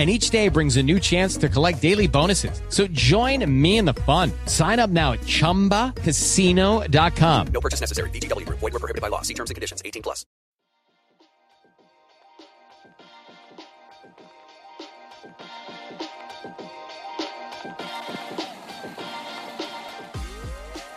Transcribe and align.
and 0.00 0.08
each 0.08 0.30
day 0.30 0.48
brings 0.48 0.78
a 0.78 0.82
new 0.82 0.98
chance 0.98 1.36
to 1.36 1.46
collect 1.46 1.82
daily 1.82 2.08
bonuses. 2.08 2.62
So 2.70 2.86
join 2.86 3.44
me 3.60 3.76
in 3.76 3.84
the 3.84 3.92
fun. 3.92 4.32
Sign 4.46 4.78
up 4.78 4.88
now 4.88 5.12
at 5.12 5.20
ChumbaCasino.com. 5.20 7.46
No 7.48 7.60
purchase 7.60 7.82
necessary. 7.82 8.08
VGW. 8.08 8.48
Void 8.48 8.62
were 8.62 8.78
prohibited 8.78 9.02
by 9.02 9.08
law. 9.08 9.20
See 9.20 9.34
terms 9.34 9.50
and 9.50 9.56
conditions. 9.56 9.82
18 9.84 10.02
plus. 10.02 10.24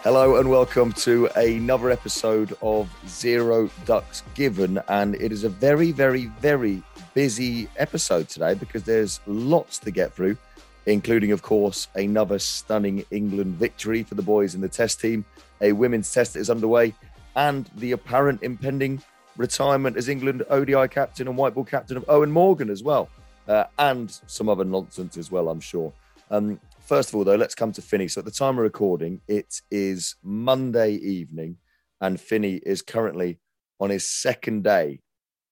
Hello 0.04 0.38
and 0.38 0.50
welcome 0.50 0.94
to 0.94 1.28
another 1.36 1.92
episode 1.92 2.56
of 2.62 2.90
Zero 3.08 3.70
Ducks 3.86 4.24
Given. 4.34 4.80
And 4.88 5.16
it 5.16 5.34
is 5.34 5.44
a 5.44 5.50
very, 5.50 5.92
very, 5.92 6.28
very 6.40 6.82
busy 7.14 7.68
episode 7.78 8.30
today 8.30 8.54
because 8.54 8.84
there's 8.84 9.20
lots 9.26 9.80
to 9.80 9.92
get 9.92 10.14
through, 10.14 10.38
including, 10.86 11.32
of 11.32 11.42
course, 11.42 11.88
another 11.96 12.40
stunning 12.40 13.06
England 13.12 13.56
victory 13.56 14.04
for 14.04 14.16
the 14.16 14.22
boys 14.22 14.56
in 14.56 14.62
the 14.62 14.70
test 14.70 15.00
team. 15.00 15.26
A 15.62 15.72
women's 15.72 16.12
test 16.12 16.36
is 16.36 16.50
underway, 16.50 16.94
and 17.36 17.70
the 17.78 17.92
apparent 17.94 18.44
impending 18.44 19.02
retirement 19.38 19.98
as 19.98 20.10
England 20.10 20.44
ODI 20.50 20.88
captain 20.88 21.28
and 21.28 21.38
white 21.38 21.54
ball 21.54 21.64
captain 21.64 21.98
of 21.98 22.06
Eoin 22.06 22.30
Morgan 22.30 22.70
as 22.70 22.84
well, 22.84 23.10
uh, 23.48 23.66
and 23.80 24.20
some 24.28 24.50
other 24.50 24.66
nonsense 24.66 25.18
as 25.18 25.32
well, 25.32 25.50
I'm 25.50 25.60
sure. 25.60 25.92
Um, 26.30 26.60
first 26.80 27.10
of 27.10 27.16
all, 27.16 27.24
though, 27.24 27.36
let's 27.36 27.56
come 27.56 27.72
to 27.74 27.82
Finney. 27.82 28.08
So 28.08 28.20
at 28.20 28.26
the 28.26 28.32
time 28.32 28.58
of 28.58 28.64
recording, 28.64 29.22
it 29.28 29.62
is 29.72 30.16
Monday 30.24 30.94
evening, 30.96 31.58
and 32.02 32.20
Finney 32.20 32.56
is 32.66 32.82
currently 32.82 33.40
on 33.80 33.90
his 33.90 34.10
second 34.10 34.64
day 34.64 35.00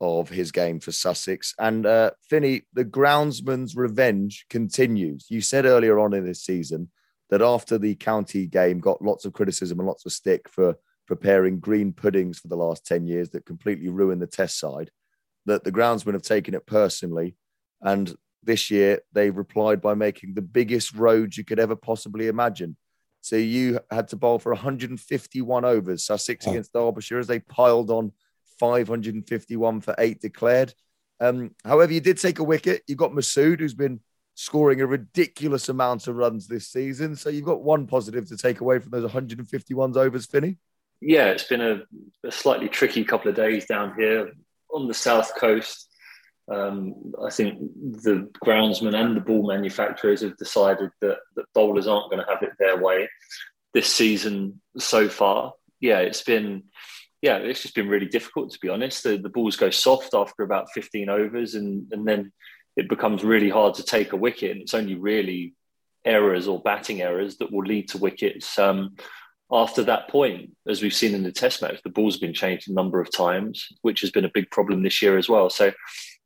of 0.01 0.29
his 0.29 0.51
game 0.51 0.79
for 0.79 0.91
Sussex. 0.91 1.53
And 1.59 1.85
uh, 1.85 2.12
Finney, 2.28 2.63
the 2.73 2.84
groundsman's 2.84 3.75
revenge 3.75 4.45
continues. 4.50 5.28
You 5.29 5.41
said 5.41 5.66
earlier 5.66 6.00
on 6.00 6.13
in 6.13 6.25
this 6.25 6.44
season 6.44 6.89
that 7.29 7.41
after 7.41 7.78
the 7.78 7.95
county 7.95 8.47
game 8.47 8.79
got 8.79 9.01
lots 9.01 9.25
of 9.25 9.34
criticism 9.34 9.79
and 9.79 9.88
lots 9.88 10.06
of 10.06 10.11
stick 10.11 10.50
for 10.50 10.75
preparing 11.07 11.59
green 11.59 11.94
puddings 11.94 12.40
for 12.40 12.47
the 12.47 12.56
last 12.56 12.85
10 12.85 13.06
years 13.06 13.29
that 13.29 13.45
completely 13.45 13.90
ruined 13.90 14.22
the 14.22 14.28
test 14.28 14.59
side, 14.59 14.90
that 15.45 15.63
the 15.63 15.72
groundsmen 15.72 16.13
have 16.13 16.23
taken 16.23 16.56
it 16.56 16.66
personally. 16.66 17.35
And 17.81 18.13
this 18.44 18.72
year 18.72 19.01
they've 19.13 19.35
replied 19.35 19.81
by 19.81 19.94
making 19.94 20.34
the 20.34 20.41
biggest 20.41 20.95
road 20.95 21.38
you 21.38 21.45
could 21.45 21.59
ever 21.59 21.75
possibly 21.75 22.28
imagine. 22.28 22.75
So 23.22 23.35
you 23.35 23.79
had 23.91 24.07
to 24.09 24.16
bowl 24.16 24.40
for 24.40 24.51
151 24.51 25.63
overs, 25.63 26.03
Sussex 26.03 26.47
oh. 26.47 26.51
against 26.51 26.73
Derbyshire, 26.73 27.19
as 27.19 27.28
they 27.28 27.40
piled 27.40 27.91
on 27.91 28.11
551 28.61 29.81
for 29.81 29.95
eight 29.97 30.22
declared. 30.22 30.73
Um, 31.19 31.55
however, 31.66 31.91
you 31.91 31.99
did 31.99 32.19
take 32.19 32.38
a 32.38 32.44
wicket. 32.44 32.83
You 32.88 32.95
got 32.95 33.11
Masood, 33.11 33.59
who's 33.59 33.73
been 33.73 34.01
scoring 34.35 34.81
a 34.81 34.85
ridiculous 34.85 35.67
amount 35.67 36.07
of 36.07 36.16
runs 36.16 36.47
this 36.47 36.67
season. 36.67 37.16
So 37.16 37.29
you've 37.29 37.45
got 37.45 37.63
one 37.63 37.88
positive 37.88 38.27
to 38.29 38.38
take 38.38 38.61
away 38.61 38.77
from 38.77 38.91
those 38.91 39.03
151 39.03 39.97
overs, 39.97 40.27
Finney. 40.27 40.57
Yeah, 40.99 41.29
it's 41.29 41.44
been 41.44 41.61
a, 41.61 41.81
a 42.23 42.31
slightly 42.31 42.69
tricky 42.69 43.03
couple 43.03 43.29
of 43.29 43.35
days 43.35 43.66
down 43.66 43.95
here 43.97 44.31
on 44.72 44.88
the 44.88 44.93
south 44.93 45.35
coast. 45.35 45.88
Um, 46.51 47.13
I 47.25 47.31
think 47.31 47.59
the 47.59 48.29
groundsmen 48.45 48.95
and 48.95 49.17
the 49.17 49.22
ball 49.22 49.47
manufacturers 49.47 50.22
have 50.22 50.38
decided 50.38 50.91
that, 51.01 51.17
that 51.35 51.45
bowlers 51.55 51.88
aren't 51.88 52.11
going 52.11 52.23
to 52.23 52.31
have 52.31 52.43
it 52.43 52.51
their 52.59 52.78
way 52.78 53.09
this 53.73 53.91
season 53.91 54.61
so 54.78 55.09
far. 55.09 55.53
Yeah, 55.79 55.99
it's 55.99 56.22
been 56.22 56.63
yeah, 57.22 57.38
it's 57.38 57.62
just 57.62 57.76
been 57.76 57.88
really 57.88 58.08
difficult 58.08 58.52
to 58.52 58.59
be 58.59 58.70
honest. 58.70 59.04
The, 59.04 59.18
the 59.18 59.30
balls 59.30 59.56
go 59.56 59.70
soft 59.70 60.14
after 60.14 60.44
about 60.44 60.72
15 60.72 61.09
overs, 61.09 61.56
and, 61.56 61.92
and 61.92 62.08
then 62.08 62.32
it 62.76 62.90
becomes 62.90 63.24
really 63.24 63.50
hard 63.50 63.76
to 63.76 63.84
take 63.84 64.14
a 64.14 64.18
wicket. 64.18 64.52
And 64.52 64.62
it's 64.62 64.74
only 64.74 64.96
really 64.96 65.54
errors 66.04 66.48
or 66.48 66.62
batting 66.62 67.02
errors 67.02 67.38
that 67.38 67.52
will 67.52 67.64
lead 67.64 67.90
to 67.90 68.00
wickets. 68.00 68.58
Um, 68.58 68.96
after 69.52 69.84
that 69.84 70.08
point, 70.08 70.52
as 70.68 70.82
we've 70.82 70.94
seen 70.94 71.14
in 71.14 71.24
the 71.24 71.32
Test 71.32 71.62
match, 71.62 71.82
the 71.84 71.90
ball's 71.90 72.18
been 72.18 72.34
changed 72.34 72.70
a 72.70 72.74
number 72.74 73.02
of 73.02 73.12
times, 73.16 73.68
which 73.82 74.02
has 74.02 74.09
been 74.09 74.26
a 74.26 74.32
big 74.34 74.50
problem 74.50 74.82
this 74.82 75.02
year 75.02 75.18
as 75.18 75.28
well. 75.28 75.50
So, 75.50 75.74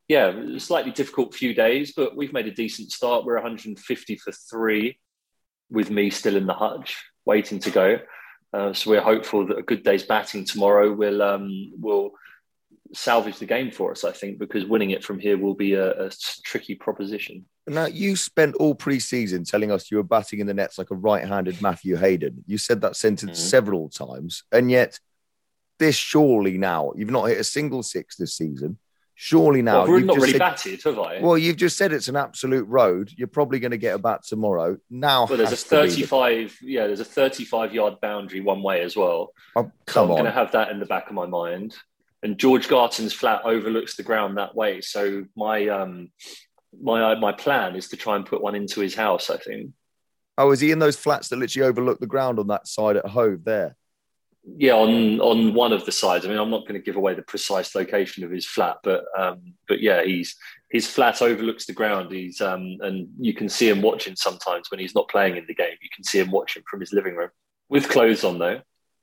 yeah, 0.07 0.59
slightly 0.59 0.91
difficult 0.91 1.33
few 1.33 1.53
days, 1.53 1.93
but 1.97 2.15
we've 2.15 2.33
made 2.33 2.45
a 2.45 2.51
decent 2.51 2.91
start. 2.91 3.25
We're 3.25 3.33
150 3.35 4.17
for 4.17 4.31
three, 4.31 4.99
with 5.71 5.89
me 5.89 6.11
still 6.11 6.35
in 6.35 6.45
the 6.45 6.53
hutch, 6.53 7.03
waiting 7.25 7.57
to 7.59 7.71
go. 7.71 7.99
Uh, 8.55 8.71
so 8.71 8.89
we're 8.89 9.01
hopeful 9.01 9.45
that 9.45 9.57
a 9.57 9.61
good 9.61 9.83
day's 9.83 10.03
batting 10.03 10.45
tomorrow 10.45 10.93
will 10.93 11.21
um, 11.21 11.73
will 11.77 12.11
salvage 12.93 13.37
the 13.37 13.45
game 13.45 13.69
for 13.69 13.91
us. 13.91 14.05
I 14.05 14.13
think 14.13 14.39
because 14.39 14.63
winning 14.63 14.91
it 14.91 15.03
from 15.03 15.19
here 15.19 15.37
will 15.37 15.55
be 15.55 15.73
a, 15.73 16.05
a 16.05 16.11
tricky 16.45 16.75
proposition. 16.75 17.45
Now 17.67 17.87
you 17.87 18.15
spent 18.15 18.55
all 18.55 18.73
pre-season 18.73 19.43
telling 19.43 19.71
us 19.73 19.91
you 19.91 19.97
were 19.97 20.03
batting 20.03 20.39
in 20.39 20.47
the 20.47 20.53
nets 20.53 20.77
like 20.77 20.91
a 20.91 20.95
right-handed 20.95 21.61
Matthew 21.61 21.97
Hayden. 21.97 22.45
You 22.47 22.57
said 22.57 22.79
that 22.81 22.95
sentence 22.95 23.39
mm-hmm. 23.39 23.49
several 23.49 23.89
times, 23.89 24.43
and 24.53 24.71
yet 24.71 24.99
this 25.77 25.97
surely 25.97 26.57
now 26.57 26.93
you've 26.95 27.11
not 27.11 27.25
hit 27.25 27.39
a 27.39 27.43
single 27.43 27.83
six 27.83 28.15
this 28.15 28.37
season. 28.37 28.77
Surely 29.17 29.61
now, 29.61 29.83
well, 29.83 29.93
we've 29.93 30.05
not 30.05 30.17
really 30.17 30.31
said, 30.31 30.39
batted, 30.39 30.83
have 30.83 30.99
I? 30.99 31.21
Well, 31.21 31.37
you've 31.37 31.55
just 31.55 31.77
said 31.77 31.93
it's 31.93 32.09
an 32.09 32.17
absolute 32.17 32.67
road. 32.67 33.11
You're 33.15 33.29
probably 33.29 33.59
going 33.59 33.71
to 33.71 33.77
get 33.77 33.95
a 33.95 33.97
bat 33.97 34.23
tomorrow. 34.27 34.77
Now, 34.89 35.25
well, 35.25 35.37
there's 35.37 35.53
a 35.53 35.55
35, 35.55 36.57
the... 36.61 36.67
yeah, 36.67 36.87
there's 36.87 36.99
a 36.99 37.05
35 37.05 37.73
yard 37.73 38.01
boundary 38.01 38.41
one 38.41 38.61
way 38.61 38.81
as 38.81 38.97
well. 38.97 39.31
Oh, 39.55 39.71
so 39.87 40.01
I'm 40.01 40.09
going 40.09 40.25
to 40.25 40.31
have 40.31 40.51
that 40.51 40.69
in 40.69 40.81
the 40.81 40.85
back 40.85 41.07
of 41.07 41.13
my 41.13 41.25
mind. 41.25 41.75
And 42.23 42.37
George 42.37 42.67
Garton's 42.67 43.13
flat 43.13 43.45
overlooks 43.45 43.95
the 43.95 44.03
ground 44.03 44.37
that 44.37 44.55
way, 44.55 44.81
so 44.81 45.25
my 45.35 45.67
um 45.67 46.09
my 46.81 47.13
my 47.15 47.31
plan 47.31 47.75
is 47.75 47.89
to 47.89 47.97
try 47.97 48.15
and 48.15 48.25
put 48.25 48.41
one 48.41 48.55
into 48.55 48.79
his 48.79 48.95
house. 48.95 49.29
I 49.29 49.37
think. 49.37 49.71
Oh, 50.37 50.51
is 50.51 50.59
he 50.59 50.71
in 50.71 50.79
those 50.79 50.97
flats 50.97 51.29
that 51.29 51.37
literally 51.37 51.67
overlook 51.67 51.99
the 51.99 52.07
ground 52.07 52.39
on 52.39 52.47
that 52.47 52.67
side 52.67 52.97
at 52.97 53.05
Hove 53.05 53.43
there? 53.45 53.75
Yeah, 54.57 54.73
on 54.73 55.19
on 55.21 55.53
one 55.53 55.73
of 55.73 55.85
the 55.85 55.91
sides. 55.91 56.25
I 56.25 56.29
mean, 56.29 56.37
I'm 56.37 56.51
not 56.51 56.61
going 56.61 56.79
to 56.79 56.85
give 56.85 56.95
away 56.95 57.13
the 57.13 57.23
precise 57.23 57.73
location 57.73 58.23
of 58.23 58.31
his 58.31 58.45
flat, 58.45 58.77
but 58.83 59.05
um, 59.17 59.53
but 59.67 59.81
yeah, 59.81 60.03
he's 60.03 60.35
his 60.69 60.87
flat 60.87 61.21
overlooks 61.21 61.65
the 61.65 61.73
ground. 61.73 62.11
He's 62.11 62.41
um, 62.41 62.77
and 62.81 63.07
you 63.19 63.33
can 63.33 63.49
see 63.49 63.67
him 63.69 63.81
watching 63.81 64.15
sometimes 64.15 64.69
when 64.69 64.79
he's 64.79 64.95
not 64.95 65.09
playing 65.09 65.37
in 65.37 65.45
the 65.47 65.55
game. 65.55 65.75
You 65.81 65.89
can 65.93 66.03
see 66.03 66.19
him 66.19 66.31
watching 66.31 66.63
from 66.69 66.79
his 66.79 66.93
living 66.93 67.15
room 67.15 67.29
with 67.69 67.89
clothes 67.89 68.23
on 68.23 68.39
though. 68.39 68.61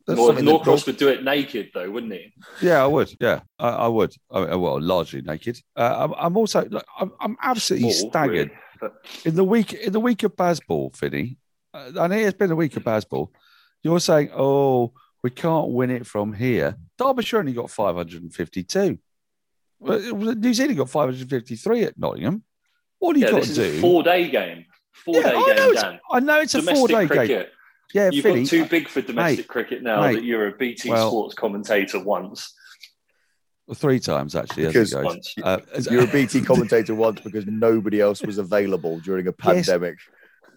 Nor- 0.08 0.34
Norcross 0.34 0.86
would 0.86 0.96
do 0.96 1.08
it 1.08 1.22
naked 1.22 1.70
though, 1.74 1.90
wouldn't 1.90 2.12
he? 2.12 2.32
Yeah, 2.60 2.82
I 2.82 2.86
would. 2.86 3.12
Yeah, 3.20 3.40
I, 3.58 3.68
I 3.68 3.88
would. 3.88 4.12
I, 4.30 4.54
well, 4.56 4.80
largely 4.80 5.22
naked. 5.22 5.60
Uh, 5.76 6.08
I'm, 6.08 6.14
I'm, 6.18 6.36
also. 6.36 6.68
I'm, 6.98 7.12
I'm 7.20 7.36
absolutely 7.40 7.92
Small, 7.92 8.10
staggered. 8.10 8.50
Really, 8.50 8.60
but... 8.80 8.92
In 9.24 9.36
the 9.36 9.44
week, 9.44 9.72
in 9.72 9.92
the 9.92 10.00
week 10.00 10.24
of 10.24 10.34
Bazball, 10.34 10.96
Finney, 10.96 11.38
uh, 11.72 11.92
I 12.00 12.06
know 12.08 12.16
it's 12.16 12.36
been 12.36 12.50
a 12.50 12.56
week 12.56 12.76
of 12.76 12.82
Bazball. 12.82 13.28
You're 13.84 14.00
saying, 14.00 14.30
oh 14.34 14.92
we 15.22 15.30
can't 15.30 15.68
win 15.70 15.90
it 15.90 16.06
from 16.06 16.32
here. 16.32 16.76
Derbyshire 16.98 17.38
only 17.38 17.52
got 17.52 17.70
552. 17.70 18.98
New 19.80 20.54
Zealand 20.54 20.76
got 20.78 20.90
553 20.90 21.82
at 21.84 21.98
Nottingham. 21.98 22.42
What 22.98 23.14
do 23.14 23.20
you 23.20 23.26
yeah, 23.26 23.32
got 23.32 23.40
this 23.42 23.54
to 23.56 23.62
is 23.62 23.72
do. 23.72 23.78
a 23.78 23.80
four 23.80 24.02
day 24.02 24.28
game. 24.30 24.64
Four 24.92 25.16
yeah, 25.16 25.22
day 25.22 25.28
I 25.36 25.46
game, 25.46 25.56
know, 25.56 25.70
it's, 25.70 25.82
Dan. 25.82 26.00
I 26.10 26.20
know 26.20 26.40
it's 26.40 26.54
a 26.54 26.58
Domestic 26.60 26.76
four 26.78 26.88
day 26.88 27.06
cricket. 27.06 27.28
game. 27.28 27.46
Yeah, 27.94 28.10
You've 28.12 28.22
Philly. 28.22 28.40
got 28.42 28.48
too 28.48 28.64
big 28.66 28.88
for 28.88 29.00
domestic 29.02 29.38
mate, 29.40 29.48
cricket 29.48 29.82
now 29.82 30.00
mate. 30.02 30.14
that 30.14 30.24
you're 30.24 30.48
a 30.48 30.52
BT 30.56 30.88
Well- 30.90 31.08
Sports 31.10 31.34
commentator 31.34 31.98
once. 32.02 32.54
three 33.74 33.98
times 34.00 34.34
actually. 34.36 34.66
As 34.66 34.72
Because 34.72 34.92
it 34.92 34.96
goes. 34.96 35.04
once. 35.04 35.34
Uh, 35.42 35.58
You're 35.90 36.04
a 36.04 36.06
BT 36.12 36.42
commentator 36.42 36.94
once 36.94 37.20
because 37.20 37.46
nobody 37.46 38.00
else 38.00 38.22
was 38.22 38.38
available 38.38 38.98
during 39.00 39.26
a 39.28 39.30
Yes. 39.44 39.66
pandemic. 39.66 39.98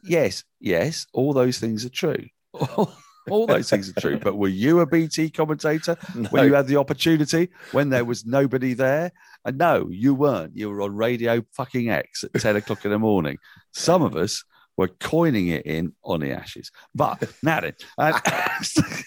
yes, 0.03 0.43
yes, 0.59 1.07
all 1.13 1.33
those 1.33 1.57
things 1.59 1.83
are 1.85 1.89
true. 1.89 2.25
all 3.29 3.47
those 3.47 3.69
things 3.69 3.89
are 3.89 3.99
true. 3.99 4.19
But 4.19 4.37
were 4.37 4.47
you 4.47 4.79
a 4.79 4.85
BT 4.85 5.29
commentator 5.29 5.95
when 6.29 6.45
you 6.45 6.53
had 6.53 6.67
the 6.67 6.77
opportunity 6.77 7.49
when 7.71 7.89
there 7.89 8.05
was 8.05 8.25
nobody 8.25 8.73
there? 8.73 9.11
And 9.43 9.57
no, 9.57 9.87
you 9.89 10.13
weren't. 10.13 10.55
You 10.55 10.69
were 10.69 10.81
on 10.81 10.95
Radio 10.95 11.43
fucking 11.53 11.89
X 11.89 12.23
at 12.23 12.33
10 12.41 12.55
o'clock 12.57 12.85
in 12.85 12.91
the 12.91 12.99
morning. 12.99 13.37
Some 13.73 14.01
of 14.01 14.15
us 14.15 14.43
were 14.77 14.87
coining 14.87 15.47
it 15.47 15.65
in 15.65 15.93
on 16.03 16.19
the 16.19 16.31
ashes. 16.31 16.71
But 16.93 17.31
now 17.41 17.61
then, 17.61 17.73
and- 17.97 18.21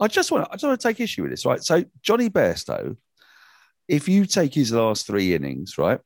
I 0.00 0.06
just 0.06 0.30
want 0.30 0.44
to, 0.44 0.50
I 0.50 0.54
just 0.54 0.64
want 0.64 0.80
to 0.80 0.88
take 0.88 1.00
issue 1.00 1.22
with 1.22 1.32
this, 1.32 1.44
right? 1.44 1.62
So 1.62 1.84
Jonny 2.02 2.30
Bairstow, 2.30 2.96
if 3.88 4.08
you 4.08 4.26
take 4.26 4.54
his 4.54 4.72
last 4.72 5.06
three 5.06 5.34
innings, 5.34 5.76
right, 5.76 5.98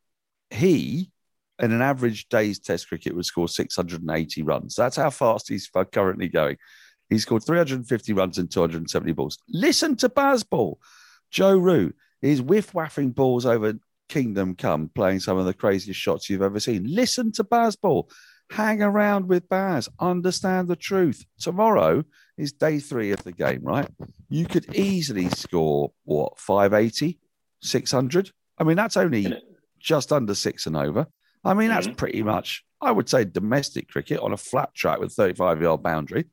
he 0.50 1.10
in 1.58 1.72
an 1.72 1.82
average 1.82 2.28
day's 2.28 2.58
test 2.58 2.88
cricket 2.88 3.14
would 3.14 3.26
score 3.26 3.48
680 3.48 4.42
runs. 4.42 4.74
That's 4.74 4.96
how 4.96 5.10
fast 5.10 5.48
he's 5.48 5.70
currently 5.92 6.28
going. 6.28 6.56
He 7.12 7.18
scored 7.18 7.44
350 7.44 8.12
runs 8.14 8.38
and 8.38 8.50
270 8.50 9.12
balls. 9.12 9.38
Listen 9.48 9.96
to 9.96 10.08
Bazball. 10.08 10.76
Joe 11.30 11.56
Root 11.56 11.94
is 12.22 12.40
whiff 12.40 12.72
waffing 12.72 13.14
balls 13.14 13.44
over 13.44 13.74
Kingdom 14.08 14.54
Come, 14.54 14.90
playing 14.94 15.20
some 15.20 15.38
of 15.38 15.44
the 15.44 15.54
craziest 15.54 16.00
shots 16.00 16.28
you've 16.30 16.42
ever 16.42 16.60
seen. 16.60 16.84
Listen 16.86 17.30
to 17.32 17.44
Bazball. 17.44 18.10
Hang 18.50 18.82
around 18.82 19.28
with 19.28 19.48
Baz. 19.48 19.88
Understand 19.98 20.68
the 20.68 20.76
truth. 20.76 21.24
Tomorrow 21.38 22.04
is 22.36 22.52
day 22.52 22.78
three 22.78 23.12
of 23.12 23.22
the 23.24 23.32
game, 23.32 23.60
right? 23.62 23.88
You 24.28 24.46
could 24.46 24.74
easily 24.74 25.28
score, 25.30 25.92
what, 26.04 26.38
580, 26.38 27.18
600? 27.62 28.30
I 28.58 28.64
mean, 28.64 28.76
that's 28.76 28.96
only 28.96 29.34
just 29.78 30.12
under 30.12 30.34
six 30.34 30.66
and 30.66 30.76
over. 30.76 31.06
I 31.44 31.54
mean, 31.54 31.68
that's 31.68 31.86
mm-hmm. 31.86 31.96
pretty 31.96 32.22
much, 32.22 32.64
I 32.80 32.90
would 32.90 33.08
say, 33.08 33.24
domestic 33.24 33.88
cricket 33.88 34.20
on 34.20 34.32
a 34.32 34.36
flat 34.36 34.74
track 34.74 34.98
with 34.98 35.12
35 35.12 35.60
yard 35.60 35.82
boundary. 35.82 36.26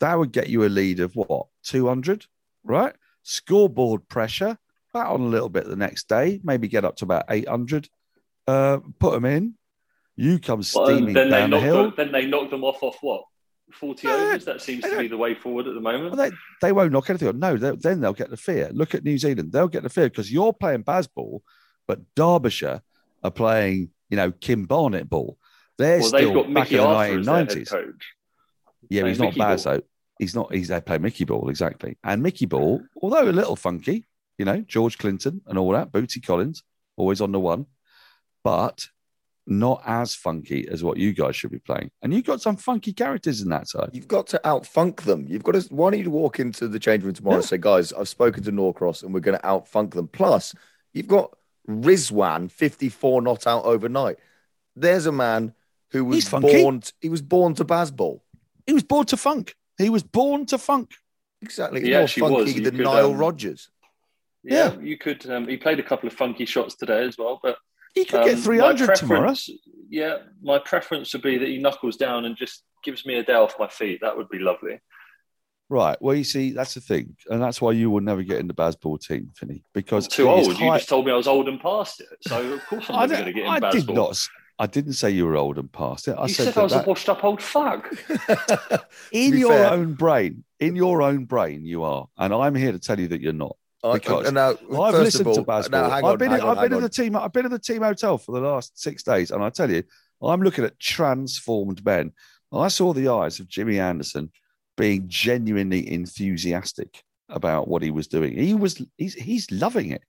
That 0.00 0.18
would 0.18 0.32
get 0.32 0.48
you 0.48 0.64
a 0.64 0.66
lead 0.66 1.00
of 1.00 1.14
what, 1.14 1.46
200, 1.64 2.26
right? 2.64 2.94
Scoreboard 3.22 4.08
pressure, 4.08 4.58
bat 4.92 5.06
on 5.06 5.20
a 5.20 5.26
little 5.26 5.48
bit 5.48 5.66
the 5.66 5.76
next 5.76 6.08
day, 6.08 6.40
maybe 6.44 6.68
get 6.68 6.84
up 6.84 6.96
to 6.96 7.04
about 7.04 7.24
800. 7.28 7.88
Uh, 8.46 8.78
put 8.98 9.12
them 9.12 9.24
in. 9.24 9.54
You 10.16 10.38
come 10.38 10.62
Well, 10.74 10.86
steaming 10.86 11.14
they 11.14 11.28
down 11.28 11.50
the 11.50 11.60
hill. 11.60 11.84
them, 11.84 11.94
then 11.96 12.12
they 12.12 12.26
knock 12.26 12.50
them 12.50 12.64
off 12.64 12.82
off 12.82 12.98
what? 13.00 13.24
40 13.72 14.06
No, 14.06 14.14
overs? 14.14 14.44
That 14.44 14.60
seems 14.60 14.84
to 14.84 14.98
be 14.98 15.08
the 15.08 15.16
way 15.16 15.34
forward 15.34 15.66
at 15.66 15.74
the 15.74 15.80
moment. 15.80 16.14
Well, 16.14 16.30
they, 16.30 16.36
they 16.60 16.72
won't 16.72 16.92
knock 16.92 17.10
anything 17.10 17.28
on. 17.28 17.38
No, 17.38 17.56
they, 17.56 17.74
then 17.76 18.00
they'll 18.00 18.12
get 18.12 18.30
the 18.30 18.36
fear. 18.36 18.70
Look 18.72 18.94
at 18.94 19.04
New 19.04 19.18
Zealand. 19.18 19.52
They'll 19.52 19.68
get 19.68 19.82
the 19.82 19.88
fear 19.88 20.08
because 20.08 20.30
you're 20.30 20.52
playing 20.52 20.84
Bazball, 20.84 21.40
but 21.88 22.00
Derbyshire 22.14 22.82
are 23.24 23.30
playing, 23.30 23.90
you 24.10 24.16
know, 24.16 24.30
Kim 24.32 24.64
Barnett 24.64 25.08
ball. 25.08 25.38
They're 25.78 25.98
well, 26.00 26.08
still 26.08 26.20
they've 26.20 26.34
got 26.34 26.44
back 26.46 26.70
Mickey 26.70 26.74
in 26.76 26.80
the 26.82 26.86
Arthur 26.86 27.18
as 27.18 27.26
their 27.26 27.34
head 27.36 27.48
1990s. 27.48 27.94
Coach. 28.84 28.90
Yeah, 28.90 29.02
but 29.02 29.08
he's 29.08 29.18
playing 29.18 29.18
not 29.18 29.26
Mickey 29.26 29.38
Baz, 29.38 29.64
ball. 29.64 29.74
though. 29.74 29.82
He's 30.18 30.34
not, 30.34 30.54
he's 30.54 30.68
they 30.68 30.80
play 30.80 30.98
Mickey 30.98 31.24
Ball, 31.24 31.48
exactly. 31.48 31.98
And 32.04 32.22
Mickey 32.22 32.46
Ball, 32.46 32.80
although 33.02 33.28
a 33.28 33.32
little 33.32 33.56
funky, 33.56 34.06
you 34.38 34.44
know, 34.44 34.60
George 34.60 34.98
Clinton 34.98 35.40
and 35.46 35.58
all 35.58 35.72
that, 35.72 35.90
Bootsy 35.90 36.24
Collins, 36.24 36.62
always 36.96 37.20
on 37.20 37.32
the 37.32 37.40
one, 37.40 37.66
but 38.44 38.88
not 39.46 39.82
as 39.84 40.14
funky 40.14 40.66
as 40.68 40.82
what 40.82 40.96
you 40.96 41.12
guys 41.12 41.36
should 41.36 41.50
be 41.50 41.58
playing. 41.58 41.90
And 42.02 42.14
you've 42.14 42.24
got 42.24 42.40
some 42.40 42.56
funky 42.56 42.92
characters 42.92 43.42
in 43.42 43.50
that 43.50 43.68
side. 43.68 43.90
You've 43.92 44.08
got 44.08 44.26
to 44.28 44.40
outfunk 44.44 45.02
them. 45.02 45.26
You've 45.28 45.42
got 45.42 45.54
to. 45.54 45.74
Why 45.74 45.90
don't 45.90 46.00
you 46.00 46.10
walk 46.10 46.40
into 46.40 46.68
the 46.68 46.78
change 46.78 47.04
room 47.04 47.14
tomorrow 47.14 47.36
and 47.36 47.44
say, 47.44 47.58
guys, 47.58 47.92
I've 47.92 48.08
spoken 48.08 48.42
to 48.44 48.52
Norcross 48.52 49.02
and 49.02 49.12
we're 49.12 49.20
going 49.20 49.38
to 49.38 49.44
outfunk 49.44 49.92
them. 49.92 50.08
Plus, 50.08 50.54
you've 50.92 51.08
got 51.08 51.36
Rizwan, 51.68 52.50
54 52.50 53.22
not 53.22 53.46
out 53.46 53.64
overnight. 53.64 54.16
There's 54.76 55.06
a 55.06 55.12
man 55.12 55.54
who 55.90 56.04
was 56.04 56.28
born. 56.28 56.82
He 57.00 57.08
was 57.08 57.22
born 57.22 57.54
to 57.54 57.64
Bazball. 57.64 58.20
He 58.66 58.72
was 58.72 58.82
born 58.82 59.06
to 59.06 59.16
funk. 59.16 59.54
He 59.78 59.90
was 59.90 60.02
born 60.02 60.46
to 60.46 60.58
funk. 60.58 60.92
Exactly. 61.42 61.82
He 61.82 61.92
more 61.92 62.08
funky 62.08 62.60
than 62.60 62.76
could, 62.76 62.84
Nile 62.84 63.10
um, 63.10 63.18
Rodgers. 63.18 63.68
Yeah, 64.42 64.78
you 64.78 64.98
could. 64.98 65.28
Um, 65.28 65.48
he 65.48 65.56
played 65.56 65.80
a 65.80 65.82
couple 65.82 66.06
of 66.06 66.14
funky 66.14 66.44
shots 66.44 66.74
today 66.74 67.04
as 67.04 67.16
well, 67.16 67.40
but 67.42 67.56
He 67.94 68.04
could 68.04 68.20
um, 68.20 68.26
get 68.26 68.38
300 68.38 68.94
tomorrow. 68.94 69.34
Yeah, 69.88 70.18
my 70.42 70.58
preference 70.58 71.12
would 71.12 71.22
be 71.22 71.38
that 71.38 71.48
he 71.48 71.58
knuckles 71.58 71.96
down 71.96 72.24
and 72.24 72.36
just 72.36 72.62
gives 72.82 73.06
me 73.06 73.16
a 73.16 73.22
day 73.22 73.34
off 73.34 73.54
my 73.58 73.68
feet. 73.68 74.00
That 74.02 74.16
would 74.16 74.28
be 74.28 74.38
lovely. 74.38 74.80
Right. 75.70 75.96
Well, 76.00 76.14
you 76.14 76.24
see, 76.24 76.52
that's 76.52 76.74
the 76.74 76.80
thing. 76.80 77.16
And 77.30 77.42
that's 77.42 77.60
why 77.60 77.72
you 77.72 77.90
will 77.90 78.00
never 78.00 78.22
get 78.22 78.38
in 78.38 78.46
the 78.46 78.54
Bazball 78.54 79.00
team, 79.00 79.30
Finney, 79.34 79.64
because 79.72 80.06
I'm 80.06 80.10
too 80.10 80.28
old. 80.28 80.46
You 80.58 80.72
just 80.72 80.88
told 80.88 81.06
me 81.06 81.12
I 81.12 81.16
was 81.16 81.26
old 81.26 81.48
and 81.48 81.60
past 81.60 82.00
it, 82.00 82.08
so 82.20 82.52
of 82.52 82.66
course 82.66 82.84
I'm 82.88 83.08
never 83.08 83.22
going 83.22 83.26
to 83.26 83.32
get 83.32 83.46
in 83.46 83.64
I 83.64 83.70
did 83.70 83.88
not. 83.88 84.18
S- 84.54 84.58
I 84.58 84.66
didn't 84.66 84.92
say 84.94 85.10
you 85.10 85.26
were 85.26 85.36
old 85.36 85.58
and 85.58 85.70
past 85.70 86.08
it. 86.08 86.12
I 86.18 86.26
you 86.26 86.34
said, 86.34 86.54
said 86.54 86.58
I 86.58 86.62
was 86.62 86.72
that- 86.72 86.84
a 86.86 86.88
washed-up 86.88 87.24
old 87.24 87.42
fuck. 87.42 87.92
in 89.12 89.36
your 89.36 89.50
fair- 89.52 89.72
own 89.72 89.94
brain, 89.94 90.44
in 90.60 90.76
your 90.76 91.02
own 91.02 91.24
brain, 91.24 91.64
you 91.64 91.82
are, 91.82 92.08
and 92.18 92.32
I'm 92.34 92.54
here 92.54 92.72
to 92.72 92.78
tell 92.78 92.98
you 92.98 93.08
that 93.08 93.20
you're 93.20 93.32
not. 93.32 93.56
I- 93.82 93.94
Because 93.94 94.26
and 94.26 94.34
now, 94.36 94.50
I've 94.50 94.94
listened 94.94 95.26
of 95.26 95.34
to 95.34 95.40
all, 95.40 95.46
Bazball. 95.46 95.70
now, 95.70 95.90
hang 95.90 96.04
I've 96.04 96.04
on, 96.04 96.18
been, 96.18 96.32
in, 96.32 96.40
on, 96.40 96.56
I've 96.56 96.62
been 96.62 96.72
in 96.76 96.82
the 96.82 96.88
team. 96.88 97.16
I've 97.16 97.32
been 97.32 97.44
in 97.46 97.52
the 97.52 97.58
team 97.58 97.82
hotel 97.82 98.16
for 98.18 98.32
the 98.32 98.40
last 98.40 98.80
six 98.80 99.02
days, 99.02 99.30
and 99.30 99.42
I 99.44 99.50
tell 99.50 99.70
you, 99.70 99.82
I'm 100.22 100.40
looking 100.42 100.64
at 100.64 100.78
transformed 100.80 101.84
men. 101.84 102.12
I 102.52 102.68
saw 102.68 102.92
the 102.94 103.08
eyes 103.08 103.40
of 103.40 103.48
Jimmy 103.48 103.78
Anderson 103.80 104.30
being 104.76 105.04
genuinely 105.08 105.90
enthusiastic 105.92 107.02
about 107.28 107.68
what 107.68 107.82
he 107.82 107.90
was 107.90 108.06
doing. 108.06 108.36
He 108.36 108.54
was 108.54 108.80
he's 108.96 109.14
he's 109.14 109.50
loving 109.50 109.90
it. 109.90 110.02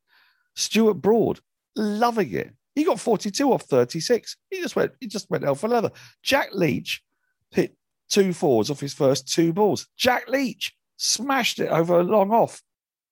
Stuart 0.56 0.96
Broad 0.96 1.40
loving 1.76 2.32
it. 2.34 2.54
He 2.76 2.84
got 2.84 3.00
42 3.00 3.52
off 3.52 3.64
36. 3.64 4.38
He 4.52 4.62
just 4.62 4.76
went 4.76 4.92
he 5.00 5.08
just 5.08 5.30
went 5.30 5.44
hell 5.44 5.56
for 5.56 5.70
leather. 5.70 5.92
Jack 6.22 6.50
Leach 6.54 7.02
hit 7.52 7.76
two 8.10 8.34
fours 8.34 8.70
off 8.70 8.82
his 8.82 8.94
first 8.94 9.32
two 9.32 9.54
balls. 9.54 9.88
Jack 9.98 10.28
Leach 10.28 10.76
smashed 10.98 11.60
it 11.60 11.70
over 11.70 12.00
a 12.00 12.04
long 12.04 12.32
off. 12.32 12.62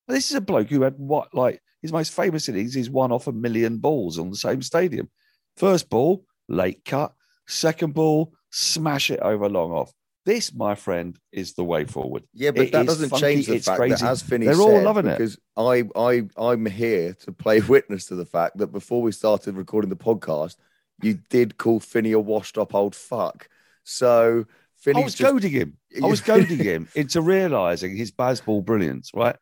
This 0.08 0.30
is 0.30 0.36
a 0.36 0.42
bloke 0.42 0.68
who 0.68 0.82
had 0.82 0.96
what 0.98 1.34
like 1.34 1.62
his 1.82 1.94
most 1.94 2.14
famous 2.14 2.48
innings 2.50 2.76
is 2.76 2.90
one 2.90 3.12
off 3.12 3.28
a 3.28 3.32
million 3.32 3.78
balls 3.78 4.20
on 4.20 4.30
the 4.30 4.36
same 4.36 4.62
stadium. 4.62 5.10
First 5.56 5.90
ball, 5.90 6.26
late 6.50 6.84
cut. 6.86 7.14
Second 7.48 7.94
ball, 7.94 8.34
smash 8.52 9.12
it 9.12 9.20
over 9.20 9.50
long 9.50 9.72
off. 9.72 9.94
This, 10.26 10.54
my 10.54 10.76
friend, 10.76 11.18
is 11.32 11.54
the 11.54 11.64
way 11.64 11.86
forward. 11.86 12.24
Yeah, 12.34 12.52
but 12.52 12.68
It 12.68 12.72
that 12.72 12.86
doesn't 12.86 13.10
funky, 13.10 13.22
change 13.22 13.48
the 13.48 13.60
fact 13.60 13.78
crazy. 13.78 13.96
that, 13.96 14.12
as 14.12 14.22
Finney 14.22 14.46
They're 14.46 14.56
said, 14.56 14.62
all 14.62 14.82
loving 14.82 15.06
it. 15.08 15.18
because 15.18 15.38
I, 15.58 15.84
I, 15.96 16.24
I'm 16.38 16.66
here 16.66 17.14
to 17.22 17.32
play 17.34 17.60
witness 17.68 18.06
to 18.08 18.16
the 18.16 18.26
fact 18.26 18.58
that 18.58 18.68
before 18.68 19.02
we 19.02 19.12
started 19.12 19.56
recording 19.56 19.90
the 19.90 19.96
podcast, 19.98 20.56
you 21.02 21.20
did 21.30 21.58
call 21.58 21.80
Finney 21.82 22.14
a 22.14 22.20
washed-up 22.20 22.74
old 22.74 22.96
fuck. 22.96 23.50
So 23.84 24.46
I 24.88 25.02
was 25.02 25.14
just, 25.16 25.30
goading 25.32 25.52
him. 25.52 25.78
I 26.02 26.08
was 26.08 26.22
goading 26.32 26.60
him 26.60 26.88
into 26.96 27.22
realizing 27.22 27.96
his 27.96 28.12
Bazball 28.12 28.64
brilliance, 28.64 29.12
right? 29.14 29.36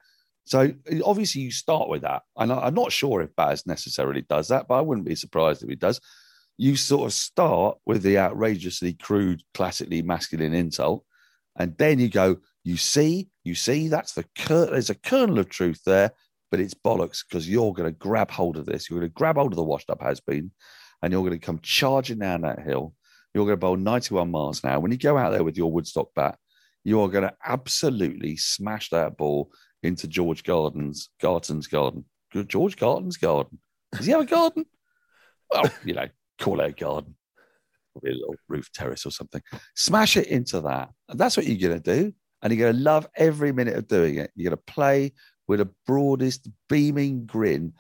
So 0.46 0.72
obviously 1.06 1.44
you 1.44 1.52
start 1.52 1.90
with 1.90 2.02
that. 2.02 2.24
And 2.36 2.52
I'm 2.52 2.74
not 2.74 2.92
sure 2.92 3.22
if 3.22 3.36
Baz 3.36 3.68
necessarily 3.68 4.22
does 4.22 4.48
that, 4.48 4.68
but 4.68 4.76
I 4.76 4.82
wouldn't 4.82 5.06
be 5.06 5.16
surprised 5.16 5.62
if 5.62 5.70
he 5.70 5.76
does. 5.76 6.02
You 6.62 6.76
sort 6.76 7.08
of 7.08 7.14
start 7.14 7.80
with 7.88 8.04
the 8.04 8.20
outrageously 8.20 8.94
crude, 8.94 9.42
classically 9.56 10.04
masculine 10.04 10.54
insult. 10.54 11.04
And 11.58 11.76
then 11.80 11.98
you 11.98 12.08
go, 12.08 12.38
you 12.64 12.78
see, 12.78 13.30
you 13.44 13.56
see, 13.56 13.88
that's 13.88 14.14
the 14.14 14.26
cur- 14.38 14.70
there's 14.70 14.92
a 14.92 14.96
kernel 14.96 15.40
of 15.40 15.50
truth 15.50 15.82
there, 15.88 16.12
but 16.52 16.60
it's 16.60 16.76
bollocks 16.76 17.24
because 17.28 17.50
you're 17.50 17.74
going 17.74 17.92
to 17.92 17.98
grab 17.98 18.30
hold 18.30 18.58
of 18.58 18.68
this. 18.68 18.88
You're 18.88 19.00
going 19.00 19.10
to 19.10 19.14
grab 19.16 19.38
hold 19.38 19.54
of 19.54 19.56
the 19.56 19.64
washed 19.64 19.90
up 19.90 20.04
has 20.04 20.20
been, 20.20 20.52
and 21.02 21.12
you're 21.12 21.24
going 21.24 21.40
to 21.40 21.44
come 21.44 21.58
charging 21.64 22.20
down 22.20 22.42
that 22.42 22.62
hill. 22.62 22.94
You're 23.34 23.46
going 23.46 23.58
to 23.58 23.60
bowl 23.60 23.78
91 23.78 24.30
miles 24.30 24.64
hour. 24.64 24.80
When 24.80 24.92
you 24.92 25.00
go 25.00 25.18
out 25.18 25.32
there 25.32 25.44
with 25.44 25.58
your 25.58 25.72
Woodstock 25.72 26.14
bat, 26.16 26.38
you 26.84 27.02
are 27.02 27.10
going 27.10 27.24
to 27.24 27.34
absolutely 27.44 28.38
smash 28.38 28.90
that 28.90 29.18
ball 29.18 29.52
into 29.82 30.08
George 30.08 30.44
Garden's 30.44 31.10
Garton's 31.20 31.66
garden. 31.66 32.06
George 32.48 32.78
Garden's 32.78 33.18
garden. 33.18 33.58
Does 33.94 34.06
he 34.06 34.12
have 34.12 34.22
a 34.22 34.26
garden? 34.26 34.66
Well, 35.50 35.66
you 35.84 35.96
know, 35.96 36.08
call 36.42 36.60
it 36.62 36.70
a 36.70 36.72
garden. 36.74 37.16
Probably 37.94 38.12
a 38.12 38.16
little 38.16 38.36
roof 38.48 38.72
terrace 38.74 39.06
or 39.06 39.12
something. 39.12 39.42
Smash 39.76 40.18
it 40.18 40.28
into 40.28 40.62
that. 40.62 40.90
And 41.10 41.20
that's 41.20 41.36
what 41.38 41.46
you're 41.46 41.70
going 41.70 41.82
to 41.82 41.96
do. 42.02 42.14
And 42.42 42.52
you're 42.54 42.66
going 42.68 42.78
to 42.78 42.84
love 42.84 43.08
every 43.16 43.52
minute 43.52 43.76
of 43.76 43.88
doing 43.88 44.16
it. 44.18 44.32
You're 44.36 44.50
going 44.50 44.58
to 44.58 44.74
play 44.74 45.14
with 45.48 45.60
the 45.60 45.70
broadest, 45.86 46.48
beaming 46.70 47.26
grin 47.26 47.74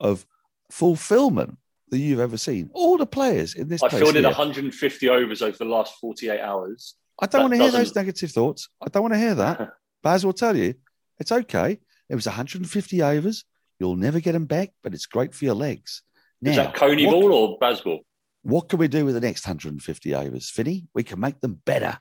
of 0.00 0.26
fulfillment 0.70 1.56
that 1.90 1.98
you've 1.98 2.20
ever 2.20 2.36
seen. 2.36 2.70
All 2.72 2.96
the 2.96 3.06
players 3.06 3.54
in 3.54 3.68
this 3.68 3.82
I 3.82 3.88
place 3.88 4.02
fielded 4.02 4.20
here- 4.24 4.30
150 4.30 5.08
overs 5.08 5.42
over 5.42 5.56
the 5.56 5.64
last 5.64 5.94
48 6.00 6.40
hours. 6.40 6.94
I 7.20 7.26
don't 7.26 7.32
That 7.32 7.40
want 7.42 7.52
to 7.54 7.58
hear 7.58 7.70
those 7.70 7.94
negative 7.94 8.30
thoughts. 8.30 8.68
I 8.80 8.88
don't 8.88 9.02
want 9.02 9.14
to 9.14 9.18
hear 9.18 9.34
that. 9.34 9.70
Baz 10.02 10.24
will 10.24 10.32
tell 10.32 10.56
you 10.56 10.74
it's 11.18 11.32
okay. 11.32 11.78
It 12.08 12.14
was 12.14 12.26
150 12.26 13.02
overs. 13.02 13.44
You'll 13.78 13.96
never 13.96 14.20
get 14.20 14.32
them 14.32 14.46
back, 14.46 14.70
but 14.82 14.94
it's 14.94 15.06
great 15.06 15.34
for 15.34 15.44
your 15.44 15.54
legs. 15.54 16.02
Is 16.42 16.56
that 16.56 16.74
Coney 16.74 17.06
what- 17.06 17.12
ball 17.12 17.32
or 17.32 17.58
Bazball? 17.58 18.00
What 18.42 18.68
can 18.70 18.78
we 18.78 18.88
do 18.88 19.04
with 19.04 19.14
the 19.14 19.20
next 19.20 19.46
150 19.46 20.14
overs, 20.14 20.48
Finney? 20.48 20.86
We 20.94 21.02
can 21.02 21.20
make 21.20 21.40
them 21.40 21.60
better, 21.66 21.98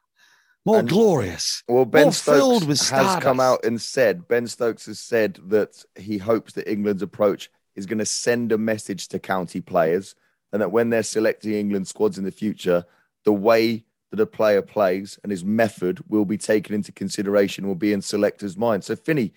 more 0.65 0.79
And- 0.79 0.87
glorious. 0.87 1.63
Well, 1.67 1.83
Ben 1.85 2.03
more 2.03 2.11
filled 2.13 2.61
Stokes 2.63 2.65
with 2.67 2.79
has 2.79 2.87
stardust. 2.87 3.21
come 3.21 3.39
out 3.41 3.65
and 3.65 3.81
said 3.81 4.27
Ben 4.29 4.47
Stokes 4.47 4.85
has 4.85 4.99
said 5.01 5.39
that 5.47 5.83
he 5.97 6.17
hopes 6.17 6.53
that 6.53 6.71
England's 6.71 7.01
approach 7.01 7.49
is 7.75 7.85
going 7.85 7.97
to 7.99 8.05
send 8.05 8.51
a 8.53 8.57
message 8.57 9.09
to 9.09 9.19
county 9.19 9.59
players, 9.59 10.15
and 10.53 10.61
that 10.61 10.71
when 10.71 10.89
they're 10.89 11.03
selecting 11.03 11.53
England 11.53 11.87
squads 11.87 12.17
in 12.17 12.23
the 12.23 12.31
future, 12.31 12.85
the 13.25 13.33
way 13.33 13.83
that 14.11 14.19
a 14.19 14.25
player 14.25 14.61
plays 14.61 15.19
and 15.23 15.31
his 15.31 15.43
method 15.43 15.99
will 16.09 16.25
be 16.25 16.37
taken 16.37 16.73
into 16.73 16.91
consideration, 16.91 17.67
will 17.67 17.75
be 17.75 17.91
in 17.93 18.01
selectors' 18.01 18.57
minds. 18.57 18.87
So, 18.87 18.95
Finney, 18.95 19.33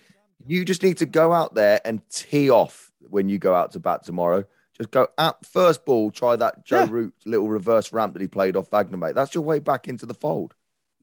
you 0.47 0.64
just 0.64 0.82
need 0.82 0.97
to 0.99 1.06
go 1.06 1.32
out 1.32 1.54
there 1.54 1.80
and 1.85 2.00
tee 2.09 2.49
off 2.49 2.90
when 3.00 3.28
you 3.28 3.38
go 3.38 3.54
out 3.54 3.73
to 3.73 3.80
bat 3.80 4.02
tomorrow. 4.04 4.44
Just 4.78 4.90
go 4.90 5.08
at 5.18 5.44
first 5.46 5.84
ball, 5.84 6.10
try 6.10 6.36
that 6.36 6.64
Joe 6.64 6.80
Yeah. 6.84 6.88
Root 6.90 7.14
little 7.26 7.48
reverse 7.48 7.92
ramp 7.92 8.14
that 8.14 8.22
he 8.22 8.28
played 8.28 8.56
off 8.56 8.70
Wagner, 8.70 8.96
mate. 8.96 9.14
That's 9.14 9.34
your 9.34 9.44
way 9.44 9.58
back 9.58 9.86
into 9.88 10.06
the 10.06 10.14
fold. 10.14 10.54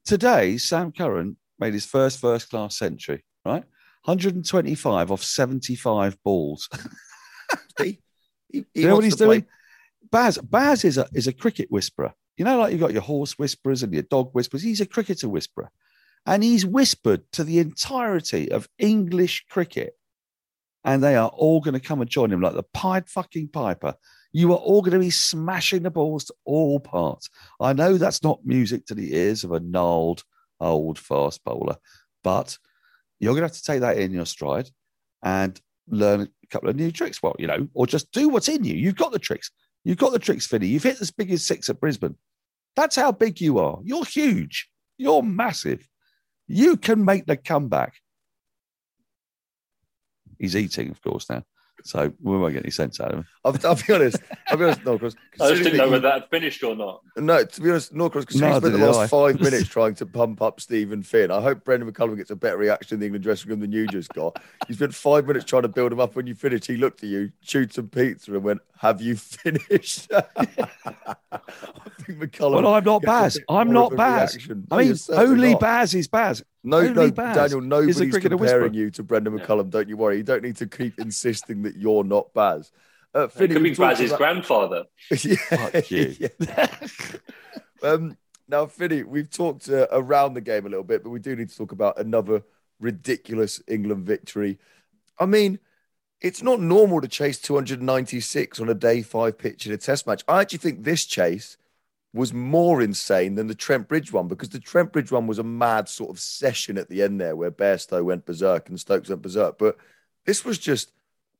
Today, 0.05 0.57
Sam 0.57 0.91
Curran 0.91 1.37
made 1.59 1.73
his 1.73 1.85
first 1.85 2.19
first 2.19 2.49
class 2.49 2.77
century, 2.77 3.23
right? 3.45 3.63
125 4.05 5.11
off 5.11 5.23
75 5.23 6.17
balls. 6.23 6.67
See? 7.79 7.99
He, 8.51 8.65
he 8.73 8.81
you 8.81 8.87
know 8.87 8.95
what 8.95 9.03
he's 9.03 9.15
play- 9.15 9.25
doing? 9.27 9.45
Baz, 10.11 10.37
Baz 10.39 10.83
is 10.83 10.97
a 10.97 11.07
is 11.13 11.27
a 11.27 11.33
cricket 11.33 11.67
whisperer. 11.69 12.13
You 12.37 12.45
know, 12.45 12.57
like 12.57 12.71
you've 12.71 12.81
got 12.81 12.93
your 12.93 13.01
horse 13.01 13.37
whisperers 13.37 13.83
and 13.83 13.93
your 13.93 14.03
dog 14.03 14.29
whisperers. 14.31 14.63
He's 14.63 14.81
a 14.81 14.85
cricketer 14.85 15.29
whisperer. 15.29 15.69
And 16.25 16.43
he's 16.43 16.65
whispered 16.65 17.23
to 17.33 17.43
the 17.43 17.59
entirety 17.59 18.51
of 18.51 18.67
English 18.79 19.45
cricket. 19.49 19.93
And 20.85 21.03
they 21.03 21.15
are 21.15 21.29
all 21.29 21.59
going 21.59 21.73
to 21.73 21.79
come 21.79 22.01
and 22.01 22.09
join 22.09 22.31
him 22.31 22.41
like 22.41 22.53
the 22.53 22.63
Pied 22.63 23.09
fucking 23.09 23.49
Piper. 23.49 23.95
You 24.31 24.53
are 24.53 24.57
all 24.57 24.81
going 24.81 24.93
to 24.93 24.99
be 24.99 25.09
smashing 25.09 25.83
the 25.83 25.91
balls 25.91 26.25
to 26.25 26.33
all 26.45 26.79
parts. 26.79 27.29
I 27.59 27.73
know 27.73 27.97
that's 27.97 28.23
not 28.23 28.45
music 28.45 28.85
to 28.85 28.95
the 28.95 29.15
ears 29.15 29.43
of 29.43 29.51
a 29.51 29.59
gnarled, 29.59 30.23
old 30.59 30.99
fast 30.99 31.43
bowler, 31.43 31.77
but 32.23 32.57
you're 33.19 33.33
going 33.33 33.41
to 33.41 33.47
have 33.47 33.57
to 33.57 33.63
take 33.63 33.81
that 33.81 33.97
in 33.97 34.11
your 34.11 34.25
stride 34.25 34.69
and 35.23 35.59
learn 35.87 36.21
a 36.21 36.47
couple 36.47 36.69
of 36.69 36.75
new 36.75 36.91
tricks. 36.91 37.21
Well, 37.21 37.35
you 37.39 37.47
know, 37.47 37.67
or 37.73 37.87
just 37.87 38.11
do 38.11 38.29
what's 38.29 38.47
in 38.47 38.63
you. 38.63 38.75
You've 38.75 38.95
got 38.95 39.11
the 39.11 39.19
tricks. 39.19 39.51
You've 39.83 39.97
got 39.97 40.11
the 40.11 40.19
tricks, 40.19 40.45
Finney. 40.45 40.67
You've 40.67 40.83
hit 40.83 40.99
big 41.17 41.31
as 41.31 41.45
six 41.45 41.69
at 41.69 41.79
Brisbane. 41.79 42.15
That's 42.75 42.95
how 42.95 43.11
big 43.11 43.41
you 43.41 43.59
are. 43.59 43.79
You're 43.83 44.05
huge. 44.05 44.69
You're 44.97 45.23
massive. 45.23 45.87
You 46.47 46.77
can 46.77 47.03
make 47.03 47.25
the 47.25 47.37
comeback. 47.37 47.95
He's 50.39 50.55
eating, 50.55 50.89
of 50.89 51.01
course, 51.01 51.29
now. 51.29 51.43
So 51.85 52.11
we 52.21 52.37
won't 52.37 52.51
get 52.53 52.63
any 52.63 52.71
sense 52.71 52.99
out 52.99 53.11
of 53.13 53.19
him. 53.19 53.25
I'll, 53.45 53.55
I'll 53.63 53.75
be 53.75 53.93
honest. 53.93 54.17
I'll 54.49 54.57
be 54.57 54.65
honest, 54.65 54.83
Norcross. 54.83 55.15
I 55.39 55.51
just 55.51 55.63
didn't 55.63 55.77
know 55.77 55.85
you- 55.85 55.91
whether 55.91 56.01
that 56.09 56.21
had 56.23 56.29
finished 56.29 56.61
or 56.61 56.75
not. 56.75 57.01
No, 57.15 57.45
to 57.45 57.61
be 57.61 57.69
honest, 57.69 57.93
Norcross, 57.93 58.25
because 58.25 58.35
we 58.35 58.41
Neither 58.41 58.67
spent 58.67 58.81
the 58.81 58.85
last 58.85 58.97
I. 58.97 59.07
five 59.07 59.39
minutes 59.41 59.69
trying 59.69 59.95
to 59.95 60.05
pump 60.05 60.41
up 60.41 60.59
Steven 60.59 61.03
Finn. 61.03 61.31
I 61.31 61.39
hope 61.39 61.63
Brendon 61.63 61.89
McCullum 61.89 62.17
gets 62.17 62.31
a 62.31 62.35
better 62.35 62.57
reaction 62.57 62.95
in 62.95 62.99
the 62.99 63.05
England 63.05 63.23
dressing 63.23 63.49
room 63.49 63.61
than 63.61 63.71
you 63.71 63.87
just 63.87 64.09
got. 64.13 64.41
You 64.67 64.75
spent 64.75 64.93
five 64.93 65.25
minutes 65.25 65.45
trying 65.45 65.61
to 65.61 65.69
build 65.69 65.93
him 65.93 66.01
up. 66.01 66.17
When 66.17 66.27
you 66.27 66.35
finished, 66.35 66.65
he 66.65 66.75
looked 66.75 67.01
at 67.01 67.09
you, 67.09 67.31
chewed 67.41 67.71
some 67.73 67.87
pizza, 67.87 68.33
and 68.33 68.43
went, 68.43 68.59
"Have 68.79 69.01
you 69.01 69.15
finished?" 69.15 70.11
I 70.11 70.21
think 72.01 72.19
McCullum. 72.19 72.61
Well, 72.63 72.73
I'm 72.73 72.83
not 72.83 73.01
gets 73.01 73.05
Baz. 73.05 73.39
I'm 73.47 73.71
not 73.71 73.91
of 73.93 73.97
Baz. 73.97 74.35
reaction. 74.35 74.67
I 74.71 74.77
mean, 74.83 74.95
only 75.13 75.51
not. 75.53 75.61
Baz 75.61 75.95
is 75.95 76.07
Baz. 76.09 76.43
No, 76.63 76.81
no, 76.91 77.09
Daniel, 77.09 77.61
nobody's 77.61 78.17
comparing 78.17 78.73
you 78.73 78.91
to 78.91 79.03
Brendon 79.03 79.37
McCullum. 79.39 79.69
Don't 79.69 79.87
you 79.87 79.95
worry. 79.95 80.17
You 80.17 80.23
don't 80.23 80.43
need 80.43 80.57
to 80.57 80.67
keep 80.67 80.99
insisting 80.99 81.61
that 81.63 81.77
you're 81.77 82.03
not 82.03 82.33
Baz. 82.33 82.71
Uh, 83.15 83.27
It 83.39 83.51
could 83.51 83.63
be 83.63 83.73
Baz's 83.73 84.07
about- 84.11 84.17
grandfather. 84.17 84.83
yeah, 85.23 85.35
Fuck 85.35 85.89
you. 85.89 86.15
yeah. 86.39 86.67
um, 87.81 88.17
now, 88.47 88.65
Finney, 88.65 89.03
we've 89.03 89.29
talked 89.29 89.69
uh, 89.69 89.87
around 89.91 90.33
the 90.33 90.41
game 90.41 90.65
a 90.65 90.69
little 90.69 90.83
bit, 90.83 91.03
but 91.03 91.11
we 91.11 91.19
do 91.19 91.35
need 91.35 91.49
to 91.49 91.55
talk 91.55 91.71
about 91.71 91.99
another 91.99 92.43
ridiculous 92.79 93.61
England 93.67 94.05
victory. 94.05 94.57
I 95.19 95.25
mean, 95.27 95.59
it's 96.21 96.43
not 96.43 96.59
normal 96.59 96.99
to 97.01 97.07
chase 97.07 97.39
296 97.39 98.59
on 98.59 98.69
a 98.69 98.73
day 98.73 99.01
five 99.01 99.37
pitch 99.37 99.65
in 99.65 99.71
a 99.71 99.77
test 99.77 100.05
match. 100.05 100.23
I 100.27 100.41
actually 100.41 100.59
think 100.59 100.83
this 100.83 101.05
chase 101.05 101.57
was 102.13 102.33
more 102.33 102.81
insane 102.81 103.35
than 103.35 103.47
the 103.47 103.55
Trent 103.55 103.87
Bridge 103.87 104.11
one 104.11 104.27
because 104.27 104.49
the 104.49 104.59
Trent 104.59 104.91
Bridge 104.91 105.11
one 105.11 105.27
was 105.27 105.39
a 105.39 105.43
mad 105.43 105.87
sort 105.87 106.09
of 106.09 106.19
session 106.19 106.77
at 106.77 106.89
the 106.89 107.03
end 107.03 107.21
there 107.21 107.35
where 107.35 107.51
Bairstow 107.51 108.03
went 108.03 108.25
berserk 108.25 108.69
and 108.69 108.79
Stokes 108.79 109.09
went 109.09 109.21
berserk. 109.21 109.57
But 109.59 109.77
this 110.25 110.43
was 110.43 110.57
just 110.57 110.91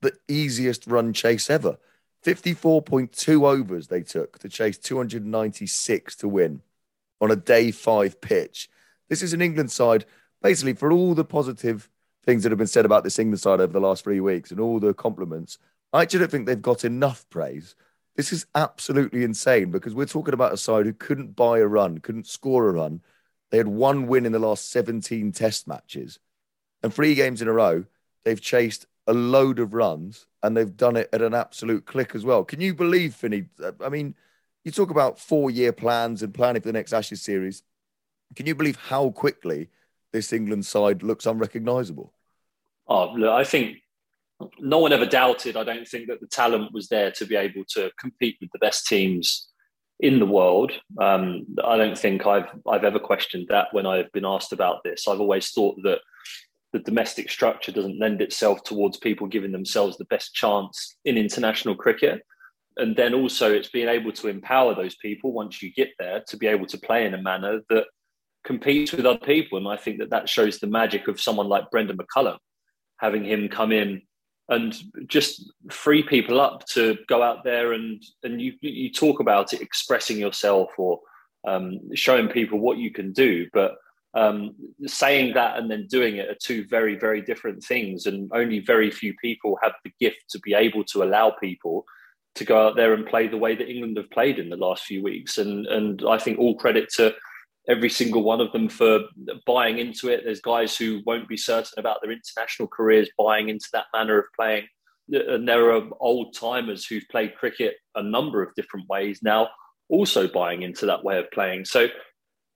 the 0.01 0.13
easiest 0.27 0.85
run 0.87 1.13
chase 1.13 1.49
ever. 1.49 1.77
54.2 2.23 3.47
overs 3.47 3.87
they 3.87 4.01
took 4.01 4.37
to 4.39 4.49
chase 4.49 4.77
296 4.77 6.15
to 6.17 6.27
win 6.27 6.61
on 7.21 7.31
a 7.31 7.35
day 7.35 7.71
five 7.71 8.19
pitch. 8.21 8.69
This 9.07 9.23
is 9.23 9.33
an 9.33 9.41
England 9.41 9.71
side, 9.71 10.05
basically, 10.41 10.73
for 10.73 10.91
all 10.91 11.15
the 11.15 11.25
positive 11.25 11.89
things 12.25 12.43
that 12.43 12.51
have 12.51 12.59
been 12.59 12.67
said 12.67 12.85
about 12.85 13.03
this 13.03 13.17
England 13.17 13.39
side 13.39 13.61
over 13.61 13.73
the 13.73 13.79
last 13.79 14.03
three 14.03 14.19
weeks 14.19 14.51
and 14.51 14.59
all 14.59 14.79
the 14.79 14.93
compliments. 14.93 15.57
I 15.91 16.03
actually 16.03 16.19
don't 16.19 16.31
think 16.31 16.45
they've 16.45 16.61
got 16.61 16.85
enough 16.85 17.27
praise. 17.29 17.75
This 18.15 18.33
is 18.33 18.45
absolutely 18.55 19.23
insane 19.23 19.71
because 19.71 19.95
we're 19.95 20.05
talking 20.05 20.33
about 20.33 20.53
a 20.53 20.57
side 20.57 20.85
who 20.85 20.93
couldn't 20.93 21.35
buy 21.35 21.59
a 21.59 21.67
run, 21.67 21.99
couldn't 21.99 22.27
score 22.27 22.67
a 22.67 22.73
run. 22.73 23.01
They 23.49 23.57
had 23.57 23.67
one 23.67 24.07
win 24.07 24.25
in 24.25 24.31
the 24.31 24.39
last 24.39 24.71
17 24.71 25.31
test 25.31 25.67
matches. 25.67 26.19
And 26.83 26.93
three 26.93 27.15
games 27.15 27.41
in 27.41 27.47
a 27.47 27.53
row, 27.53 27.85
they've 28.23 28.41
chased 28.41 28.85
a 29.07 29.13
load 29.13 29.59
of 29.59 29.73
runs 29.73 30.27
and 30.43 30.55
they've 30.55 30.75
done 30.75 30.95
it 30.95 31.09
at 31.11 31.21
an 31.21 31.33
absolute 31.33 31.85
click 31.85 32.13
as 32.13 32.25
well. 32.25 32.43
Can 32.43 32.61
you 32.61 32.73
believe, 32.73 33.15
Finney? 33.15 33.45
I 33.83 33.89
mean, 33.89 34.15
you 34.63 34.71
talk 34.71 34.89
about 34.91 35.19
four 35.19 35.49
year 35.49 35.71
plans 35.71 36.21
and 36.21 36.33
planning 36.33 36.61
for 36.61 36.67
the 36.67 36.73
next 36.73 36.93
Ashes 36.93 37.21
series. 37.21 37.63
Can 38.35 38.45
you 38.45 38.55
believe 38.55 38.75
how 38.75 39.09
quickly 39.09 39.69
this 40.11 40.31
England 40.31 40.65
side 40.65 41.03
looks 41.03 41.25
unrecognisable? 41.25 42.13
Oh, 42.87 43.13
look, 43.13 43.31
I 43.31 43.43
think 43.43 43.77
no 44.59 44.79
one 44.79 44.93
ever 44.93 45.05
doubted. 45.05 45.57
I 45.57 45.63
don't 45.63 45.87
think 45.87 46.07
that 46.07 46.21
the 46.21 46.27
talent 46.27 46.73
was 46.73 46.87
there 46.87 47.11
to 47.11 47.25
be 47.25 47.35
able 47.35 47.63
to 47.71 47.91
compete 47.99 48.37
with 48.39 48.49
the 48.51 48.59
best 48.59 48.87
teams 48.87 49.49
in 49.99 50.19
the 50.19 50.25
world. 50.25 50.71
Um, 50.99 51.45
I 51.63 51.75
don't 51.77 51.97
think 51.97 52.25
I've 52.25 52.49
I've 52.67 52.85
ever 52.85 52.99
questioned 52.99 53.47
that 53.49 53.67
when 53.71 53.85
I've 53.85 54.11
been 54.11 54.25
asked 54.25 54.53
about 54.53 54.83
this. 54.83 55.07
I've 55.07 55.19
always 55.19 55.49
thought 55.51 55.75
that 55.83 55.99
the 56.71 56.79
domestic 56.79 57.29
structure 57.29 57.71
doesn't 57.71 57.99
lend 57.99 58.21
itself 58.21 58.63
towards 58.63 58.97
people 58.97 59.27
giving 59.27 59.51
themselves 59.51 59.97
the 59.97 60.05
best 60.05 60.33
chance 60.33 60.95
in 61.03 61.17
international 61.17 61.75
cricket. 61.75 62.21
And 62.77 62.95
then 62.95 63.13
also, 63.13 63.51
it's 63.51 63.69
being 63.69 63.89
able 63.89 64.13
to 64.13 64.29
empower 64.29 64.73
those 64.73 64.95
people 64.95 65.33
once 65.33 65.61
you 65.61 65.73
get 65.73 65.89
there 65.99 66.23
to 66.27 66.37
be 66.37 66.47
able 66.47 66.67
to 66.67 66.77
play 66.77 67.05
in 67.05 67.13
a 67.13 67.21
manner 67.21 67.61
that 67.69 67.85
competes 68.45 68.93
with 68.93 69.05
other 69.05 69.19
people. 69.19 69.57
And 69.57 69.67
I 69.67 69.75
think 69.75 69.99
that 69.99 70.11
that 70.11 70.29
shows 70.29 70.59
the 70.59 70.67
magic 70.67 71.07
of 71.09 71.19
someone 71.19 71.49
like 71.49 71.71
Brendon 71.71 71.97
McCullum, 71.97 72.37
having 72.99 73.25
him 73.25 73.49
come 73.49 73.73
in 73.73 74.03
and 74.49 74.75
just 75.07 75.51
free 75.71 76.03
people 76.03 76.41
up 76.41 76.65
to 76.65 76.97
go 77.07 77.21
out 77.21 77.43
there 77.43 77.73
and 77.73 78.03
and 78.23 78.41
you 78.41 78.53
you 78.61 78.91
talk 78.91 79.19
about 79.19 79.53
it, 79.53 79.61
expressing 79.61 80.17
yourself 80.17 80.69
or 80.77 80.99
um, 81.47 81.79
showing 81.95 82.27
people 82.27 82.59
what 82.59 82.77
you 82.77 82.91
can 82.91 83.13
do, 83.13 83.47
but 83.53 83.75
um, 84.15 84.55
saying 84.85 85.33
that 85.35 85.57
and 85.57 85.69
then 85.69 85.85
doing 85.87 86.17
it 86.17 86.29
are 86.29 86.37
two 86.41 86.65
very 86.67 86.97
very 86.97 87.21
different 87.21 87.63
things, 87.63 88.07
and 88.07 88.29
only 88.33 88.59
very 88.59 88.91
few 88.91 89.13
people 89.21 89.57
have 89.61 89.73
the 89.83 89.91
gift 89.99 90.23
to 90.31 90.39
be 90.39 90.53
able 90.53 90.83
to 90.85 91.03
allow 91.03 91.29
people 91.29 91.85
to 92.35 92.43
go 92.43 92.67
out 92.67 92.75
there 92.75 92.93
and 92.93 93.05
play 93.05 93.27
the 93.27 93.37
way 93.37 93.55
that 93.55 93.69
England 93.69 93.97
have 93.97 94.09
played 94.11 94.39
in 94.39 94.49
the 94.49 94.57
last 94.57 94.83
few 94.83 95.03
weeks, 95.03 95.37
and 95.37 95.67
and 95.67 96.03
I 96.09 96.17
think 96.17 96.39
all 96.39 96.55
credit 96.55 96.89
to 96.95 97.13
every 97.69 97.89
single 97.89 98.23
one 98.23 98.41
of 98.41 98.51
them 98.51 98.67
for 98.67 99.01
buying 99.45 99.77
into 99.77 100.09
it. 100.09 100.21
There's 100.25 100.41
guys 100.41 100.75
who 100.75 101.01
won't 101.05 101.29
be 101.29 101.37
certain 101.37 101.77
about 101.77 101.99
their 102.01 102.11
international 102.11 102.67
careers 102.67 103.09
buying 103.17 103.49
into 103.49 103.67
that 103.73 103.85
manner 103.93 104.19
of 104.19 104.25
playing. 104.35 104.65
And 105.09 105.47
there 105.47 105.71
are 105.71 105.87
old 105.99 106.35
timers 106.35 106.85
who've 106.85 107.07
played 107.09 107.35
cricket 107.35 107.75
a 107.95 108.03
number 108.03 108.41
of 108.41 108.53
different 108.55 108.89
ways 108.89 109.19
now, 109.21 109.49
also 109.87 110.27
buying 110.27 110.63
into 110.63 110.87
that 110.87 111.03
way 111.03 111.19
of 111.19 111.29
playing. 111.31 111.65
So, 111.65 111.87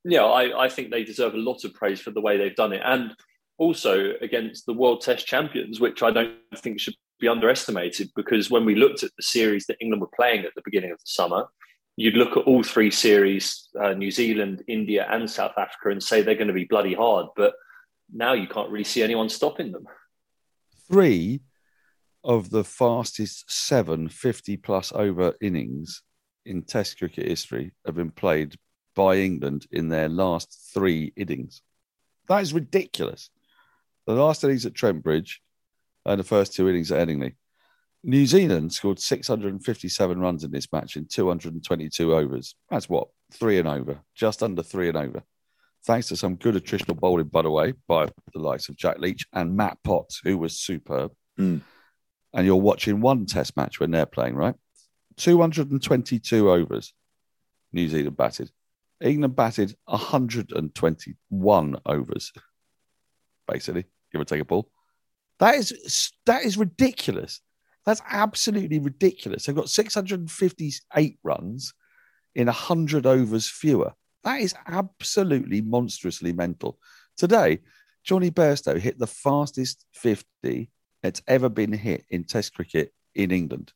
yeah, 0.03 0.23
I, 0.23 0.65
I 0.65 0.69
think 0.69 0.89
they 0.89 1.03
deserve 1.03 1.35
a 1.35 1.37
lot 1.37 1.63
of 1.63 1.73
praise 1.73 2.01
for 2.01 2.11
the 2.11 2.21
way 2.21 2.37
they've 2.37 2.55
done 2.55 2.73
it. 2.73 2.81
And 2.83 3.15
also 3.59 4.13
against 4.21 4.65
the 4.65 4.73
World 4.73 5.01
Test 5.01 5.27
champions, 5.27 5.79
which 5.79 6.01
I 6.01 6.11
don't 6.11 6.33
think 6.57 6.79
should 6.79 6.95
be 7.19 7.27
underestimated 7.27 8.09
because 8.15 8.49
when 8.49 8.65
we 8.65 8.75
looked 8.75 9.03
at 9.03 9.11
the 9.15 9.23
series 9.23 9.67
that 9.67 9.77
England 9.79 10.01
were 10.01 10.09
playing 10.15 10.43
at 10.43 10.51
the 10.55 10.61
beginning 10.65 10.91
of 10.91 10.97
the 10.97 11.05
summer, 11.05 11.45
you'd 11.95 12.15
look 12.15 12.37
at 12.37 12.45
all 12.45 12.63
three 12.63 12.91
series 12.91 13.69
uh, 13.79 13.93
New 13.93 14.11
Zealand, 14.11 14.63
India, 14.67 15.07
and 15.09 15.29
South 15.29 15.53
Africa 15.57 15.89
and 15.89 16.01
say 16.01 16.21
they're 16.21 16.35
going 16.35 16.47
to 16.47 16.53
be 16.53 16.65
bloody 16.65 16.93
hard. 16.93 17.27
But 17.35 17.53
now 18.13 18.33
you 18.33 18.47
can't 18.47 18.69
really 18.69 18.83
see 18.83 19.03
anyone 19.03 19.29
stopping 19.29 19.71
them. 19.71 19.85
Three 20.87 21.41
of 22.23 22.49
the 22.49 22.63
fastest 22.63 23.51
seven 23.51 24.07
50 24.07 24.57
plus 24.57 24.91
over 24.93 25.33
innings 25.41 26.03
in 26.45 26.63
Test 26.63 26.97
cricket 26.97 27.27
history 27.27 27.71
have 27.85 27.95
been 27.95 28.11
played 28.11 28.55
by 28.95 29.17
England 29.17 29.65
in 29.71 29.89
their 29.89 30.09
last 30.09 30.71
three 30.73 31.11
innings. 31.15 31.61
That 32.27 32.41
is 32.41 32.53
ridiculous. 32.53 33.29
The 34.05 34.13
last 34.13 34.43
innings 34.43 34.65
at 34.65 34.75
Trent 34.75 35.03
Bridge 35.03 35.41
and 36.05 36.19
the 36.19 36.23
first 36.23 36.53
two 36.53 36.69
innings 36.69 36.91
at 36.91 37.07
Headingley. 37.07 37.35
New 38.03 38.25
Zealand 38.25 38.73
scored 38.73 38.99
657 38.99 40.19
runs 40.19 40.43
in 40.43 40.51
this 40.51 40.67
match 40.73 40.97
in 40.97 41.07
222 41.07 42.13
overs. 42.13 42.55
That's 42.69 42.89
what 42.89 43.07
three 43.31 43.59
and 43.59 43.67
over, 43.67 43.99
just 44.13 44.43
under 44.43 44.61
three 44.61 44.89
and 44.89 44.97
over. 44.97 45.23
Thanks 45.85 46.09
to 46.09 46.17
some 46.17 46.35
good 46.35 46.55
attritional 46.55 46.99
bowling, 46.99 47.27
by 47.27 47.41
the 47.43 47.51
way, 47.51 47.73
by 47.87 48.07
the 48.33 48.39
likes 48.39 48.67
of 48.69 48.75
Jack 48.75 48.99
Leach 48.99 49.25
and 49.33 49.55
Matt 49.55 49.77
Potts, 49.83 50.21
who 50.23 50.37
was 50.37 50.59
superb. 50.59 51.13
Mm. 51.39 51.61
And 52.33 52.45
you're 52.45 52.55
watching 52.55 52.99
one 52.99 53.25
test 53.25 53.55
match 53.55 53.79
when 53.79 53.91
they're 53.91 54.05
playing, 54.05 54.35
right? 54.35 54.55
222 55.17 56.49
overs, 56.51 56.93
New 57.71 57.87
Zealand 57.87 58.17
batted. 58.17 58.51
England 59.01 59.35
batted 59.35 59.75
121 59.85 61.75
overs, 61.85 62.31
basically, 63.47 63.85
give 64.11 64.21
or 64.21 64.25
take 64.25 64.41
a 64.41 64.45
ball. 64.45 64.69
That 65.39 65.55
is 65.55 66.11
that 66.25 66.43
is 66.45 66.57
ridiculous. 66.57 67.41
That's 67.85 68.01
absolutely 68.09 68.79
ridiculous. 68.79 69.45
They've 69.45 69.55
got 69.55 69.69
658 69.69 71.19
runs 71.23 71.73
in 72.35 72.47
100 72.47 73.05
overs 73.05 73.47
fewer. 73.47 73.93
That 74.23 74.39
is 74.39 74.55
absolutely 74.67 75.61
monstrously 75.61 76.31
mental. 76.31 76.79
Today, 77.17 77.59
Jonny 78.03 78.31
Bairstow 78.31 78.79
hit 78.79 78.97
the 78.99 79.07
fastest 79.07 79.85
50 79.93 80.69
that's 81.01 81.21
ever 81.27 81.49
been 81.49 81.73
hit 81.73 82.05
in 82.09 82.23
Test 82.23 82.53
cricket 82.53 82.93
in 83.13 83.31
England. 83.31 83.73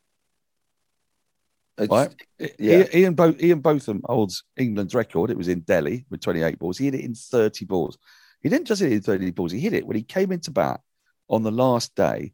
It's, 1.78 1.92
Right? 1.92 2.10
Yeah. 2.58 2.86
Ian, 2.94 3.14
Bo- 3.14 3.36
Ian 3.40 3.60
Botham 3.60 4.02
holds 4.06 4.44
England's 4.56 4.96
record. 4.96 5.30
It 5.30 5.38
was 5.38 5.48
in 5.48 5.60
Delhi 5.62 6.06
with 6.10 6.22
28 6.22 6.58
balls. 6.58 6.78
He 6.78 6.86
hit 6.86 6.96
it 6.96 7.02
in 7.02 7.14
30 7.14 7.66
balls. 7.66 7.98
He 8.42 8.50
didn't 8.50 8.68
just 8.68 8.82
hit 8.82 8.92
it 8.92 8.96
in 8.96 9.02
30 9.02 9.32
balls, 9.32 9.52
he 9.52 9.60
hit 9.60 9.74
it 9.74 9.86
when 9.86 9.98
he 9.98 10.04
came 10.04 10.32
into 10.32 10.52
bat 10.52 10.80
on 11.30 11.44
the 11.44 11.52
last 11.52 11.94
day 11.96 12.34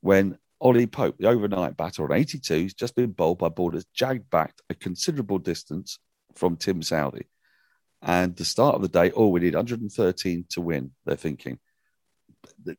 when 0.00 0.38
Ollie 0.60 0.86
Pope, 0.86 1.16
the 1.18 1.28
overnight 1.28 1.76
batter 1.76 2.04
on 2.04 2.12
82, 2.12 2.62
has 2.62 2.74
just 2.74 2.96
been 2.96 3.12
bowled 3.12 3.38
by 3.38 3.48
borders, 3.48 3.86
jagged 3.94 4.28
back 4.30 4.54
a 4.68 4.74
considerable 4.74 5.38
distance 5.38 5.98
from 6.34 6.56
Tim 6.56 6.80
Southee. 6.80 7.26
And 8.02 8.36
the 8.36 8.44
start 8.44 8.74
of 8.74 8.82
the 8.82 8.88
day, 8.88 9.12
oh, 9.14 9.28
we 9.28 9.40
need 9.40 9.54
113 9.54 10.46
to 10.50 10.60
win, 10.60 10.92
they're 11.04 11.16
thinking. 11.16 11.58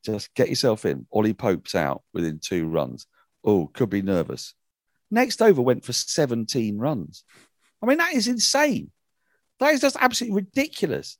Just 0.04 0.34
get 0.34 0.50
yourself 0.50 0.86
in. 0.86 1.06
Ollie 1.12 1.34
Pope's 1.34 1.76
out 1.76 2.04
within 2.14 2.40
two 2.40 2.68
runs. 2.68 3.06
Oh, 3.44 3.68
could 3.68 3.90
be 3.90 4.02
nervous. 4.02 4.54
Next 5.12 5.42
over 5.42 5.62
went 5.62 5.86
for 5.86 5.94
17 5.94 6.78
runs. 6.78 7.24
I 7.82 7.86
mean, 7.86 7.98
that 7.98 8.14
is 8.14 8.28
insane. 8.28 8.92
That 9.60 9.74
is 9.74 9.82
just 9.82 9.98
absolutely 10.00 10.36
ridiculous. 10.36 11.18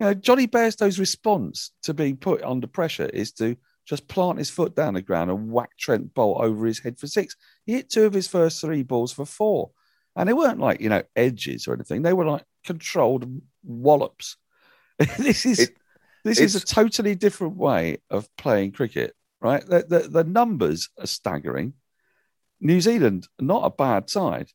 You 0.00 0.06
know, 0.06 0.14
Jonny 0.14 0.46
Bairstow's 0.46 0.98
response 0.98 1.70
to 1.82 1.94
being 1.94 2.16
put 2.16 2.42
under 2.42 2.66
pressure 2.66 3.06
is 3.06 3.32
to 3.32 3.56
just 3.86 4.08
plant 4.08 4.38
his 4.38 4.50
foot 4.50 4.74
down 4.74 4.94
the 4.94 5.02
ground 5.02 5.30
and 5.30 5.50
whack 5.50 5.70
Trent 5.78 6.12
Boult 6.12 6.40
over 6.42 6.66
his 6.66 6.80
head 6.80 6.98
for 6.98 7.06
six. 7.06 7.36
He 7.64 7.74
hit 7.74 7.88
two 7.88 8.04
of 8.04 8.12
his 8.12 8.26
first 8.28 8.60
three 8.60 8.82
balls 8.82 9.12
for 9.12 9.24
four. 9.24 9.70
And 10.16 10.28
they 10.28 10.32
weren't 10.32 10.58
like, 10.58 10.80
you 10.80 10.88
know, 10.88 11.02
edges 11.14 11.68
or 11.68 11.74
anything. 11.74 12.02
They 12.02 12.12
were 12.12 12.24
like 12.26 12.44
controlled 12.64 13.40
wallops. 13.62 14.36
this 15.18 15.46
is 15.46 15.60
It- 15.60 15.76
this 16.24 16.40
is 16.40 16.56
a 16.56 16.60
totally 16.66 17.14
different 17.14 17.56
way 17.56 17.98
of 18.10 18.28
playing 18.36 18.72
cricket, 18.72 19.14
right? 19.40 19.64
The, 19.64 19.86
the, 19.88 20.08
the 20.08 20.24
numbers 20.24 20.88
are 20.98 21.06
staggering. 21.06 21.74
New 22.60 22.80
Zealand, 22.80 23.28
not 23.38 23.64
a 23.64 23.70
bad 23.70 24.10
side. 24.10 24.48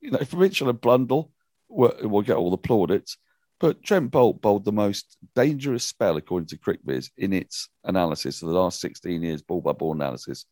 You 0.00 0.12
know, 0.12 0.20
Mitchell 0.36 0.68
and 0.68 0.80
Blundell 0.80 1.32
will, 1.68 1.96
will 2.02 2.22
get 2.22 2.36
all 2.36 2.52
the 2.52 2.56
plaudits, 2.58 3.16
but 3.58 3.82
Trent 3.82 4.10
Boult 4.10 4.40
bowled 4.40 4.64
the 4.64 4.72
most 4.72 5.16
dangerous 5.34 5.84
spell, 5.84 6.16
according 6.16 6.48
to 6.48 6.58
CricViz, 6.58 7.10
in 7.16 7.32
its 7.32 7.68
analysis 7.84 8.42
of 8.42 8.48
the 8.48 8.54
last 8.54 8.80
16 8.80 9.22
years, 9.22 9.42
ball 9.42 9.60
by 9.60 9.72
ball 9.72 9.94
analysis, 9.94 10.44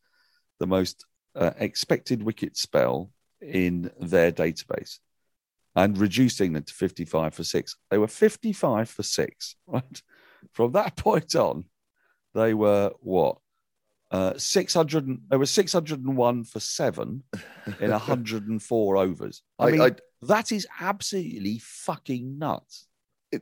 the 0.58 0.66
most 0.66 1.04
uh, 1.34 1.50
expected 1.58 2.22
wicket 2.22 2.56
spell 2.56 3.10
in 3.42 3.90
their 4.00 4.32
database 4.32 5.00
and 5.76 5.98
reducing 5.98 6.52
them 6.52 6.62
to 6.62 6.72
55 6.72 7.34
for 7.34 7.44
six. 7.44 7.76
They 7.90 7.98
were 7.98 8.06
55 8.06 8.88
for 8.88 9.02
six, 9.02 9.56
right? 9.66 10.02
From 10.52 10.72
that 10.72 10.96
point 10.96 11.34
on, 11.34 11.64
they 12.34 12.54
were 12.54 12.92
what? 13.00 13.38
Uh, 14.10 14.34
600, 14.36 15.06
and- 15.06 15.20
they 15.28 15.36
were 15.36 15.46
601 15.46 16.44
for 16.44 16.60
seven 16.60 17.22
in 17.80 17.90
104 17.90 18.96
overs. 18.96 19.42
I, 19.58 19.66
I- 19.66 19.70
mean, 19.70 19.80
I- 19.80 19.96
that 20.22 20.52
is 20.52 20.66
absolutely 20.80 21.58
fucking 21.58 22.38
nuts. 22.38 22.86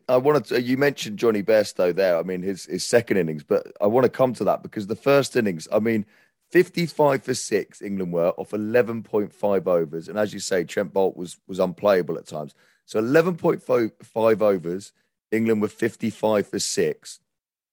I 0.08 0.16
wanted 0.16 0.44
to, 0.46 0.62
you 0.62 0.76
mentioned 0.76 1.18
Jonny 1.18 1.42
Bairstow 1.42 1.94
there. 1.94 2.16
I 2.16 2.22
mean, 2.22 2.42
his, 2.42 2.66
his 2.66 2.84
second 2.84 3.16
innings, 3.16 3.42
but 3.42 3.72
I 3.80 3.86
want 3.86 4.04
to 4.04 4.10
come 4.10 4.32
to 4.34 4.44
that 4.44 4.62
because 4.62 4.86
the 4.86 4.96
first 4.96 5.36
innings, 5.36 5.68
I 5.72 5.78
mean, 5.78 6.04
55 6.50 7.22
for 7.22 7.34
six, 7.34 7.80
England 7.80 8.12
were 8.12 8.30
off 8.36 8.50
11.5 8.50 9.66
overs. 9.66 10.08
And 10.08 10.18
as 10.18 10.34
you 10.34 10.40
say, 10.40 10.64
Trent 10.64 10.92
Boult 10.92 11.16
was, 11.16 11.38
was 11.46 11.58
unplayable 11.58 12.18
at 12.18 12.26
times. 12.26 12.54
So 12.84 13.00
11.5 13.00 14.42
overs, 14.42 14.92
England 15.30 15.62
were 15.62 15.68
55 15.68 16.46
for 16.46 16.58
six. 16.58 17.20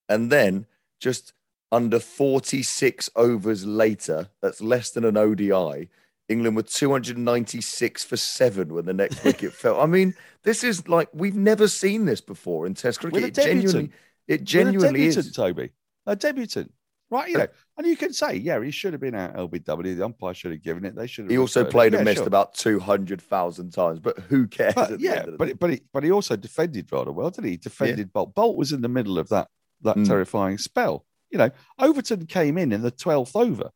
And 0.08 0.32
then 0.32 0.66
just 1.00 1.34
under 1.72 2.00
46 2.00 3.10
overs 3.16 3.66
later, 3.66 4.30
that's 4.42 4.62
less 4.62 4.92
than 4.92 5.06
an 5.06 5.18
ODI, 5.18 5.90
England 6.30 6.56
were 6.56 6.64
296 6.64 8.04
for 8.04 8.16
seven 8.18 8.74
when 8.74 8.86
the 8.86 8.94
next 8.94 9.24
wicket 9.24 9.52
fell. 9.54 9.82
I 9.82 9.86
mean, 9.86 10.14
this 10.44 10.64
is 10.64 10.88
like 10.88 11.10
we've 11.14 11.36
never 11.36 11.68
seen 11.68 12.06
this 12.06 12.22
before 12.22 12.66
in 12.66 12.74
Test 12.76 13.00
cricket. 13.00 13.14
With 13.16 13.24
a 13.24 13.28
It 13.28 13.34
genuinely, 13.34 13.92
it 14.28 14.44
genuinely 14.44 15.00
debutant, 15.02 15.26
is. 15.26 15.32
Toby. 15.34 15.72
A 16.06 16.16
debutant. 16.16 16.72
Right, 17.12 17.28
you 17.30 17.40
know, 17.40 17.48
and 17.76 17.88
you 17.88 17.98
can 17.98 18.14
say, 18.14 18.36
yeah, 18.36 18.62
he 18.64 18.70
should 18.70 18.94
have 18.94 19.02
been 19.02 19.16
out 19.16 19.36
LBW. 19.36 19.98
The 19.98 20.06
umpire 20.06 20.36
should 20.36 20.52
have 20.52 20.62
given 20.62 20.86
it. 20.86 20.96
They 20.96 21.08
should 21.08 21.26
have. 21.26 21.32
He 21.32 21.40
also 21.40 21.66
it. 21.66 21.72
played 21.72 21.94
Yeah, 21.94 22.00
and 22.00 22.06
missed 22.06 22.20
sure. 22.20 22.28
about 22.28 22.54
200,000 22.54 23.72
times, 23.72 24.00
but 24.00 24.20
who 24.20 24.46
cares? 24.48 24.76
But 24.76 25.00
yeah, 25.00 25.12
end 25.14 25.20
of 25.26 25.32
the 25.32 25.38
but 25.40 25.46
day? 25.48 25.54
but 25.54 25.70
he, 25.72 25.82
but 25.92 26.04
he 26.04 26.12
also 26.12 26.36
defended 26.36 26.88
rather 26.92 27.12
well, 27.12 27.32
didn't 27.32 27.46
he? 27.46 27.52
He 27.52 27.58
defended 27.58 28.14
Boult. 28.14 28.36
Boult 28.36 28.56
was 28.58 28.72
in 28.74 28.82
the 28.82 28.90
middle 28.90 29.18
of 29.18 29.30
that 29.30 29.48
that 29.82 29.96
Mm. 29.96 30.06
terrifying 30.08 30.60
spell. 30.60 31.04
You 31.32 31.40
know, 31.40 31.50
Overton 31.80 32.28
came 32.28 32.60
in 32.60 32.72
in 32.72 32.84
the 32.84 32.92
twelfth 32.92 33.36
over. 33.36 33.72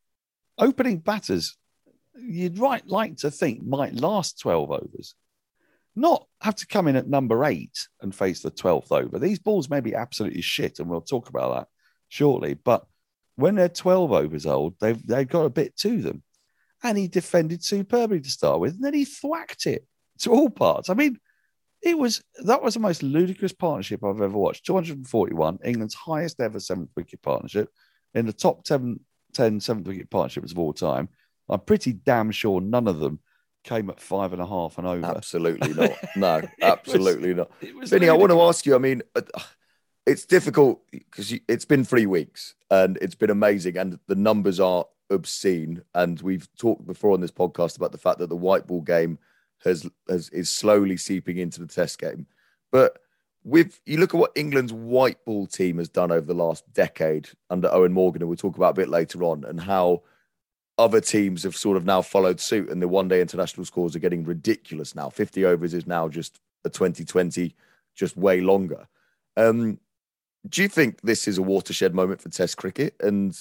Opening 0.59 0.99
batters, 0.99 1.57
you'd 2.15 2.59
right 2.59 2.85
like 2.87 3.17
to 3.17 3.31
think 3.31 3.63
might 3.63 3.93
last 3.93 4.39
twelve 4.39 4.71
overs, 4.71 5.15
not 5.95 6.27
have 6.41 6.55
to 6.55 6.67
come 6.67 6.87
in 6.87 6.95
at 6.95 7.07
number 7.07 7.43
eight 7.45 7.87
and 8.01 8.13
face 8.13 8.41
the 8.41 8.51
twelfth 8.51 8.91
over. 8.91 9.19
These 9.19 9.39
balls 9.39 9.69
may 9.69 9.79
be 9.79 9.95
absolutely 9.95 10.41
shit, 10.41 10.79
and 10.79 10.89
we'll 10.89 11.01
talk 11.01 11.29
about 11.29 11.55
that 11.55 11.67
shortly. 12.09 12.53
But 12.55 12.85
when 13.35 13.55
they're 13.55 13.69
twelve 13.69 14.11
overs 14.11 14.45
old, 14.45 14.75
they've 14.79 15.05
they've 15.05 15.27
got 15.27 15.45
a 15.45 15.49
bit 15.49 15.75
to 15.77 16.01
them. 16.01 16.23
And 16.85 16.97
he 16.97 17.07
defended 17.07 17.63
superbly 17.63 18.19
to 18.19 18.29
start 18.29 18.59
with, 18.59 18.73
and 18.73 18.83
then 18.83 18.93
he 18.93 19.05
thwacked 19.05 19.67
it 19.67 19.85
to 20.19 20.31
all 20.31 20.49
parts. 20.49 20.89
I 20.89 20.95
mean, 20.95 21.17
it 21.83 21.97
was 21.97 22.23
that 22.45 22.63
was 22.63 22.73
the 22.73 22.79
most 22.79 23.03
ludicrous 23.03 23.53
partnership 23.53 24.03
I've 24.03 24.21
ever 24.21 24.37
watched. 24.37 24.65
241, 24.65 25.59
England's 25.63 25.93
highest 25.93 26.39
ever 26.39 26.59
seventh 26.59 26.91
wicket 26.95 27.21
partnership 27.21 27.69
in 28.13 28.25
the 28.25 28.33
top 28.33 28.63
10, 28.63 28.99
10 29.33 29.59
seventh 29.59 29.87
wicket 29.87 30.09
partnerships 30.09 30.51
of 30.51 30.59
all 30.59 30.73
time. 30.73 31.09
I'm 31.49 31.59
pretty 31.61 31.93
damn 31.93 32.31
sure 32.31 32.61
none 32.61 32.87
of 32.87 32.99
them 32.99 33.19
came 33.63 33.89
at 33.89 33.99
five 33.99 34.33
and 34.33 34.41
a 34.41 34.45
half 34.45 34.77
and 34.77 34.85
over. 34.87 35.05
Absolutely 35.05 35.73
not. 35.73 35.91
No, 36.15 36.35
It 36.37 36.43
was- 36.43 36.49
absolutely 36.61 37.33
not. 37.33 37.51
Finney, 37.87 38.09
I 38.09 38.13
want 38.13 38.31
to 38.31 38.41
ask 38.41 38.65
you. 38.65 38.75
I 38.75 38.77
mean, 38.79 39.01
uh, 39.15 39.21
it's 40.05 40.25
difficult 40.25 40.81
because 40.91 41.33
it's 41.47 41.65
been 41.65 41.85
three 41.85 42.05
weeks 42.05 42.55
and 42.69 42.97
it's 43.01 43.15
been 43.15 43.29
amazing, 43.29 43.77
and 43.77 43.99
the 44.07 44.15
numbers 44.15 44.59
are 44.59 44.85
obscene. 45.09 45.81
And 45.93 46.19
we've 46.21 46.47
talked 46.57 46.85
before 46.85 47.13
on 47.13 47.21
this 47.21 47.31
podcast 47.31 47.77
about 47.77 47.91
the 47.93 47.97
fact 47.97 48.19
that 48.19 48.27
the 48.29 48.35
white 48.35 48.67
ball 48.67 48.81
game 48.81 49.17
has, 49.63 49.87
has 50.09 50.27
is 50.29 50.49
slowly 50.49 50.97
seeping 50.97 51.37
into 51.37 51.61
the 51.61 51.67
Test 51.67 51.99
game. 51.99 52.27
But 52.71 52.99
with 53.45 53.79
you 53.85 53.97
look 53.97 54.13
at 54.13 54.19
what 54.19 54.31
England's 54.35 54.73
white 54.73 55.23
ball 55.25 55.47
team 55.47 55.77
has 55.77 55.87
done 55.89 56.11
over 56.11 56.25
the 56.25 56.33
last 56.33 56.63
decade 56.73 57.29
under 57.49 57.69
Eoin 57.69 57.91
Morgan, 57.91 58.21
and 58.21 58.29
we'll 58.29 58.35
talk 58.37 58.57
about 58.57 58.71
a 58.71 58.81
bit 58.81 58.89
later 58.89 59.23
on, 59.23 59.43
and 59.45 59.59
how 59.61 60.01
other 60.77 61.01
teams 61.01 61.43
have 61.43 61.55
sort 61.55 61.77
of 61.77 61.85
now 61.85 62.01
followed 62.01 62.39
suit, 62.39 62.69
and 62.69 62.81
the 62.81 62.87
one 62.87 63.07
day 63.07 63.21
international 63.21 63.65
scores 63.65 63.95
are 63.95 63.99
getting 63.99 64.23
ridiculous 64.23 64.95
now. 64.95 65.09
50 65.09 65.45
overs 65.45 65.73
is 65.73 65.85
now 65.85 66.07
just 66.07 66.39
a 66.65 66.69
2020, 66.69 67.55
just 67.95 68.17
way 68.17 68.41
longer. 68.41 68.87
Um, 69.37 69.79
do 70.49 70.61
you 70.61 70.67
think 70.67 71.01
this 71.01 71.27
is 71.27 71.37
a 71.37 71.43
watershed 71.43 71.93
moment 71.93 72.21
for 72.21 72.29
Test 72.29 72.57
cricket, 72.57 72.95
and 72.99 73.37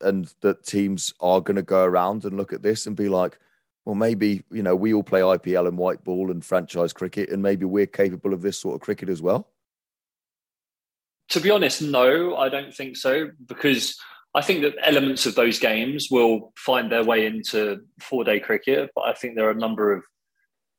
and 0.00 0.32
that 0.40 0.64
teams 0.64 1.12
are 1.20 1.40
going 1.40 1.56
to 1.56 1.62
go 1.62 1.84
around 1.84 2.24
and 2.24 2.36
look 2.36 2.52
at 2.52 2.62
this 2.62 2.86
and 2.86 2.94
be 2.94 3.08
like, 3.08 3.38
well, 3.84 3.94
maybe 3.94 4.44
you 4.50 4.62
know 4.62 4.76
we 4.76 4.94
all 4.94 5.02
play 5.02 5.20
IPL 5.20 5.66
and 5.66 5.78
white 5.78 6.04
ball 6.04 6.30
and 6.30 6.44
franchise 6.44 6.92
cricket, 6.92 7.30
and 7.30 7.42
maybe 7.42 7.64
we're 7.64 7.86
capable 7.86 8.32
of 8.32 8.42
this 8.42 8.58
sort 8.58 8.76
of 8.76 8.80
cricket 8.82 9.08
as 9.08 9.20
well. 9.20 9.48
To 11.30 11.40
be 11.40 11.50
honest, 11.50 11.82
no, 11.82 12.36
I 12.36 12.48
don't 12.48 12.74
think 12.74 12.96
so 12.96 13.30
because 13.46 13.98
I 14.34 14.42
think 14.42 14.62
that 14.62 14.74
elements 14.82 15.26
of 15.26 15.36
those 15.36 15.60
games 15.60 16.08
will 16.10 16.52
find 16.56 16.90
their 16.90 17.04
way 17.04 17.26
into 17.26 17.80
four 18.00 18.24
day 18.24 18.40
cricket. 18.40 18.90
But 18.94 19.02
I 19.02 19.12
think 19.12 19.36
there 19.36 19.46
are 19.46 19.52
a 19.52 19.54
number 19.54 19.92
of 19.92 20.02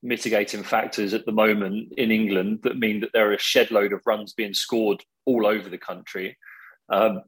mitigating 0.04 0.64
factors 0.64 1.14
at 1.14 1.26
the 1.26 1.32
moment 1.32 1.94
in 1.98 2.12
England 2.12 2.60
that 2.64 2.78
mean 2.78 3.00
that 3.00 3.12
there 3.14 3.30
are 3.30 3.34
a 3.34 3.40
shed 3.40 3.72
load 3.72 3.94
of 3.94 4.02
runs 4.06 4.34
being 4.34 4.54
scored 4.54 5.04
all 5.26 5.48
over 5.48 5.70
the 5.70 5.78
country. 5.78 6.38
Um, 6.90 7.22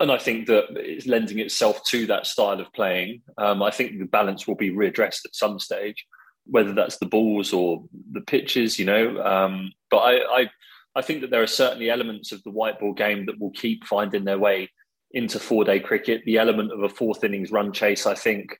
and 0.00 0.10
I 0.10 0.18
think 0.18 0.48
that 0.48 0.64
it's 0.70 1.06
lending 1.06 1.38
itself 1.38 1.84
to 1.84 2.06
that 2.06 2.26
style 2.26 2.60
of 2.60 2.72
playing. 2.72 3.22
Um, 3.38 3.62
I 3.62 3.70
think 3.70 3.98
the 3.98 4.06
balance 4.06 4.46
will 4.46 4.56
be 4.56 4.70
readdressed 4.70 5.24
at 5.24 5.36
some 5.36 5.60
stage, 5.60 6.04
whether 6.46 6.72
that's 6.72 6.98
the 6.98 7.06
balls 7.06 7.52
or 7.52 7.84
the 8.10 8.20
pitches, 8.22 8.78
you 8.78 8.86
know. 8.86 9.22
Um, 9.22 9.72
but 9.90 9.98
I, 9.98 10.40
I, 10.40 10.50
I 10.96 11.02
think 11.02 11.20
that 11.20 11.30
there 11.30 11.42
are 11.42 11.46
certainly 11.46 11.90
elements 11.90 12.32
of 12.32 12.42
the 12.42 12.50
white 12.50 12.80
ball 12.80 12.92
game 12.92 13.26
that 13.26 13.38
will 13.38 13.52
keep 13.52 13.84
finding 13.84 14.24
their 14.24 14.38
way 14.38 14.70
into 15.14 15.38
four 15.38 15.64
day 15.64 15.80
cricket. 15.80 16.22
The 16.26 16.38
element 16.38 16.72
of 16.72 16.82
a 16.82 16.88
fourth 16.88 17.24
innings 17.24 17.50
run 17.50 17.72
chase, 17.72 18.06
I 18.06 18.14
think, 18.14 18.58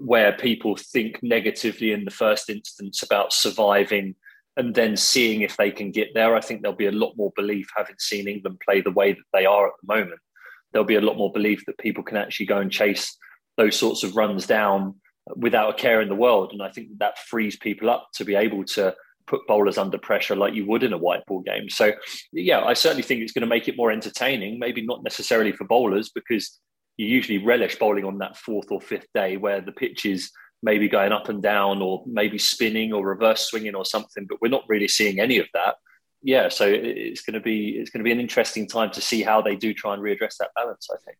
where 0.00 0.32
people 0.32 0.76
think 0.76 1.22
negatively 1.22 1.92
in 1.92 2.04
the 2.04 2.10
first 2.10 2.50
instance 2.50 3.02
about 3.02 3.32
surviving 3.32 4.16
and 4.56 4.74
then 4.74 4.96
seeing 4.96 5.42
if 5.42 5.56
they 5.56 5.70
can 5.70 5.90
get 5.90 6.08
there. 6.14 6.34
I 6.34 6.40
think 6.40 6.62
there'll 6.62 6.76
be 6.76 6.86
a 6.86 6.92
lot 6.92 7.16
more 7.16 7.32
belief 7.36 7.68
having 7.76 7.96
seen 7.98 8.28
England 8.28 8.60
play 8.64 8.80
the 8.80 8.90
way 8.90 9.12
that 9.12 9.24
they 9.32 9.46
are 9.46 9.66
at 9.66 9.74
the 9.82 9.94
moment. 9.94 10.20
There'll 10.72 10.86
be 10.86 10.96
a 10.96 11.00
lot 11.00 11.16
more 11.16 11.32
belief 11.32 11.64
that 11.66 11.78
people 11.78 12.02
can 12.02 12.16
actually 12.16 12.46
go 12.46 12.58
and 12.58 12.70
chase 12.70 13.16
those 13.56 13.76
sorts 13.76 14.02
of 14.02 14.16
runs 14.16 14.46
down 14.46 14.94
without 15.36 15.70
a 15.70 15.74
care 15.74 16.00
in 16.00 16.08
the 16.08 16.14
world. 16.14 16.52
And 16.52 16.62
I 16.62 16.70
think 16.70 16.88
that 16.98 17.18
frees 17.18 17.56
people 17.56 17.90
up 17.90 18.08
to 18.14 18.24
be 18.24 18.34
able 18.34 18.64
to 18.64 18.94
put 19.26 19.46
bowlers 19.46 19.78
under 19.78 19.98
pressure 19.98 20.36
like 20.36 20.54
you 20.54 20.66
would 20.66 20.82
in 20.82 20.92
a 20.92 20.98
white 20.98 21.24
ball 21.26 21.40
game. 21.40 21.68
So, 21.68 21.92
yeah, 22.32 22.62
I 22.62 22.74
certainly 22.74 23.02
think 23.02 23.20
it's 23.20 23.32
going 23.32 23.42
to 23.42 23.46
make 23.46 23.68
it 23.68 23.76
more 23.76 23.90
entertaining, 23.90 24.58
maybe 24.58 24.84
not 24.84 25.02
necessarily 25.02 25.52
for 25.52 25.64
bowlers 25.64 26.10
because 26.10 26.60
you 26.96 27.06
usually 27.06 27.38
relish 27.38 27.78
bowling 27.78 28.04
on 28.04 28.18
that 28.18 28.36
fourth 28.36 28.70
or 28.70 28.80
fifth 28.80 29.06
day 29.14 29.36
where 29.36 29.60
the 29.60 29.72
pitch 29.72 30.06
is 30.06 30.30
maybe 30.62 30.88
going 30.88 31.12
up 31.12 31.28
and 31.28 31.42
down 31.42 31.82
or 31.82 32.02
maybe 32.06 32.38
spinning 32.38 32.92
or 32.92 33.06
reverse 33.06 33.48
swinging 33.48 33.74
or 33.74 33.84
something, 33.84 34.26
but 34.28 34.38
we're 34.40 34.48
not 34.48 34.64
really 34.68 34.88
seeing 34.88 35.20
any 35.20 35.38
of 35.38 35.46
that. 35.54 35.76
Yeah, 36.22 36.48
so 36.48 36.66
it's 36.66 37.20
going 37.20 37.34
to 37.34 37.40
be 37.40 37.76
it's 37.78 37.90
going 37.90 38.00
to 38.00 38.04
be 38.04 38.12
an 38.12 38.20
interesting 38.20 38.66
time 38.66 38.90
to 38.92 39.00
see 39.02 39.22
how 39.22 39.42
they 39.42 39.56
do 39.56 39.74
try 39.74 39.92
and 39.92 40.02
readdress 40.02 40.38
that 40.38 40.52
balance. 40.56 40.88
I 40.90 40.96
think 41.04 41.18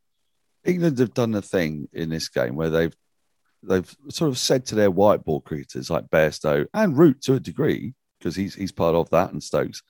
England 0.65 0.99
have 0.99 1.13
done 1.13 1.35
a 1.35 1.43
thing 1.43 1.89
in 1.93 2.09
this 2.09 2.29
game 2.29 2.57
where 2.57 2.71
they've 2.71 2.97
they've 3.69 3.97
sort 4.09 4.31
of 4.31 4.39
said 4.39 4.67
to 4.67 4.75
their 4.75 4.91
white 4.91 5.25
ball 5.25 5.41
cricketers 5.41 5.91
like 5.91 6.09
Bairstow 6.09 6.67
and 6.75 6.97
Root 6.97 7.23
to 7.23 7.35
a 7.35 7.41
degree 7.41 7.95
because 8.19 8.37
he's 8.37 8.55
he's 8.55 8.73
part 8.73 8.95
of 8.95 9.11
that 9.11 9.33
and 9.33 9.43
Stokes. 9.43 9.83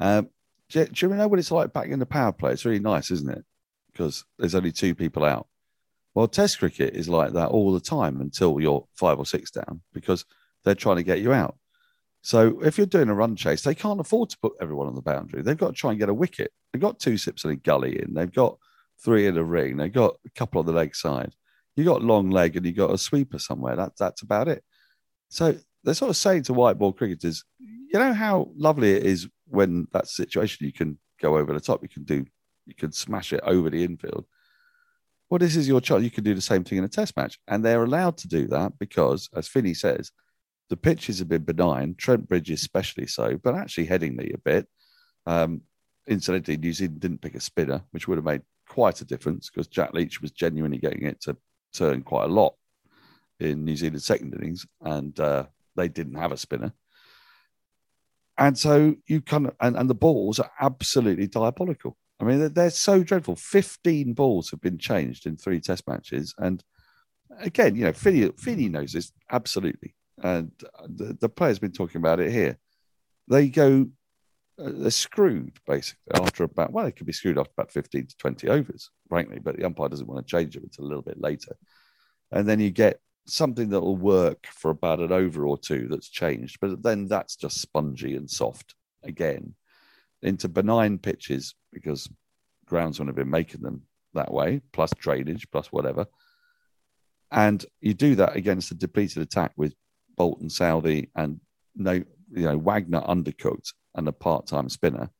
Um, 0.00 0.28
do, 0.68 0.80
you, 0.80 0.86
do 0.86 1.06
you 1.06 1.14
know 1.14 1.28
what 1.28 1.38
it's 1.38 1.50
like 1.50 1.72
back 1.72 1.88
in 1.88 1.98
the 1.98 2.06
power 2.06 2.32
play? 2.32 2.52
It's 2.52 2.64
really 2.64 2.78
nice, 2.78 3.10
isn't 3.10 3.30
it? 3.30 3.44
Because 3.92 4.24
there's 4.38 4.54
only 4.54 4.72
two 4.72 4.94
people 4.94 5.24
out. 5.24 5.46
Well, 6.14 6.28
Test 6.28 6.58
cricket 6.58 6.94
is 6.94 7.08
like 7.08 7.32
that 7.32 7.48
all 7.48 7.72
the 7.72 7.80
time 7.80 8.20
until 8.20 8.60
you're 8.60 8.86
five 8.94 9.18
or 9.18 9.26
six 9.26 9.50
down 9.50 9.82
because 9.92 10.24
they're 10.64 10.74
trying 10.74 10.96
to 10.96 11.02
get 11.02 11.20
you 11.20 11.32
out. 11.32 11.56
So 12.22 12.60
if 12.62 12.78
you're 12.78 12.86
doing 12.86 13.08
a 13.08 13.14
run 13.14 13.34
chase, 13.34 13.62
they 13.62 13.74
can't 13.74 14.00
afford 14.00 14.30
to 14.30 14.38
put 14.38 14.52
everyone 14.60 14.86
on 14.86 14.94
the 14.94 15.02
boundary. 15.02 15.42
They've 15.42 15.56
got 15.56 15.68
to 15.68 15.72
try 15.72 15.90
and 15.90 15.98
get 15.98 16.08
a 16.08 16.14
wicket. 16.14 16.52
They've 16.72 16.82
got 16.82 17.00
two 17.00 17.18
slips 17.18 17.44
and 17.44 17.52
a 17.52 17.56
gully 17.56 18.00
in. 18.00 18.14
They've 18.14 18.32
got 18.32 18.58
three 19.02 19.26
in 19.26 19.36
a 19.36 19.42
ring. 19.42 19.76
They've 19.76 19.92
got 19.92 20.14
a 20.24 20.30
couple 20.30 20.60
on 20.60 20.66
the 20.66 20.72
leg 20.72 20.94
side. 20.94 21.34
You 21.76 21.84
got 21.84 22.02
long 22.02 22.30
leg 22.30 22.56
and 22.56 22.66
you 22.66 22.72
got 22.72 22.92
a 22.92 22.98
sweeper 22.98 23.38
somewhere. 23.38 23.76
That, 23.76 23.92
that's 23.98 24.22
about 24.22 24.48
it. 24.48 24.62
So 25.28 25.56
they're 25.84 25.94
sort 25.94 26.10
of 26.10 26.16
saying 26.16 26.44
to 26.44 26.52
white 26.52 26.78
ball 26.78 26.92
cricketers, 26.92 27.44
you 27.58 27.98
know 27.98 28.12
how 28.12 28.50
lovely 28.56 28.92
it 28.92 29.04
is 29.04 29.28
when 29.46 29.86
that 29.92 30.08
situation 30.08 30.66
you 30.66 30.72
can 30.72 30.98
go 31.20 31.36
over 31.36 31.52
the 31.52 31.60
top. 31.60 31.82
You 31.82 31.88
can 31.88 32.04
do, 32.04 32.26
you 32.66 32.74
can 32.74 32.92
smash 32.92 33.32
it 33.32 33.40
over 33.44 33.70
the 33.70 33.84
infield 33.84 34.26
well, 35.32 35.38
this 35.38 35.56
is 35.56 35.66
your 35.66 35.80
chance. 35.80 36.04
You 36.04 36.10
can 36.10 36.24
do 36.24 36.34
the 36.34 36.42
same 36.42 36.62
thing 36.62 36.76
in 36.76 36.84
a 36.84 36.88
test 36.88 37.16
match. 37.16 37.38
And 37.48 37.64
they're 37.64 37.84
allowed 37.84 38.18
to 38.18 38.28
do 38.28 38.46
that 38.48 38.78
because, 38.78 39.30
as 39.34 39.48
Finney 39.48 39.72
says, 39.72 40.12
the 40.68 40.76
pitches 40.76 41.20
have 41.20 41.28
been 41.30 41.42
benign, 41.42 41.94
Trent 41.94 42.28
Bridge 42.28 42.50
especially 42.50 43.06
so, 43.06 43.38
but 43.42 43.54
actually 43.54 43.86
heading 43.86 44.14
Headingley 44.14 44.34
a 44.34 44.38
bit. 44.38 44.68
Um, 45.24 45.62
incidentally, 46.06 46.58
New 46.58 46.74
Zealand 46.74 47.00
didn't 47.00 47.22
pick 47.22 47.34
a 47.34 47.40
spinner, 47.40 47.82
which 47.92 48.06
would 48.06 48.18
have 48.18 48.26
made 48.26 48.42
quite 48.68 49.00
a 49.00 49.06
difference 49.06 49.48
because 49.48 49.68
Jack 49.68 49.94
Leach 49.94 50.20
was 50.20 50.32
genuinely 50.32 50.76
getting 50.76 51.06
it 51.06 51.22
to 51.22 51.34
turn 51.72 52.02
quite 52.02 52.24
a 52.24 52.32
lot 52.32 52.54
in 53.40 53.64
New 53.64 53.76
Zealand's 53.76 54.04
second 54.04 54.34
innings, 54.34 54.66
and 54.80 55.18
uh, 55.18 55.46
they 55.76 55.88
didn't 55.88 56.14
have 56.14 56.32
a 56.32 56.36
spinner. 56.36 56.72
And 58.38 58.58
so 58.58 58.94
you 59.06 59.20
kind 59.20 59.46
of, 59.46 59.54
and, 59.60 59.76
and 59.76 59.90
the 59.90 59.94
balls 59.94 60.38
are 60.38 60.50
absolutely 60.60 61.26
diabolical. 61.26 61.96
I 62.20 62.24
mean, 62.24 62.38
they're, 62.38 62.48
they're 62.48 62.70
so 62.70 63.02
dreadful. 63.02 63.36
15 63.36 64.14
balls 64.14 64.50
have 64.50 64.60
been 64.60 64.78
changed 64.78 65.26
in 65.26 65.36
three 65.36 65.60
test 65.60 65.86
matches. 65.88 66.34
And 66.38 66.62
again, 67.40 67.76
you 67.76 67.84
know, 67.84 67.92
Finney, 67.92 68.30
Finney 68.38 68.68
knows 68.68 68.92
this 68.92 69.12
absolutely. 69.30 69.94
And 70.22 70.52
the, 70.86 71.16
the 71.20 71.28
player's 71.28 71.58
been 71.58 71.72
talking 71.72 72.00
about 72.00 72.20
it 72.20 72.32
here. 72.32 72.58
They 73.28 73.48
go, 73.48 73.88
Uh, 74.62 74.70
they're 74.74 74.90
screwed 74.90 75.58
basically 75.66 76.14
after 76.14 76.44
about, 76.44 76.72
well, 76.72 76.84
they 76.84 76.92
could 76.92 77.06
be 77.06 77.12
screwed 77.12 77.38
after 77.38 77.52
about 77.56 77.72
15 77.72 78.06
to 78.06 78.16
20 78.16 78.48
overs, 78.48 78.90
frankly, 79.08 79.38
but 79.38 79.56
the 79.56 79.64
umpire 79.64 79.88
doesn't 79.88 80.06
want 80.06 80.26
to 80.26 80.30
change 80.30 80.54
them 80.54 80.64
until 80.64 80.84
a 80.84 80.88
little 80.88 81.02
bit 81.02 81.20
later. 81.20 81.56
And 82.30 82.48
then 82.48 82.60
you 82.60 82.70
get 82.70 83.00
something 83.26 83.70
that 83.70 83.80
will 83.80 83.96
work 83.96 84.46
for 84.46 84.70
about 84.70 85.00
an 85.00 85.12
over 85.12 85.46
or 85.46 85.58
two 85.58 85.88
that's 85.88 86.08
changed, 86.08 86.58
but 86.60 86.82
then 86.82 87.06
that's 87.08 87.36
just 87.36 87.60
spongy 87.60 88.16
and 88.16 88.30
soft 88.30 88.74
again 89.02 89.54
into 90.22 90.48
benign 90.48 90.98
pitches 90.98 91.54
because 91.72 92.08
groundsmen 92.68 93.06
have 93.06 93.16
been 93.16 93.30
making 93.30 93.62
them 93.62 93.82
that 94.14 94.32
way, 94.32 94.60
plus 94.72 94.90
drainage, 94.98 95.50
plus 95.50 95.68
whatever. 95.72 96.06
And 97.30 97.64
you 97.80 97.94
do 97.94 98.14
that 98.16 98.36
against 98.36 98.70
a 98.70 98.74
depleted 98.74 99.22
attack 99.22 99.52
with 99.56 99.74
Boult 100.18 100.40
and 100.40 100.50
Southee 100.50 101.08
and 101.16 101.40
no, 101.74 101.92
you 101.92 102.06
know, 102.30 102.58
Wagner 102.58 103.00
undercooked 103.00 103.72
and 103.94 104.08
a 104.08 104.12
part-time 104.12 104.68
spinner, 104.68 105.10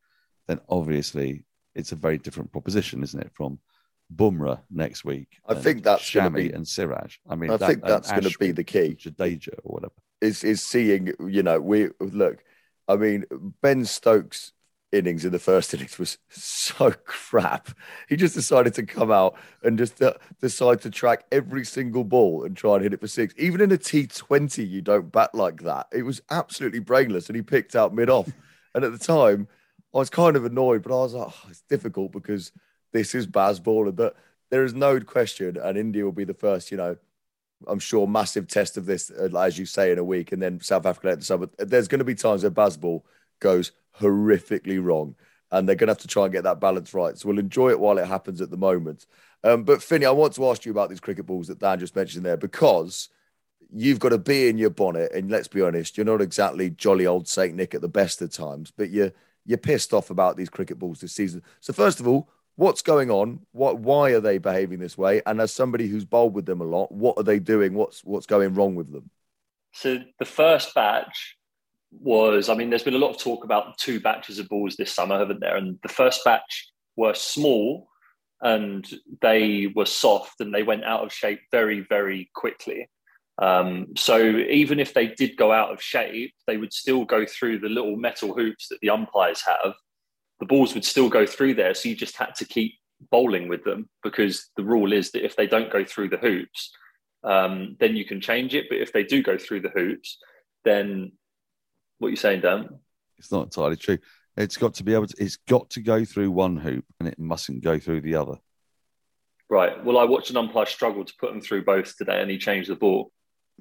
then 0.46 0.60
obviously 0.68 1.44
it's 1.74 1.92
a 1.92 1.96
very 1.96 2.18
different 2.18 2.52
proposition, 2.52 3.02
isn't 3.02 3.20
it? 3.20 3.30
From 3.34 3.58
Bumrah 4.14 4.60
next 4.70 5.04
week. 5.04 5.28
I 5.46 5.54
think 5.54 5.82
that's 5.82 6.02
Shami 6.02 6.34
be, 6.34 6.50
and 6.52 6.66
Siraj. 6.66 7.16
I 7.28 7.34
mean, 7.34 7.50
I 7.50 7.56
that, 7.56 7.66
think 7.66 7.82
that's 7.82 8.10
going 8.10 8.24
to 8.24 8.38
be 8.38 8.52
the 8.52 8.64
key. 8.64 8.96
Jadeja 8.98 9.54
or 9.64 9.74
whatever 9.74 9.94
is 10.20 10.44
is 10.44 10.62
seeing. 10.62 11.12
You 11.20 11.42
know, 11.42 11.60
we 11.60 11.88
look. 12.00 12.44
I 12.88 12.96
mean, 12.96 13.24
Ben 13.60 13.84
Stokes 13.84 14.52
innings 14.90 15.24
in 15.24 15.32
the 15.32 15.38
first 15.38 15.72
innings 15.72 15.98
was 15.98 16.18
so 16.28 16.92
crap. 17.04 17.70
He 18.08 18.16
just 18.16 18.34
decided 18.34 18.74
to 18.74 18.84
come 18.84 19.10
out 19.10 19.36
and 19.62 19.78
just 19.78 20.02
uh, 20.02 20.14
decide 20.40 20.82
to 20.82 20.90
track 20.90 21.24
every 21.32 21.64
single 21.64 22.04
ball 22.04 22.44
and 22.44 22.56
try 22.56 22.74
and 22.74 22.82
hit 22.82 22.92
it 22.92 23.00
for 23.00 23.08
six. 23.08 23.34
Even 23.38 23.60
in 23.60 23.72
a 23.72 23.78
T20, 23.78 24.68
you 24.68 24.82
don't 24.82 25.10
bat 25.10 25.34
like 25.34 25.62
that. 25.62 25.86
It 25.92 26.02
was 26.02 26.20
absolutely 26.30 26.80
brainless, 26.80 27.28
and 27.28 27.36
he 27.36 27.42
picked 27.42 27.74
out 27.74 27.94
mid 27.94 28.10
off. 28.10 28.30
And 28.74 28.84
at 28.84 28.92
the 28.92 28.98
time, 28.98 29.48
I 29.94 29.98
was 29.98 30.10
kind 30.10 30.36
of 30.36 30.44
annoyed, 30.44 30.82
but 30.82 30.92
I 30.96 31.02
was 31.02 31.14
like, 31.14 31.28
oh, 31.28 31.48
it's 31.50 31.62
difficult 31.68 32.12
because 32.12 32.52
this 32.92 33.14
is 33.14 33.26
Bazball, 33.26 33.94
but 33.94 34.16
there 34.50 34.64
is 34.64 34.74
no 34.74 35.00
question, 35.00 35.56
and 35.56 35.78
India 35.78 36.04
will 36.04 36.12
be 36.12 36.24
the 36.24 36.34
first, 36.34 36.70
you 36.70 36.76
know. 36.76 36.96
I'm 37.68 37.78
sure 37.78 38.08
massive 38.08 38.48
test 38.48 38.76
of 38.76 38.86
this, 38.86 39.10
uh, 39.10 39.28
as 39.38 39.56
you 39.56 39.66
say, 39.66 39.92
in 39.92 39.98
a 39.98 40.04
week, 40.04 40.32
and 40.32 40.42
then 40.42 40.60
South 40.60 40.84
Africa 40.84 41.10
at 41.10 41.20
the 41.20 41.24
summer. 41.24 41.48
There's 41.58 41.86
going 41.86 42.00
to 42.00 42.04
be 42.04 42.16
times 42.16 42.42
where 42.42 42.50
Bazball 42.50 43.02
goes 43.38 43.72
horrifically 44.00 44.82
wrong. 44.82 45.14
And 45.50 45.68
they're 45.68 45.76
going 45.76 45.88
to 45.88 45.92
have 45.92 45.98
to 45.98 46.08
try 46.08 46.24
and 46.24 46.32
get 46.32 46.44
that 46.44 46.60
balance 46.60 46.94
right. 46.94 47.16
So 47.18 47.28
we'll 47.28 47.38
enjoy 47.38 47.70
it 47.70 47.78
while 47.78 47.98
it 47.98 48.06
happens 48.06 48.40
at 48.40 48.50
the 48.50 48.56
moment. 48.56 49.04
Um, 49.44 49.64
but 49.64 49.82
Finney, 49.82 50.06
I 50.06 50.10
want 50.10 50.32
to 50.34 50.48
ask 50.48 50.64
you 50.64 50.72
about 50.72 50.88
these 50.88 51.00
cricket 51.00 51.26
balls 51.26 51.48
that 51.48 51.58
Dan 51.58 51.78
just 51.78 51.94
mentioned 51.94 52.24
there 52.24 52.38
because 52.38 53.10
you've 53.74 54.00
got 54.00 54.12
a 54.12 54.18
bee 54.18 54.48
in 54.48 54.58
your 54.58 54.70
bonnet, 54.70 55.12
and 55.12 55.30
let's 55.30 55.48
be 55.48 55.62
honest, 55.62 55.96
you're 55.96 56.06
not 56.06 56.20
exactly 56.20 56.70
jolly 56.70 57.06
old 57.06 57.26
Saint 57.26 57.54
Nick 57.54 57.74
at 57.74 57.80
the 57.80 57.88
best 57.88 58.22
of 58.22 58.30
times, 58.30 58.72
but 58.76 58.90
you're 58.90 59.12
you're 59.44 59.58
pissed 59.58 59.92
off 59.92 60.10
about 60.10 60.36
these 60.36 60.48
cricket 60.48 60.78
balls 60.78 61.00
this 61.00 61.12
season. 61.12 61.42
So 61.60 61.72
first 61.72 61.98
of 61.98 62.06
all, 62.06 62.28
what's 62.56 62.82
going 62.82 63.10
on? 63.10 63.40
What 63.52 63.78
why 63.78 64.10
are 64.10 64.20
they 64.20 64.38
behaving 64.38 64.78
this 64.78 64.96
way? 64.96 65.22
And 65.26 65.40
as 65.40 65.52
somebody 65.52 65.88
who's 65.88 66.04
bowled 66.04 66.34
with 66.34 66.46
them 66.46 66.60
a 66.60 66.64
lot, 66.64 66.92
what 66.92 67.18
are 67.18 67.24
they 67.24 67.38
doing? 67.38 67.74
What's 67.74 68.04
what's 68.04 68.26
going 68.26 68.54
wrong 68.54 68.74
with 68.74 68.92
them? 68.92 69.10
So 69.72 69.98
the 70.18 70.24
first 70.24 70.74
batch 70.74 71.36
was 71.90 72.48
I 72.48 72.54
mean, 72.54 72.70
there's 72.70 72.82
been 72.82 72.94
a 72.94 72.98
lot 72.98 73.10
of 73.10 73.18
talk 73.18 73.44
about 73.44 73.78
two 73.78 74.00
batches 74.00 74.38
of 74.38 74.48
balls 74.48 74.76
this 74.76 74.92
summer, 74.92 75.18
haven't 75.18 75.40
there? 75.40 75.56
And 75.56 75.78
the 75.82 75.88
first 75.88 76.24
batch 76.24 76.70
were 76.96 77.14
small 77.14 77.88
and 78.40 78.88
they 79.20 79.72
were 79.74 79.86
soft 79.86 80.40
and 80.40 80.52
they 80.52 80.62
went 80.62 80.84
out 80.84 81.04
of 81.04 81.12
shape 81.12 81.40
very, 81.50 81.80
very 81.80 82.30
quickly. 82.34 82.88
Um, 83.38 83.88
so 83.96 84.18
even 84.18 84.78
if 84.78 84.94
they 84.94 85.08
did 85.08 85.36
go 85.36 85.52
out 85.52 85.72
of 85.72 85.82
shape, 85.82 86.34
they 86.46 86.56
would 86.56 86.72
still 86.72 87.04
go 87.04 87.24
through 87.24 87.58
the 87.58 87.68
little 87.68 87.96
metal 87.96 88.34
hoops 88.34 88.68
that 88.68 88.80
the 88.80 88.90
umpires 88.90 89.42
have. 89.46 89.74
The 90.40 90.46
balls 90.46 90.74
would 90.74 90.84
still 90.84 91.08
go 91.08 91.26
through 91.26 91.54
there. 91.54 91.74
So 91.74 91.88
you 91.88 91.96
just 91.96 92.16
had 92.16 92.34
to 92.36 92.44
keep 92.44 92.74
bowling 93.10 93.48
with 93.48 93.64
them 93.64 93.88
because 94.02 94.50
the 94.56 94.64
rule 94.64 94.92
is 94.92 95.10
that 95.12 95.24
if 95.24 95.36
they 95.36 95.46
don't 95.46 95.72
go 95.72 95.84
through 95.84 96.10
the 96.10 96.18
hoops, 96.18 96.72
um, 97.24 97.76
then 97.80 97.96
you 97.96 98.04
can 98.04 98.20
change 98.20 98.54
it. 98.54 98.66
But 98.68 98.78
if 98.78 98.92
they 98.92 99.04
do 99.04 99.22
go 99.22 99.38
through 99.38 99.60
the 99.60 99.70
hoops, 99.70 100.18
then 100.64 101.12
what 101.98 102.08
you're 102.08 102.16
saying, 102.16 102.40
Dan? 102.40 102.68
It's 103.18 103.32
not 103.32 103.44
entirely 103.44 103.76
true. 103.76 103.98
It's 104.36 104.56
got 104.56 104.74
to 104.74 104.84
be 104.84 104.94
able 104.94 105.06
to. 105.06 105.22
It's 105.22 105.36
got 105.36 105.70
to 105.70 105.80
go 105.80 106.04
through 106.04 106.30
one 106.30 106.56
hoop, 106.56 106.84
and 106.98 107.08
it 107.08 107.18
mustn't 107.18 107.62
go 107.62 107.78
through 107.78 108.00
the 108.00 108.14
other. 108.14 108.36
Right. 109.50 109.84
Well, 109.84 109.98
I 109.98 110.04
watched 110.04 110.30
an 110.30 110.38
umpire 110.38 110.66
struggle 110.66 111.04
to 111.04 111.12
put 111.20 111.30
them 111.30 111.42
through 111.42 111.64
both 111.64 111.96
today, 111.96 112.20
and 112.20 112.30
he 112.30 112.38
changed 112.38 112.70
the 112.70 112.76
ball. 112.76 113.12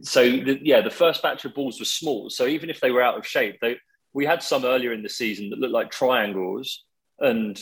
So 0.03 0.23
the, 0.23 0.59
yeah, 0.61 0.81
the 0.81 0.89
first 0.89 1.21
batch 1.21 1.45
of 1.45 1.53
balls 1.53 1.79
were 1.79 1.85
small. 1.85 2.29
So 2.29 2.47
even 2.47 2.69
if 2.69 2.79
they 2.79 2.91
were 2.91 3.01
out 3.01 3.17
of 3.17 3.27
shape, 3.27 3.57
they 3.61 3.77
we 4.13 4.25
had 4.25 4.43
some 4.43 4.65
earlier 4.65 4.91
in 4.91 5.03
the 5.03 5.09
season 5.09 5.49
that 5.49 5.59
looked 5.59 5.73
like 5.73 5.91
triangles, 5.91 6.83
and 7.19 7.61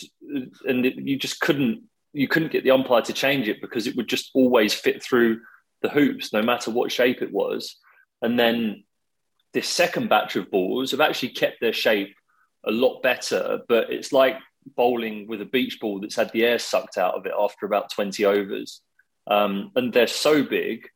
and 0.65 0.85
it, 0.85 0.95
you 0.95 1.17
just 1.17 1.39
couldn't 1.39 1.83
you 2.13 2.27
couldn't 2.27 2.51
get 2.51 2.63
the 2.63 2.71
umpire 2.71 3.01
to 3.03 3.13
change 3.13 3.47
it 3.47 3.61
because 3.61 3.87
it 3.87 3.95
would 3.95 4.09
just 4.09 4.31
always 4.33 4.73
fit 4.73 5.03
through 5.03 5.41
the 5.81 5.89
hoops, 5.89 6.33
no 6.33 6.41
matter 6.41 6.71
what 6.71 6.91
shape 6.91 7.21
it 7.21 7.31
was. 7.31 7.75
And 8.21 8.37
then 8.37 8.83
this 9.53 9.67
second 9.67 10.09
batch 10.09 10.35
of 10.35 10.51
balls 10.51 10.91
have 10.91 11.01
actually 11.01 11.29
kept 11.29 11.61
their 11.61 11.73
shape 11.73 12.15
a 12.65 12.71
lot 12.71 13.01
better, 13.01 13.59
but 13.67 13.91
it's 13.91 14.11
like 14.11 14.37
bowling 14.75 15.27
with 15.27 15.41
a 15.41 15.45
beach 15.45 15.79
ball 15.79 15.99
that's 15.99 16.15
had 16.15 16.31
the 16.31 16.43
air 16.43 16.59
sucked 16.59 16.97
out 16.97 17.15
of 17.15 17.25
it 17.25 17.33
after 17.37 17.65
about 17.65 17.91
20 17.91 18.25
overs. 18.25 18.81
Um, 19.27 19.71
and 19.75 19.93
they're 19.93 20.07
so 20.07 20.43
big 20.43 20.87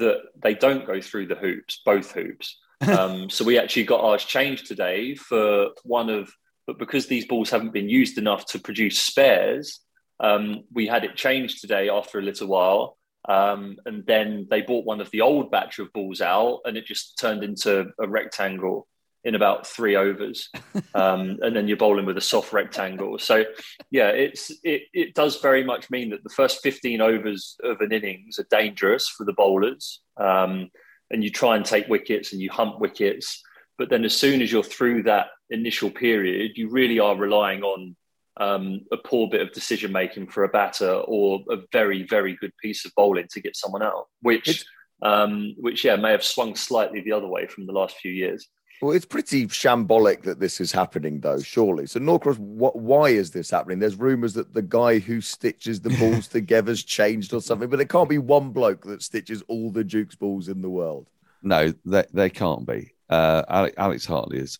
that 0.00 0.22
they 0.42 0.54
don't 0.54 0.86
go 0.86 1.00
through 1.00 1.26
the 1.26 1.36
hoops, 1.36 1.80
both 1.84 2.12
hoops. 2.12 2.58
Um, 2.80 3.28
so 3.28 3.44
we 3.44 3.58
actually 3.58 3.84
got 3.84 4.00
ours 4.00 4.24
changed 4.24 4.66
today 4.66 5.14
for 5.14 5.68
one 5.84 6.08
of, 6.08 6.32
but 6.66 6.78
because 6.78 7.06
these 7.06 7.26
balls 7.26 7.50
haven't 7.50 7.74
been 7.74 7.90
used 7.90 8.16
enough 8.16 8.46
to 8.46 8.58
produce 8.58 8.98
spares, 8.98 9.80
um, 10.18 10.64
we 10.72 10.86
had 10.86 11.04
it 11.04 11.14
changed 11.14 11.60
today 11.60 11.90
after 11.90 12.18
a 12.18 12.22
little 12.22 12.48
while. 12.48 12.96
Um, 13.28 13.76
and 13.84 14.06
then 14.06 14.46
they 14.48 14.62
bought 14.62 14.86
one 14.86 15.02
of 15.02 15.10
the 15.10 15.20
old 15.20 15.50
batch 15.50 15.78
of 15.78 15.92
balls 15.92 16.22
out, 16.22 16.60
and 16.64 16.78
it 16.78 16.86
just 16.86 17.18
turned 17.18 17.44
into 17.44 17.90
a 18.00 18.08
rectangle 18.08 18.88
in 19.24 19.34
about 19.34 19.66
three 19.66 19.96
overs, 19.96 20.48
um, 20.94 21.38
and 21.42 21.54
then 21.54 21.68
you're 21.68 21.76
bowling 21.76 22.06
with 22.06 22.16
a 22.16 22.22
soft 22.22 22.52
rectangle. 22.52 23.18
So, 23.18 23.44
yeah, 23.90 24.08
it's 24.08 24.50
it 24.64 24.82
it 24.92 25.14
does 25.14 25.40
very 25.40 25.64
much 25.64 25.90
mean 25.90 26.10
that 26.10 26.22
the 26.24 26.30
first 26.30 26.62
15 26.62 27.00
overs 27.00 27.56
of 27.62 27.80
an 27.80 27.92
innings 27.92 28.38
are 28.38 28.46
dangerous 28.50 29.08
for 29.08 29.24
the 29.24 29.32
bowlers, 29.32 30.00
um, 30.16 30.70
and 31.10 31.22
you 31.22 31.30
try 31.30 31.56
and 31.56 31.64
take 31.64 31.88
wickets 31.88 32.32
and 32.32 32.40
you 32.40 32.50
hunt 32.50 32.80
wickets. 32.80 33.42
But 33.78 33.90
then, 33.90 34.04
as 34.04 34.16
soon 34.16 34.42
as 34.42 34.50
you're 34.50 34.62
through 34.62 35.04
that 35.04 35.28
initial 35.50 35.90
period, 35.90 36.52
you 36.56 36.70
really 36.70 36.98
are 36.98 37.16
relying 37.16 37.62
on 37.62 37.96
um, 38.38 38.80
a 38.92 38.96
poor 38.96 39.28
bit 39.28 39.42
of 39.42 39.52
decision 39.52 39.92
making 39.92 40.28
for 40.28 40.44
a 40.44 40.48
batter 40.48 40.92
or 40.92 41.44
a 41.50 41.58
very 41.72 42.04
very 42.04 42.36
good 42.40 42.52
piece 42.62 42.86
of 42.86 42.92
bowling 42.96 43.28
to 43.32 43.40
get 43.40 43.56
someone 43.56 43.82
out, 43.82 44.08
which. 44.22 44.64
Um, 45.02 45.54
which 45.56 45.82
yeah 45.82 45.96
may 45.96 46.10
have 46.10 46.22
swung 46.22 46.54
slightly 46.54 47.00
the 47.00 47.12
other 47.12 47.26
way 47.26 47.46
from 47.46 47.64
the 47.64 47.72
last 47.72 47.96
few 47.96 48.12
years. 48.12 48.46
Well, 48.80 48.92
it's 48.92 49.04
pretty 49.04 49.46
shambolic 49.46 50.22
that 50.22 50.40
this 50.40 50.58
is 50.58 50.72
happening, 50.72 51.20
though, 51.20 51.40
surely. 51.40 51.86
So, 51.86 52.00
Norcross, 52.00 52.38
what, 52.38 52.76
why 52.76 53.10
is 53.10 53.30
this 53.30 53.50
happening? 53.50 53.78
There's 53.78 53.96
rumours 53.96 54.32
that 54.34 54.54
the 54.54 54.62
guy 54.62 54.98
who 54.98 55.20
stitches 55.20 55.82
the 55.82 55.90
balls 55.90 56.28
together's 56.28 56.82
changed 56.82 57.34
or 57.34 57.42
something, 57.42 57.68
but 57.68 57.76
there 57.76 57.86
can't 57.86 58.08
be 58.08 58.18
one 58.18 58.50
bloke 58.50 58.86
that 58.86 59.02
stitches 59.02 59.42
all 59.48 59.70
the 59.70 59.84
Duke's 59.84 60.14
balls 60.14 60.48
in 60.48 60.62
the 60.62 60.70
world. 60.70 61.08
No, 61.42 61.74
they, 61.84 62.04
they 62.12 62.30
can't 62.30 62.66
be. 62.66 62.92
Uh, 63.10 63.42
Alex, 63.48 63.74
Alex 63.76 64.06
Hartley 64.06 64.38
is 64.38 64.58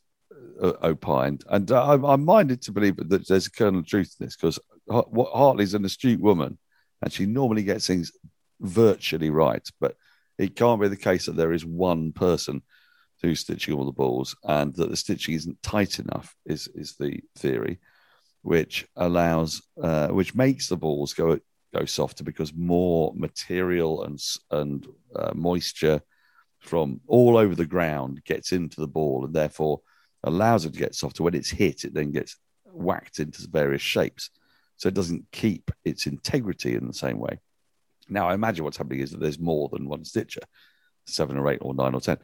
uh, 0.60 0.72
opined, 0.82 1.44
and 1.48 1.70
uh, 1.70 1.90
I'm, 1.90 2.04
I'm, 2.04 2.24
minded 2.24 2.60
to 2.62 2.72
believe 2.72 2.96
that 2.96 3.26
there's 3.26 3.46
a 3.46 3.50
kernel 3.50 3.80
of 3.80 3.86
truth 3.86 4.16
in 4.18 4.26
this 4.26 4.36
because 4.36 4.58
Hartley's 4.90 5.74
an 5.74 5.84
astute 5.84 6.20
woman, 6.20 6.58
and 7.00 7.12
she 7.12 7.24
normally 7.24 7.62
gets 7.62 7.86
things 7.86 8.12
virtually 8.60 9.30
right, 9.30 9.66
but 9.80 9.96
it 10.36 10.56
can't 10.56 10.80
be 10.80 10.88
the 10.88 10.96
case 10.96 11.26
that 11.26 11.36
there 11.36 11.54
is 11.54 11.64
one 11.64 12.12
person– 12.12 12.60
through 13.20 13.34
stitching 13.34 13.74
all 13.74 13.84
the 13.84 13.92
balls, 13.92 14.34
and 14.44 14.74
that 14.76 14.90
the 14.90 14.96
stitching 14.96 15.34
isn't 15.34 15.62
tight 15.62 15.98
enough 15.98 16.34
is 16.46 16.68
is 16.74 16.96
the 16.96 17.20
theory, 17.36 17.78
which 18.42 18.86
allows 18.96 19.62
uh, 19.82 20.08
which 20.08 20.34
makes 20.34 20.68
the 20.68 20.76
balls 20.76 21.12
go 21.14 21.38
go 21.74 21.84
softer 21.84 22.24
because 22.24 22.52
more 22.54 23.12
material 23.14 24.04
and 24.04 24.20
and 24.50 24.86
uh, 25.14 25.32
moisture 25.34 26.00
from 26.58 27.00
all 27.06 27.36
over 27.36 27.54
the 27.54 27.66
ground 27.66 28.22
gets 28.24 28.52
into 28.52 28.80
the 28.80 28.86
ball 28.86 29.24
and 29.24 29.34
therefore 29.34 29.80
allows 30.24 30.64
it 30.64 30.72
to 30.72 30.78
get 30.78 30.94
softer. 30.94 31.22
When 31.22 31.34
it's 31.34 31.50
hit, 31.50 31.84
it 31.84 31.94
then 31.94 32.10
gets 32.10 32.36
whacked 32.64 33.18
into 33.18 33.46
various 33.48 33.82
shapes, 33.82 34.30
so 34.76 34.88
it 34.88 34.94
doesn't 34.94 35.26
keep 35.32 35.70
its 35.84 36.06
integrity 36.06 36.74
in 36.74 36.86
the 36.86 36.94
same 36.94 37.18
way. 37.18 37.38
Now, 38.08 38.28
I 38.28 38.34
imagine 38.34 38.64
what's 38.64 38.76
happening 38.76 39.00
is 39.00 39.12
that 39.12 39.20
there's 39.20 39.38
more 39.38 39.68
than 39.68 39.88
one 39.88 40.04
stitcher, 40.04 40.42
seven 41.06 41.38
or 41.38 41.48
eight 41.48 41.60
or 41.60 41.74
nine 41.74 41.94
or 41.94 42.00
ten. 42.00 42.18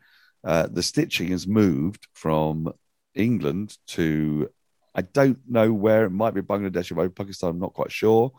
Uh, 0.47 0.69
the 0.71 0.83
stitching 0.83 1.29
has 1.33 1.47
moved 1.47 2.07
from 2.15 2.73
England 3.17 3.77
to 3.89 4.49
I 4.95 5.03
don't 5.03 5.39
know 5.47 5.73
where 5.73 6.05
it 6.05 6.11
might 6.11 6.35
be 6.35 6.41
Bangladesh 6.41 6.97
or 6.97 7.09
Pakistan. 7.11 7.51
I'm 7.51 7.59
not 7.59 7.75
quite 7.75 7.93
sure. 7.93 8.33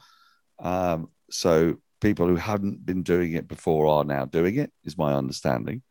Um, 0.57 1.09
so 1.29 1.77
people 2.01 2.27
who 2.27 2.35
hadn't 2.35 2.85
been 2.85 3.03
doing 3.03 3.33
it 3.33 3.47
before 3.47 3.87
are 3.87 4.03
now 4.03 4.25
doing 4.25 4.55
it, 4.55 4.71
is 4.83 4.97
my 4.97 5.13
understanding. 5.13 5.83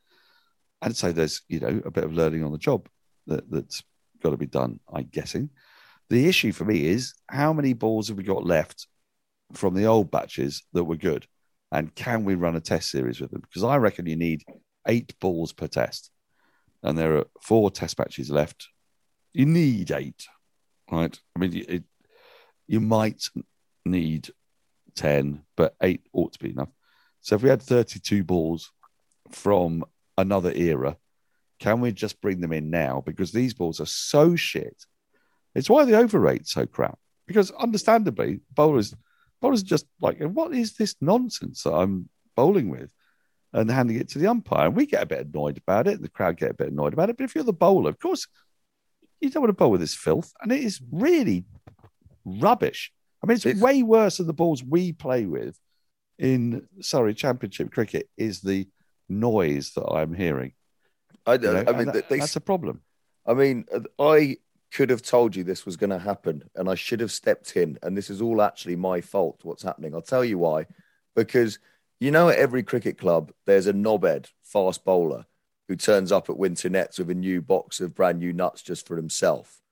I'd 0.82 0.96
say 0.96 1.12
there's 1.12 1.42
you 1.48 1.60
know 1.60 1.82
a 1.84 1.90
bit 1.90 2.04
of 2.04 2.14
learning 2.14 2.44
on 2.44 2.52
the 2.52 2.58
job 2.58 2.88
that, 3.26 3.48
that's 3.50 3.82
got 4.22 4.30
to 4.30 4.36
be 4.36 4.46
done. 4.46 4.80
I'm 4.92 5.08
guessing. 5.12 5.50
The 6.08 6.28
issue 6.28 6.52
for 6.52 6.64
me 6.64 6.86
is 6.86 7.14
how 7.28 7.52
many 7.52 7.74
balls 7.74 8.08
have 8.08 8.16
we 8.16 8.24
got 8.24 8.46
left 8.46 8.86
from 9.52 9.74
the 9.74 9.84
old 9.84 10.10
batches 10.10 10.64
that 10.72 10.84
were 10.84 10.96
good, 10.96 11.26
and 11.70 11.94
can 11.94 12.24
we 12.24 12.36
run 12.36 12.56
a 12.56 12.60
test 12.60 12.90
series 12.90 13.20
with 13.20 13.30
them? 13.30 13.42
Because 13.42 13.64
I 13.64 13.76
reckon 13.76 14.06
you 14.06 14.16
need 14.16 14.44
eight 14.86 15.18
balls 15.20 15.52
per 15.52 15.66
test, 15.66 16.10
and 16.82 16.96
there 16.96 17.16
are 17.16 17.26
four 17.42 17.70
test 17.70 17.98
matches 17.98 18.30
left. 18.30 18.68
You 19.32 19.46
need 19.46 19.90
eight, 19.90 20.26
right? 20.90 21.18
I 21.34 21.38
mean, 21.38 21.64
it, 21.68 21.84
you 22.66 22.80
might 22.80 23.28
need 23.84 24.30
10, 24.96 25.42
but 25.56 25.76
eight 25.82 26.06
ought 26.12 26.32
to 26.32 26.38
be 26.38 26.50
enough. 26.50 26.70
So 27.20 27.34
if 27.36 27.42
we 27.42 27.48
had 27.48 27.62
32 27.62 28.24
balls 28.24 28.72
from 29.30 29.84
another 30.16 30.52
era, 30.52 30.96
can 31.58 31.80
we 31.80 31.92
just 31.92 32.20
bring 32.20 32.40
them 32.40 32.52
in 32.52 32.70
now? 32.70 33.02
Because 33.04 33.32
these 33.32 33.54
balls 33.54 33.80
are 33.80 33.86
so 33.86 34.36
shit. 34.36 34.84
It's 35.54 35.70
why 35.70 35.84
the 35.84 35.96
overrate 35.96 36.46
so 36.46 36.66
crap. 36.66 36.98
Because 37.26 37.50
understandably, 37.52 38.40
bowlers 38.54 38.94
bowlers 39.40 39.62
just 39.62 39.86
like, 40.00 40.20
what 40.20 40.54
is 40.54 40.76
this 40.76 40.96
nonsense 41.00 41.62
that 41.62 41.74
I'm 41.74 42.08
bowling 42.34 42.68
with? 42.68 42.90
And 43.56 43.70
handing 43.70 43.96
it 43.96 44.08
to 44.10 44.18
the 44.18 44.26
umpire. 44.26 44.66
And 44.66 44.76
we 44.76 44.84
get 44.84 45.02
a 45.02 45.06
bit 45.06 45.26
annoyed 45.26 45.56
about 45.56 45.88
it. 45.88 46.02
The 46.02 46.10
crowd 46.10 46.36
get 46.36 46.50
a 46.50 46.54
bit 46.54 46.70
annoyed 46.70 46.92
about 46.92 47.08
it. 47.08 47.16
But 47.16 47.24
if 47.24 47.34
you're 47.34 47.42
the 47.42 47.54
bowler, 47.54 47.88
of 47.88 47.98
course, 47.98 48.26
you 49.20 49.30
don't 49.30 49.42
want 49.42 49.48
to 49.48 49.54
bowl 49.54 49.70
with 49.70 49.80
this 49.80 49.94
filth. 49.94 50.34
And 50.42 50.52
it 50.52 50.62
is 50.62 50.80
really 50.92 51.46
rubbish. 52.26 52.92
I 53.24 53.26
mean, 53.26 53.36
it's, 53.36 53.46
it's 53.46 53.60
way 53.60 53.82
worse 53.82 54.18
than 54.18 54.26
the 54.26 54.34
balls 54.34 54.62
we 54.62 54.92
play 54.92 55.24
with 55.24 55.58
in 56.18 56.68
Surrey 56.82 57.14
Championship 57.14 57.72
cricket 57.72 58.10
is 58.18 58.42
the 58.42 58.68
noise 59.08 59.72
that 59.72 59.86
I'm 59.86 60.12
hearing. 60.12 60.52
I, 61.24 61.38
don't 61.38 61.54
know, 61.54 61.72
I 61.72 61.76
mean, 61.76 61.92
that, 61.92 62.10
they, 62.10 62.18
that's 62.18 62.36
a 62.36 62.40
problem. 62.40 62.82
I 63.24 63.32
mean, 63.32 63.64
I 63.98 64.36
could 64.70 64.90
have 64.90 65.00
told 65.00 65.34
you 65.34 65.44
this 65.44 65.64
was 65.64 65.78
going 65.78 65.90
to 65.90 65.98
happen 65.98 66.42
and 66.54 66.68
I 66.68 66.74
should 66.74 67.00
have 67.00 67.10
stepped 67.10 67.56
in. 67.56 67.78
And 67.82 67.96
this 67.96 68.10
is 68.10 68.20
all 68.20 68.42
actually 68.42 68.76
my 68.76 69.00
fault, 69.00 69.40
what's 69.44 69.62
happening. 69.62 69.94
I'll 69.94 70.02
tell 70.02 70.26
you 70.26 70.36
why. 70.36 70.66
Because– 71.14 71.58
you 72.00 72.10
know, 72.10 72.28
at 72.28 72.38
every 72.38 72.62
cricket 72.62 72.98
club, 72.98 73.32
there's 73.46 73.66
a 73.66 73.72
knobhead 73.72 74.26
fast 74.42 74.84
bowler 74.84 75.26
who 75.68 75.76
turns 75.76 76.12
up 76.12 76.28
at 76.28 76.36
winter 76.36 76.68
nets 76.68 76.98
with 76.98 77.10
a 77.10 77.14
new 77.14 77.42
box 77.42 77.80
of 77.80 77.94
brand 77.94 78.18
new 78.18 78.32
nuts 78.32 78.62
just 78.62 78.86
for 78.86 78.96
himself. 78.96 79.62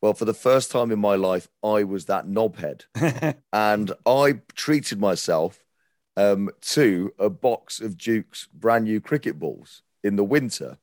Well, 0.00 0.14
for 0.14 0.24
the 0.24 0.34
first 0.34 0.70
time 0.70 0.90
in 0.90 0.98
my 0.98 1.16
life, 1.16 1.48
I 1.62 1.84
was 1.84 2.04
that 2.04 2.26
knobhead. 2.26 2.84
and 3.52 3.92
I 4.06 4.40
treated 4.54 5.00
myself 5.00 5.64
um, 6.16 6.50
to 6.60 7.12
a 7.18 7.30
box 7.30 7.80
of 7.80 7.96
Duke's 7.96 8.48
brand 8.52 8.84
new 8.84 9.00
cricket 9.00 9.38
balls 9.38 9.82
in 10.04 10.16
the 10.16 10.24
winter 10.24 10.78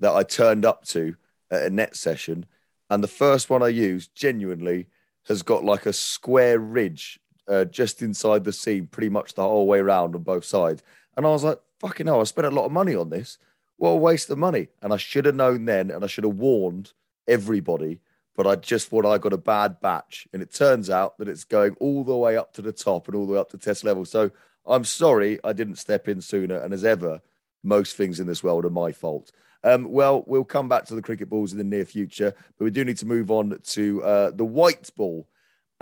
that 0.00 0.14
I 0.14 0.22
turned 0.22 0.64
up 0.64 0.84
to 0.86 1.16
at 1.50 1.62
a 1.62 1.70
net 1.70 1.96
session. 1.96 2.46
And 2.90 3.02
the 3.02 3.08
first 3.08 3.48
one 3.48 3.62
I 3.62 3.68
used 3.68 4.14
genuinely 4.14 4.88
has 5.26 5.42
got 5.42 5.64
like 5.64 5.86
a 5.86 5.92
square 5.92 6.58
ridge 6.58 7.18
uh, 7.48 7.64
just 7.64 8.02
inside 8.02 8.44
the 8.44 8.52
seam 8.52 8.86
pretty 8.86 9.08
much 9.08 9.34
the 9.34 9.42
whole 9.42 9.66
way 9.66 9.78
around 9.78 10.14
on 10.14 10.22
both 10.22 10.44
sides. 10.44 10.82
And 11.16 11.26
I 11.26 11.30
was 11.30 11.44
like, 11.44 11.58
fucking 11.80 12.06
hell, 12.06 12.20
I 12.20 12.24
spent 12.24 12.46
a 12.46 12.50
lot 12.50 12.66
of 12.66 12.72
money 12.72 12.94
on 12.94 13.10
this. 13.10 13.38
What 13.76 13.90
a 13.90 13.96
waste 13.96 14.30
of 14.30 14.38
money. 14.38 14.68
And 14.82 14.92
I 14.92 14.96
should 14.96 15.26
have 15.26 15.34
known 15.34 15.64
then 15.64 15.90
and 15.90 16.04
I 16.04 16.06
should 16.06 16.24
have 16.24 16.36
warned 16.36 16.92
everybody, 17.28 18.00
but 18.36 18.46
I 18.46 18.56
just 18.56 18.88
thought 18.88 19.06
I 19.06 19.18
got 19.18 19.32
a 19.32 19.38
bad 19.38 19.80
batch. 19.80 20.26
And 20.32 20.42
it 20.42 20.52
turns 20.52 20.90
out 20.90 21.18
that 21.18 21.28
it's 21.28 21.44
going 21.44 21.76
all 21.80 22.04
the 22.04 22.16
way 22.16 22.36
up 22.36 22.52
to 22.54 22.62
the 22.62 22.72
top 22.72 23.08
and 23.08 23.16
all 23.16 23.26
the 23.26 23.32
way 23.32 23.38
up 23.38 23.50
to 23.50 23.58
test 23.58 23.84
level. 23.84 24.04
So 24.04 24.30
I'm 24.66 24.84
sorry 24.84 25.38
I 25.44 25.52
didn't 25.52 25.76
step 25.76 26.08
in 26.08 26.20
sooner. 26.20 26.56
And 26.56 26.72
as 26.72 26.84
ever, 26.84 27.20
most 27.62 27.96
things 27.96 28.20
in 28.20 28.26
this 28.26 28.42
world 28.42 28.64
are 28.64 28.70
my 28.70 28.92
fault. 28.92 29.32
Um, 29.64 29.90
well, 29.90 30.24
we'll 30.26 30.44
come 30.44 30.68
back 30.68 30.84
to 30.86 30.94
the 30.94 31.02
cricket 31.02 31.30
balls 31.30 31.52
in 31.52 31.58
the 31.58 31.64
near 31.64 31.86
future, 31.86 32.34
but 32.58 32.64
we 32.64 32.70
do 32.70 32.84
need 32.84 32.98
to 32.98 33.06
move 33.06 33.30
on 33.30 33.58
to 33.62 34.02
uh, 34.02 34.30
the 34.30 34.44
white 34.44 34.90
ball 34.94 35.26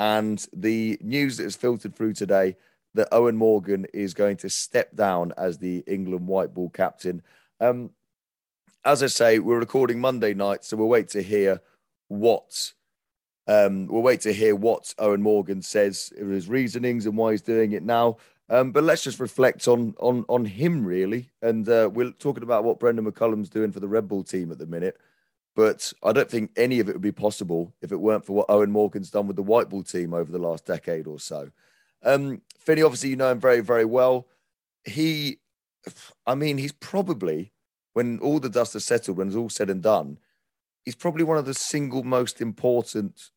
and 0.02 0.48
the 0.52 0.98
news 1.00 1.36
that 1.36 1.44
has 1.44 1.54
filtered 1.54 1.94
through 1.94 2.12
today 2.12 2.56
that 2.94 3.08
Eoin 3.12 3.36
Morgan 3.36 3.86
is 3.94 4.14
going 4.14 4.36
to 4.38 4.50
step 4.50 4.96
down 4.96 5.32
as 5.36 5.58
the 5.58 5.84
England 5.86 6.26
white 6.26 6.52
ball 6.52 6.70
captain. 6.70 7.22
Um, 7.60 7.90
as 8.84 9.04
I 9.04 9.06
say, 9.06 9.38
we're 9.38 9.60
recording 9.60 10.00
Monday 10.00 10.34
night, 10.34 10.64
so 10.64 10.76
we'll 10.76 10.88
wait 10.88 11.06
to 11.10 11.22
hear 11.22 11.60
what 12.08 12.72
um, 13.46 13.86
we'll 13.86 14.02
wait 14.02 14.20
to 14.22 14.32
hear 14.32 14.56
what 14.56 14.92
Eoin 14.98 15.20
Morgan 15.20 15.62
says, 15.62 16.12
his 16.18 16.48
reasonings, 16.48 17.06
and 17.06 17.16
why 17.16 17.30
he's 17.30 17.42
doing 17.42 17.70
it 17.70 17.84
now. 17.84 18.16
Um, 18.48 18.72
but 18.72 18.82
let's 18.82 19.04
just 19.04 19.20
reflect 19.20 19.68
on 19.68 19.94
on 20.00 20.24
on 20.28 20.46
him 20.46 20.84
really, 20.84 21.30
and 21.42 21.68
uh, 21.68 21.88
we're 21.92 22.10
talking 22.10 22.42
about 22.42 22.64
what 22.64 22.80
Brendon 22.80 23.04
McCullum's 23.04 23.50
doing 23.50 23.70
for 23.70 23.78
the 23.78 23.86
red 23.86 24.08
ball 24.08 24.24
team 24.24 24.50
at 24.50 24.58
the 24.58 24.66
minute. 24.66 24.98
But 25.54 25.92
I 26.02 26.12
don't 26.12 26.30
think 26.30 26.50
any 26.56 26.80
of 26.80 26.88
it 26.88 26.94
would 26.94 27.02
be 27.02 27.12
possible 27.12 27.74
if 27.82 27.92
it 27.92 28.00
weren't 28.00 28.24
for 28.24 28.32
what 28.32 28.48
Eoin 28.48 28.70
Morgan's 28.70 29.10
done 29.10 29.26
with 29.26 29.36
the 29.36 29.42
white 29.42 29.68
ball 29.68 29.82
team 29.82 30.14
over 30.14 30.32
the 30.32 30.38
last 30.38 30.64
decade 30.64 31.06
or 31.06 31.20
so. 31.20 31.50
Um, 32.02 32.40
Finney, 32.58 32.82
obviously, 32.82 33.10
you 33.10 33.16
know 33.16 33.30
him 33.30 33.40
very, 33.40 33.60
very 33.60 33.84
well. 33.84 34.28
He, 34.84 35.38
I 36.26 36.34
mean, 36.34 36.58
he's 36.58 36.72
probably, 36.72 37.52
when 37.92 38.18
all 38.20 38.40
the 38.40 38.48
dust 38.48 38.72
has 38.72 38.84
settled, 38.84 39.18
when 39.18 39.28
it's 39.28 39.36
all 39.36 39.50
said 39.50 39.68
and 39.68 39.82
done, 39.82 40.18
he's 40.84 40.94
probably 40.94 41.24
one 41.24 41.38
of 41.38 41.44
the 41.44 41.54
single 41.54 42.02
most 42.02 42.40
important 42.40 43.30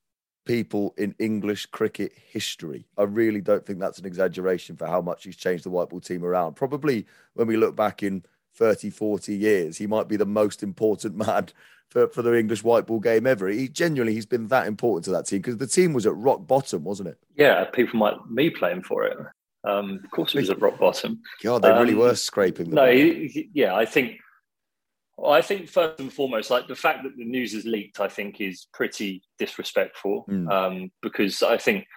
people 0.45 0.93
in 0.97 1.15
English 1.19 1.65
cricket 1.67 2.13
history. 2.15 2.88
I 2.97 3.04
really 3.04 3.41
don't 3.41 3.65
think 3.65 3.80
that's 3.80 3.99
an 3.99 4.06
exaggeration 4.06 4.78
for 4.78 4.88
how 4.88 5.01
much 5.01 5.23
he's 5.23 5.36
changed 5.36 5.65
the 5.65 5.69
white 5.69 5.89
ball 5.89 5.99
team 5.99 6.23
around. 6.23 6.56
Probably 6.56 7.06
when 7.34 7.47
we 7.47 7.58
look 7.58 7.75
back 7.75 8.04
in 8.04 8.23
30, 8.55 8.89
40 8.89 9.35
years, 9.35 9.77
he 9.77 9.87
might 9.87 10.07
be 10.07 10.17
the 10.17 10.25
most 10.25 10.63
important 10.63 11.15
man 11.27 11.47
for, 11.89 12.07
for 12.07 12.21
the 12.21 12.37
English 12.37 12.63
white 12.63 12.85
ball 12.85 12.99
game 12.99 13.27
ever. 13.27 13.47
He 13.47 13.67
genuinely 13.67 14.13
he's 14.13 14.25
been 14.25 14.47
that 14.47 14.67
important 14.67 15.05
to 15.05 15.11
that 15.11 15.25
team 15.27 15.39
because 15.39 15.57
the 15.57 15.67
team 15.67 15.93
was 15.93 16.05
at 16.05 16.15
rock 16.15 16.47
bottom, 16.47 16.83
wasn't 16.83 17.09
it? 17.09 17.17
Yeah, 17.35 17.63
people 17.65 17.99
might 17.99 18.15
me 18.29 18.49
playing 18.49 18.83
for 18.83 19.05
it. 19.05 19.17
Um, 19.63 19.99
of 20.03 20.11
course, 20.11 20.35
it 20.35 20.39
was 20.39 20.49
at 20.49 20.61
rock 20.61 20.77
bottom. 20.79 21.21
God, 21.41 21.63
they 21.63 21.71
really 21.71 21.93
um, 21.93 21.99
were 21.99 22.15
scraping. 22.15 22.69
no, 22.69 22.91
he, 22.91 23.27
he, 23.27 23.49
yeah, 23.53 23.75
I 23.75 23.85
think 23.85 24.19
I 25.23 25.41
think 25.41 25.69
first 25.69 25.99
and 25.99 26.11
foremost, 26.11 26.51
like 26.51 26.67
the 26.67 26.75
fact 26.75 27.03
that 27.03 27.15
the 27.17 27.25
news 27.25 27.53
is 27.53 27.65
leaked, 27.65 27.99
I 27.99 28.07
think 28.07 28.41
is 28.41 28.67
pretty 28.73 29.23
disrespectful. 29.39 30.25
Mm. 30.29 30.51
Um, 30.51 30.91
because 31.01 31.41
I 31.41 31.57
think 31.57 31.87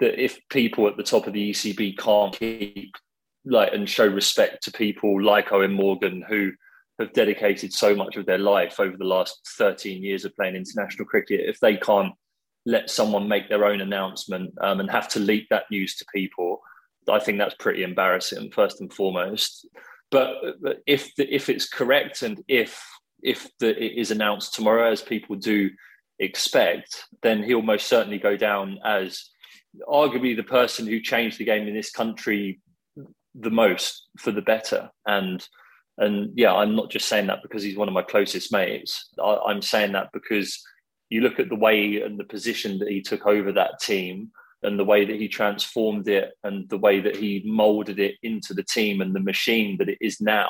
that 0.00 0.22
if 0.22 0.38
people 0.50 0.86
at 0.86 0.96
the 0.96 1.02
top 1.02 1.26
of 1.26 1.32
the 1.32 1.50
ECB 1.50 1.96
can't 1.98 2.38
keep 2.38 2.94
like 3.46 3.72
and 3.72 3.88
show 3.88 4.06
respect 4.06 4.64
to 4.64 4.72
people 4.72 5.22
like 5.22 5.48
Eoin 5.48 5.72
Morgan 5.72 6.24
who 6.28 6.52
have 6.98 7.12
dedicated 7.12 7.72
so 7.72 7.94
much 7.94 8.16
of 8.16 8.26
their 8.26 8.38
life 8.38 8.80
over 8.80 8.96
the 8.96 9.04
last 9.04 9.40
13 9.58 10.02
years 10.02 10.24
of 10.24 10.34
playing 10.34 10.56
international 10.56 11.06
cricket, 11.06 11.40
if 11.48 11.60
they 11.60 11.76
can't 11.76 12.12
let 12.64 12.90
someone 12.90 13.28
make 13.28 13.48
their 13.48 13.64
own 13.64 13.80
announcement 13.80 14.52
um, 14.60 14.80
and 14.80 14.90
have 14.90 15.08
to 15.08 15.20
leak 15.20 15.46
that 15.50 15.64
news 15.70 15.94
to 15.96 16.06
people, 16.12 16.60
I 17.08 17.20
think 17.20 17.38
that's 17.38 17.54
pretty 17.54 17.82
embarrassing, 17.82 18.50
first 18.50 18.80
and 18.80 18.92
foremost. 18.92 19.68
But 20.10 20.36
if 20.86 21.14
the, 21.16 21.32
if 21.32 21.48
it's 21.48 21.68
correct 21.68 22.22
and 22.22 22.42
if 22.48 22.84
if 23.22 23.48
the, 23.60 23.70
it 23.82 23.98
is 23.98 24.10
announced 24.10 24.54
tomorrow, 24.54 24.90
as 24.90 25.02
people 25.02 25.36
do 25.36 25.70
expect, 26.18 27.04
then 27.22 27.42
he'll 27.42 27.62
most 27.62 27.86
certainly 27.86 28.18
go 28.18 28.36
down 28.36 28.78
as 28.84 29.30
arguably 29.88 30.36
the 30.36 30.42
person 30.42 30.86
who 30.86 31.00
changed 31.00 31.38
the 31.38 31.44
game 31.44 31.66
in 31.66 31.74
this 31.74 31.90
country 31.90 32.60
the 33.38 33.50
most 33.50 34.08
for 34.18 34.30
the 34.30 34.42
better. 34.42 34.90
And 35.06 35.46
and 35.98 36.32
yeah, 36.34 36.52
I'm 36.52 36.76
not 36.76 36.90
just 36.90 37.08
saying 37.08 37.26
that 37.28 37.42
because 37.42 37.62
he's 37.62 37.76
one 37.76 37.88
of 37.88 37.94
my 37.94 38.02
closest 38.02 38.52
mates. 38.52 39.08
I, 39.22 39.38
I'm 39.46 39.62
saying 39.62 39.92
that 39.92 40.10
because 40.12 40.62
you 41.08 41.20
look 41.20 41.38
at 41.38 41.48
the 41.48 41.56
way 41.56 42.02
and 42.02 42.18
the 42.18 42.24
position 42.24 42.78
that 42.78 42.88
he 42.88 43.00
took 43.00 43.26
over 43.26 43.52
that 43.52 43.80
team 43.80 44.30
and 44.62 44.78
the 44.78 44.84
way 44.84 45.04
that 45.04 45.16
he 45.16 45.28
transformed 45.28 46.08
it 46.08 46.32
and 46.42 46.68
the 46.68 46.78
way 46.78 47.00
that 47.00 47.16
he 47.16 47.42
molded 47.46 47.98
it 47.98 48.16
into 48.22 48.52
the 48.52 48.64
team 48.64 49.00
and 49.00 49.14
the 49.14 49.20
machine 49.20 49.76
that 49.78 49.88
it 49.88 49.98
is 50.00 50.20
now 50.20 50.48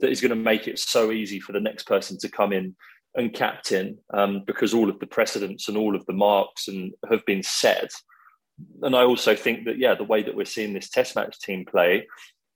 that 0.00 0.10
is 0.10 0.20
going 0.20 0.30
to 0.30 0.36
make 0.36 0.68
it 0.68 0.78
so 0.78 1.10
easy 1.10 1.40
for 1.40 1.52
the 1.52 1.60
next 1.60 1.84
person 1.84 2.18
to 2.18 2.28
come 2.28 2.52
in 2.52 2.74
and 3.14 3.34
captain 3.34 3.98
um, 4.14 4.42
because 4.46 4.72
all 4.72 4.88
of 4.88 4.98
the 5.00 5.06
precedents 5.06 5.68
and 5.68 5.76
all 5.76 5.94
of 5.94 6.04
the 6.06 6.12
marks 6.12 6.68
and 6.68 6.92
have 7.10 7.24
been 7.26 7.42
set 7.42 7.90
and 8.82 8.94
i 8.96 9.02
also 9.02 9.34
think 9.34 9.64
that 9.64 9.78
yeah 9.78 9.94
the 9.94 10.04
way 10.04 10.22
that 10.22 10.34
we're 10.34 10.44
seeing 10.44 10.72
this 10.72 10.90
test 10.90 11.16
match 11.16 11.38
team 11.40 11.64
play 11.64 12.06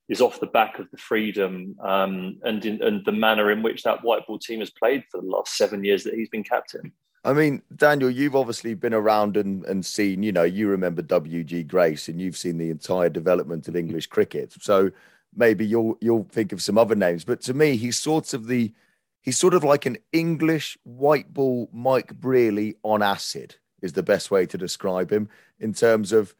is 0.09 0.21
off 0.21 0.41
the 0.41 0.47
back 0.47 0.79
of 0.79 0.89
the 0.93 0.97
freedom 0.97 1.75
um, 1.83 2.39
and 2.45 2.65
in, 2.65 2.81
and 2.83 3.05
the 3.05 3.13
manner 3.13 3.51
in 3.51 3.63
which 3.63 3.83
that 3.83 4.05
white 4.05 4.25
ball 4.27 4.39
team 4.39 4.61
has 4.61 4.71
played 4.71 5.03
for 5.11 5.21
the 5.21 5.27
last 5.27 5.57
seven 5.57 5.83
years 5.83 6.05
that 6.05 6.15
he's 6.15 6.29
been 6.29 6.45
captain 6.45 6.93
I 7.25 7.33
mean, 7.33 7.63
Daniel, 7.75 8.09
you've 8.09 8.37
obviously 8.37 8.75
been 8.75 8.95
around 8.95 9.37
and, 9.37 9.65
and 9.65 9.85
seen, 9.85 10.23
you 10.23 10.31
know, 10.31 10.45
you 10.45 10.69
remember 10.69 11.03
W.G. 11.03 11.65
Grace 11.65 12.07
and 12.07 12.21
you've 12.21 12.37
seen 12.37 12.57
the 12.57 12.71
entire 12.71 13.09
development 13.09 13.67
of 13.67 13.75
English 13.75 14.07
cricket. 14.07 14.55
So 14.61 14.93
maybe 15.35 15.67
you'll 15.67 15.99
you'll 16.01 16.29
think 16.31 16.53
of 16.53 16.63
some 16.63 16.79
other 16.79 16.95
names. 16.95 17.25
But 17.25 17.41
to 17.43 17.55
me, 17.55 17.77
he's 17.77 17.97
sort 17.97 18.33
of 18.33 18.47
the 18.47 18.73
he's 19.21 19.39
sort 19.39 19.55
of 19.55 19.65
like 19.65 19.87
an 19.87 19.99
English 20.13 20.79
white 20.85 21.33
ball 21.33 21.69
Mike 21.73 22.15
Brearley 22.15 22.77
on 22.83 23.03
acid, 23.03 23.57
is 23.83 23.93
the 23.93 24.03
best 24.03 24.31
way 24.31 24.47
to 24.47 24.59
describe 24.59 25.13
him 25.13 25.29
in 25.59 25.73
terms 25.73 26.13
of 26.13 26.35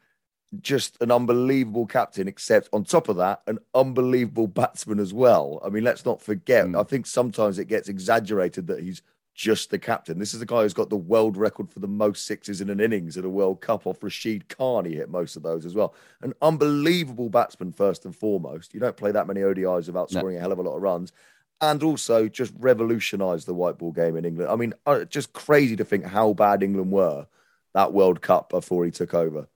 just 0.61 0.97
an 1.01 1.11
unbelievable 1.11 1.85
captain, 1.85 2.27
except 2.27 2.69
on 2.71 2.83
top 2.83 3.09
of 3.09 3.17
that, 3.17 3.41
an 3.47 3.59
unbelievable 3.73 4.47
batsman 4.47 4.99
as 4.99 5.13
well. 5.13 5.61
I 5.63 5.69
mean, 5.69 5.83
let's 5.83 6.05
not 6.05 6.21
forget, 6.21 6.65
mm. 6.65 6.79
I 6.79 6.83
think 6.83 7.05
sometimes 7.05 7.59
it 7.59 7.65
gets 7.65 7.89
exaggerated 7.89 8.67
that 8.67 8.81
he's 8.81 9.01
just 9.37 9.69
the 9.69 9.77
captain. 9.77 10.17
This 10.17 10.33
is 10.33 10.39
the 10.39 10.47
guy 10.47 10.63
who's 10.63 10.73
got 10.73 10.89
the 10.89 10.97
world 10.97 11.37
record 11.37 11.69
for 11.69 11.79
the 11.79 11.87
most 11.87 12.25
sixes 12.25 12.59
in 12.59 12.71
an 12.71 12.79
innings 12.79 13.17
at 13.17 13.25
a 13.25 13.29
World 13.29 13.61
Cup 13.61 13.85
off 13.85 14.01
Rashid 14.01 14.49
Khan. 14.49 14.85
He 14.85 14.95
hit 14.95 15.11
most 15.11 15.35
of 15.35 15.43
those 15.43 15.63
as 15.63 15.75
well. 15.75 15.93
An 16.21 16.33
unbelievable 16.41 17.29
batsman, 17.29 17.71
first 17.71 18.05
and 18.05 18.15
foremost. 18.15 18.73
You 18.73 18.79
don't 18.79 18.97
play 18.97 19.11
that 19.11 19.27
many 19.27 19.41
ODIs 19.41 19.85
without 19.85 20.09
scoring 20.09 20.35
no. 20.35 20.39
a 20.39 20.41
hell 20.41 20.51
of 20.53 20.57
a 20.57 20.63
lot 20.63 20.75
of 20.75 20.81
runs. 20.81 21.11
And 21.59 21.81
also 21.81 22.27
just 22.27 22.53
revolutionised 22.59 23.47
the 23.47 23.53
white 23.53 23.79
ball 23.79 23.91
game 23.91 24.15
in 24.15 24.25
England. 24.25 24.51
I 24.51 24.55
mean, 24.55 24.73
uh, 24.85 25.05
just 25.05 25.33
crazy 25.33 25.75
to 25.75 25.85
think 25.85 26.05
how 26.05 26.33
bad 26.33 26.61
England 26.61 26.91
were 26.91 27.25
that 27.73 27.93
World 27.93 28.21
Cup 28.21 28.49
before 28.49 28.85
he 28.85 28.91
took 28.91 29.13
over. 29.13 29.47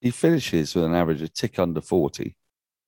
He 0.00 0.10
finishes 0.10 0.74
with 0.74 0.84
an 0.84 0.94
average 0.94 1.20
of 1.20 1.34
tick 1.34 1.58
under 1.58 1.82
40, 1.82 2.34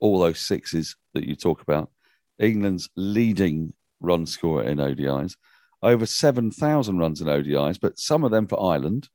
all 0.00 0.20
those 0.20 0.38
sixes 0.38 0.96
that 1.12 1.24
you 1.24 1.36
talk 1.36 1.60
about. 1.60 1.90
England's 2.38 2.88
leading 2.96 3.74
run 4.00 4.24
scorer 4.24 4.64
in 4.64 4.78
ODIs 4.78 5.36
over 5.82 6.06
7,000 6.06 6.98
runs 6.98 7.20
in 7.20 7.26
ODIs, 7.26 7.78
but 7.80 7.98
some 7.98 8.24
of 8.24 8.30
them 8.30 8.46
for 8.46 8.62
Ireland. 8.62 9.08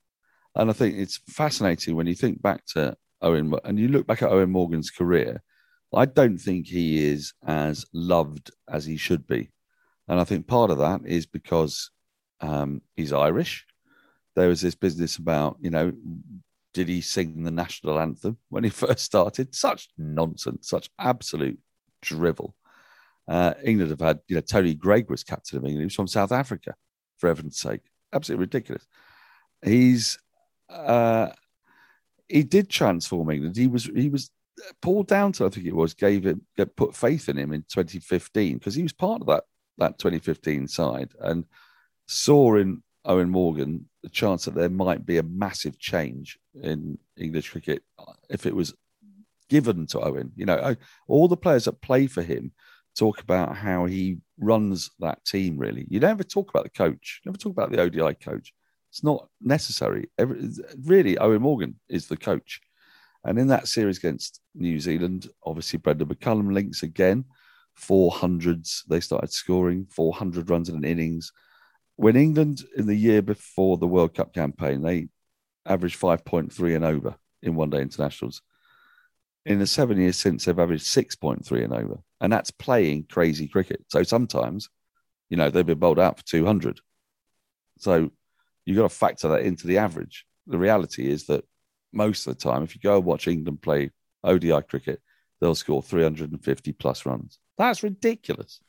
And 0.56 0.70
I 0.70 0.74
think 0.74 0.98
it's 0.98 1.18
fascinating 1.28 1.96
when 1.96 2.08
you 2.08 2.16
think 2.16 2.42
back 2.42 2.66
to 2.74 2.98
Eoin 3.24 3.58
and 3.64 3.80
you 3.80 3.88
look 3.88 4.06
back 4.06 4.22
at 4.22 4.30
Eoin 4.30 4.50
Morgan's 4.50 4.92
career. 4.92 5.42
I 5.94 6.06
don't 6.06 6.38
think 6.38 6.68
he 6.68 7.06
is 7.06 7.34
as 7.46 7.86
loved 7.94 8.52
as 8.70 8.86
he 8.86 8.98
should 8.98 9.26
be. 9.26 9.52
And 10.08 10.20
I 10.20 10.24
think 10.24 10.48
part 10.48 10.72
of 10.72 10.80
that 10.80 11.02
is 11.06 11.26
because 11.26 11.92
um, 12.42 12.82
he's 12.96 13.14
Irish. 13.14 13.66
There 14.36 14.50
was 14.50 14.62
this 14.62 14.76
business 14.76 15.18
about, 15.18 15.58
you 15.60 15.70
know, 15.70 15.92
did 16.74 16.90
he 16.90 17.02
sing 17.02 17.44
the 17.44 17.52
national 17.52 18.00
anthem 18.00 18.38
when 18.50 18.64
he 18.64 18.70
first 18.86 19.04
started? 19.04 19.56
Such 19.56 19.90
nonsense, 19.98 20.70
such 20.70 20.90
absolute 21.00 21.60
drivel. 22.02 22.56
Uh, 23.28 23.54
England 23.64 23.92
have 23.92 24.00
had, 24.00 24.20
you 24.28 24.36
know, 24.36 24.42
Tony 24.42 24.74
Greig 24.74 25.10
was 25.10 25.24
captain 25.24 25.58
of 25.58 25.64
England. 25.64 25.82
He 25.82 25.86
was 25.86 25.96
from 25.96 26.08
South 26.08 26.32
Africa, 26.32 26.76
for 27.18 27.28
heaven's 27.28 27.58
sake. 27.58 27.82
Absolutely 28.14 28.44
ridiculous. 28.44 28.86
He's, 29.64 30.18
uh, 30.70 31.30
he 32.30 32.44
did 32.44 32.70
transform 32.70 33.30
England. 33.32 33.58
He 33.58 33.68
was, 33.68 33.86
he 33.86 34.10
was, 34.10 34.30
Paul 34.82 35.04
Downton, 35.04 35.46
I 35.46 35.50
think 35.50 35.66
it 35.66 35.76
was, 35.76 35.94
gave 35.94 36.26
him, 36.26 36.42
put 36.76 36.96
faith 36.96 37.30
in 37.30 37.38
him 37.38 37.54
in 37.54 37.62
2015 37.64 38.58
because 38.58 38.76
he 38.76 38.84
was 38.84 38.94
part 38.94 39.22
of 39.22 39.28
that, 39.28 39.44
that 39.78 40.00
2015 40.00 40.68
side 40.68 41.12
and 41.20 41.46
saw 42.08 42.56
in 42.56 42.82
Eoin 43.06 43.30
Morgan 43.30 43.88
the 44.04 44.10
chance 44.10 44.46
that 44.46 44.56
there 44.56 44.70
might 44.70 45.06
be 45.06 45.18
a 45.18 45.24
massive 45.24 45.80
change 45.80 46.38
in 46.62 46.98
English 47.18 47.52
cricket 47.52 47.84
if 48.30 48.46
it 48.46 48.56
was 48.56 48.74
given 49.50 49.88
to 49.88 50.00
Eoin. 50.00 50.32
You 50.36 50.46
know, 50.46 50.76
all 51.08 51.28
the 51.28 51.38
players 51.38 51.66
that 51.66 51.82
play 51.82 52.08
for 52.08 52.22
him 52.22 52.52
talk 52.98 53.22
about 53.22 53.56
how 53.56 53.86
he 53.86 54.18
runs 54.40 54.92
that 55.00 55.24
team. 55.24 55.58
Really, 55.58 55.86
you 55.90 56.00
never 56.00 56.24
talk 56.24 56.50
about 56.50 56.64
the 56.64 56.70
coach. 56.70 57.22
Never 57.26 57.38
talk 57.38 57.52
about 57.52 57.72
the 57.72 57.82
ODI 57.82 58.16
coach. 58.16 58.54
It's 58.92 59.04
not 59.04 59.28
necessary. 59.42 60.10
Every, 60.18 60.50
really, 60.84 61.16
Eoin 61.16 61.42
Morgan 61.42 61.80
is 61.88 62.08
the 62.08 62.18
coach. 62.18 62.62
And 63.24 63.38
in 63.38 63.48
that 63.48 63.68
series 63.68 63.98
against 63.98 64.42
New 64.56 64.80
Zealand, 64.80 65.30
obviously 65.46 65.80
Brendon 65.80 66.08
McCullum 66.08 66.54
links 66.54 66.84
again, 66.84 67.26
400s. 67.80 68.84
They 68.88 69.00
started 69.00 69.32
scoring 69.32 69.88
400 69.90 70.50
runs 70.50 70.70
in 70.70 70.76
an 70.76 70.86
innings. 70.86 71.32
When 71.96 72.16
England 72.16 72.64
in 72.76 72.86
the 72.86 72.96
year 72.96 73.22
before 73.22 73.78
the 73.78 73.88
World 73.88 74.14
Cup 74.14 74.34
campaign, 74.34 74.82
they 74.82 75.10
averaged 75.66 76.00
5.3 76.00 76.76
and 76.76 76.86
over 76.86 77.16
in 77.42 77.56
one 77.56 77.70
day 77.70 77.82
internationals. 77.82 78.42
In 79.46 79.60
the 79.60 79.68
seven 79.68 79.98
years 79.98 80.18
since, 80.18 80.46
they've 80.46 80.60
averaged 80.60 80.86
6.3 80.86 81.64
and 81.64 81.74
over 81.74 82.00
and 82.20 82.32
that's 82.32 82.52
playing 82.52 83.06
crazy 83.10 83.48
cricket. 83.48 83.84
So 83.90 84.04
sometimes, 84.04 84.70
you 85.30 85.38
know, 85.38 85.50
they've 85.50 85.66
been 85.66 85.80
bowled 85.80 86.00
out 86.00 86.18
for 86.18 86.26
200. 86.26 86.80
So 87.80 88.12
you've 88.66 88.78
got 88.78 88.90
to 88.90 88.96
factor 88.96 89.30
that 89.30 89.44
into 89.44 89.68
the 89.68 89.78
average. 89.78 90.26
The 90.48 90.58
reality 90.58 91.10
is 91.10 91.28
that 91.28 91.46
most 91.98 92.28
of 92.28 92.38
the 92.38 92.42
time, 92.42 92.64
if 92.64 92.76
you 92.76 92.82
go 92.82 92.98
and 92.98 93.06
watch 93.06 93.28
England 93.28 93.62
play 93.62 93.90
ODI 94.24 94.62
cricket, 94.62 95.02
they'll 95.42 95.56
score 95.56 95.82
350 95.82 96.72
plus 96.74 97.06
runs. 97.06 97.40
That's 97.58 97.84
ridiculous. 97.84 98.62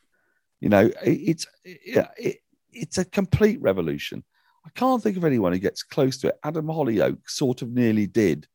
You 0.60 0.70
know, 0.70 0.86
it, 0.86 0.96
it's 1.04 1.46
it, 1.64 2.08
it, 2.16 2.36
it's 2.72 2.98
a 2.98 3.04
complete 3.04 3.60
revolution. 3.60 4.24
I 4.66 4.70
can't 4.70 5.02
think 5.02 5.16
of 5.16 5.24
anyone 5.24 5.52
who 5.52 5.58
gets 5.58 5.82
close 5.82 6.18
to 6.18 6.28
it. 6.28 6.38
Adam 6.42 6.66
Hollioake 6.66 7.28
sort 7.28 7.62
of 7.62 7.70
nearly 7.70 8.06
did 8.06 8.46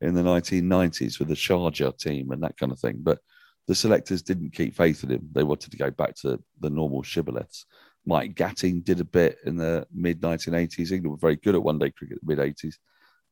in 0.00 0.14
the 0.14 0.22
1990s 0.22 1.18
with 1.18 1.28
the 1.28 1.34
Charger 1.34 1.92
team 1.92 2.30
and 2.30 2.42
that 2.42 2.56
kind 2.56 2.70
of 2.70 2.78
thing. 2.78 2.98
But 3.00 3.18
the 3.66 3.74
selectors 3.74 4.22
didn't 4.22 4.54
keep 4.54 4.76
faith 4.76 5.04
in 5.04 5.10
him. 5.10 5.28
They 5.32 5.42
wanted 5.42 5.70
to 5.72 5.76
go 5.76 5.90
back 5.90 6.14
to 6.16 6.40
the 6.60 6.70
normal 6.70 7.02
shibboleths. 7.02 7.66
Mike 8.06 8.34
Gatting 8.34 8.82
did 8.82 9.00
a 9.00 9.04
bit 9.04 9.38
in 9.44 9.56
the 9.56 9.86
mid 9.92 10.22
1980s. 10.22 10.92
England 10.92 11.10
were 11.10 11.16
very 11.18 11.36
good 11.36 11.54
at 11.54 11.62
one 11.62 11.78
day 11.78 11.90
cricket 11.90 12.18
in 12.22 12.26
the 12.26 12.36
mid 12.36 12.56
80s, 12.56 12.76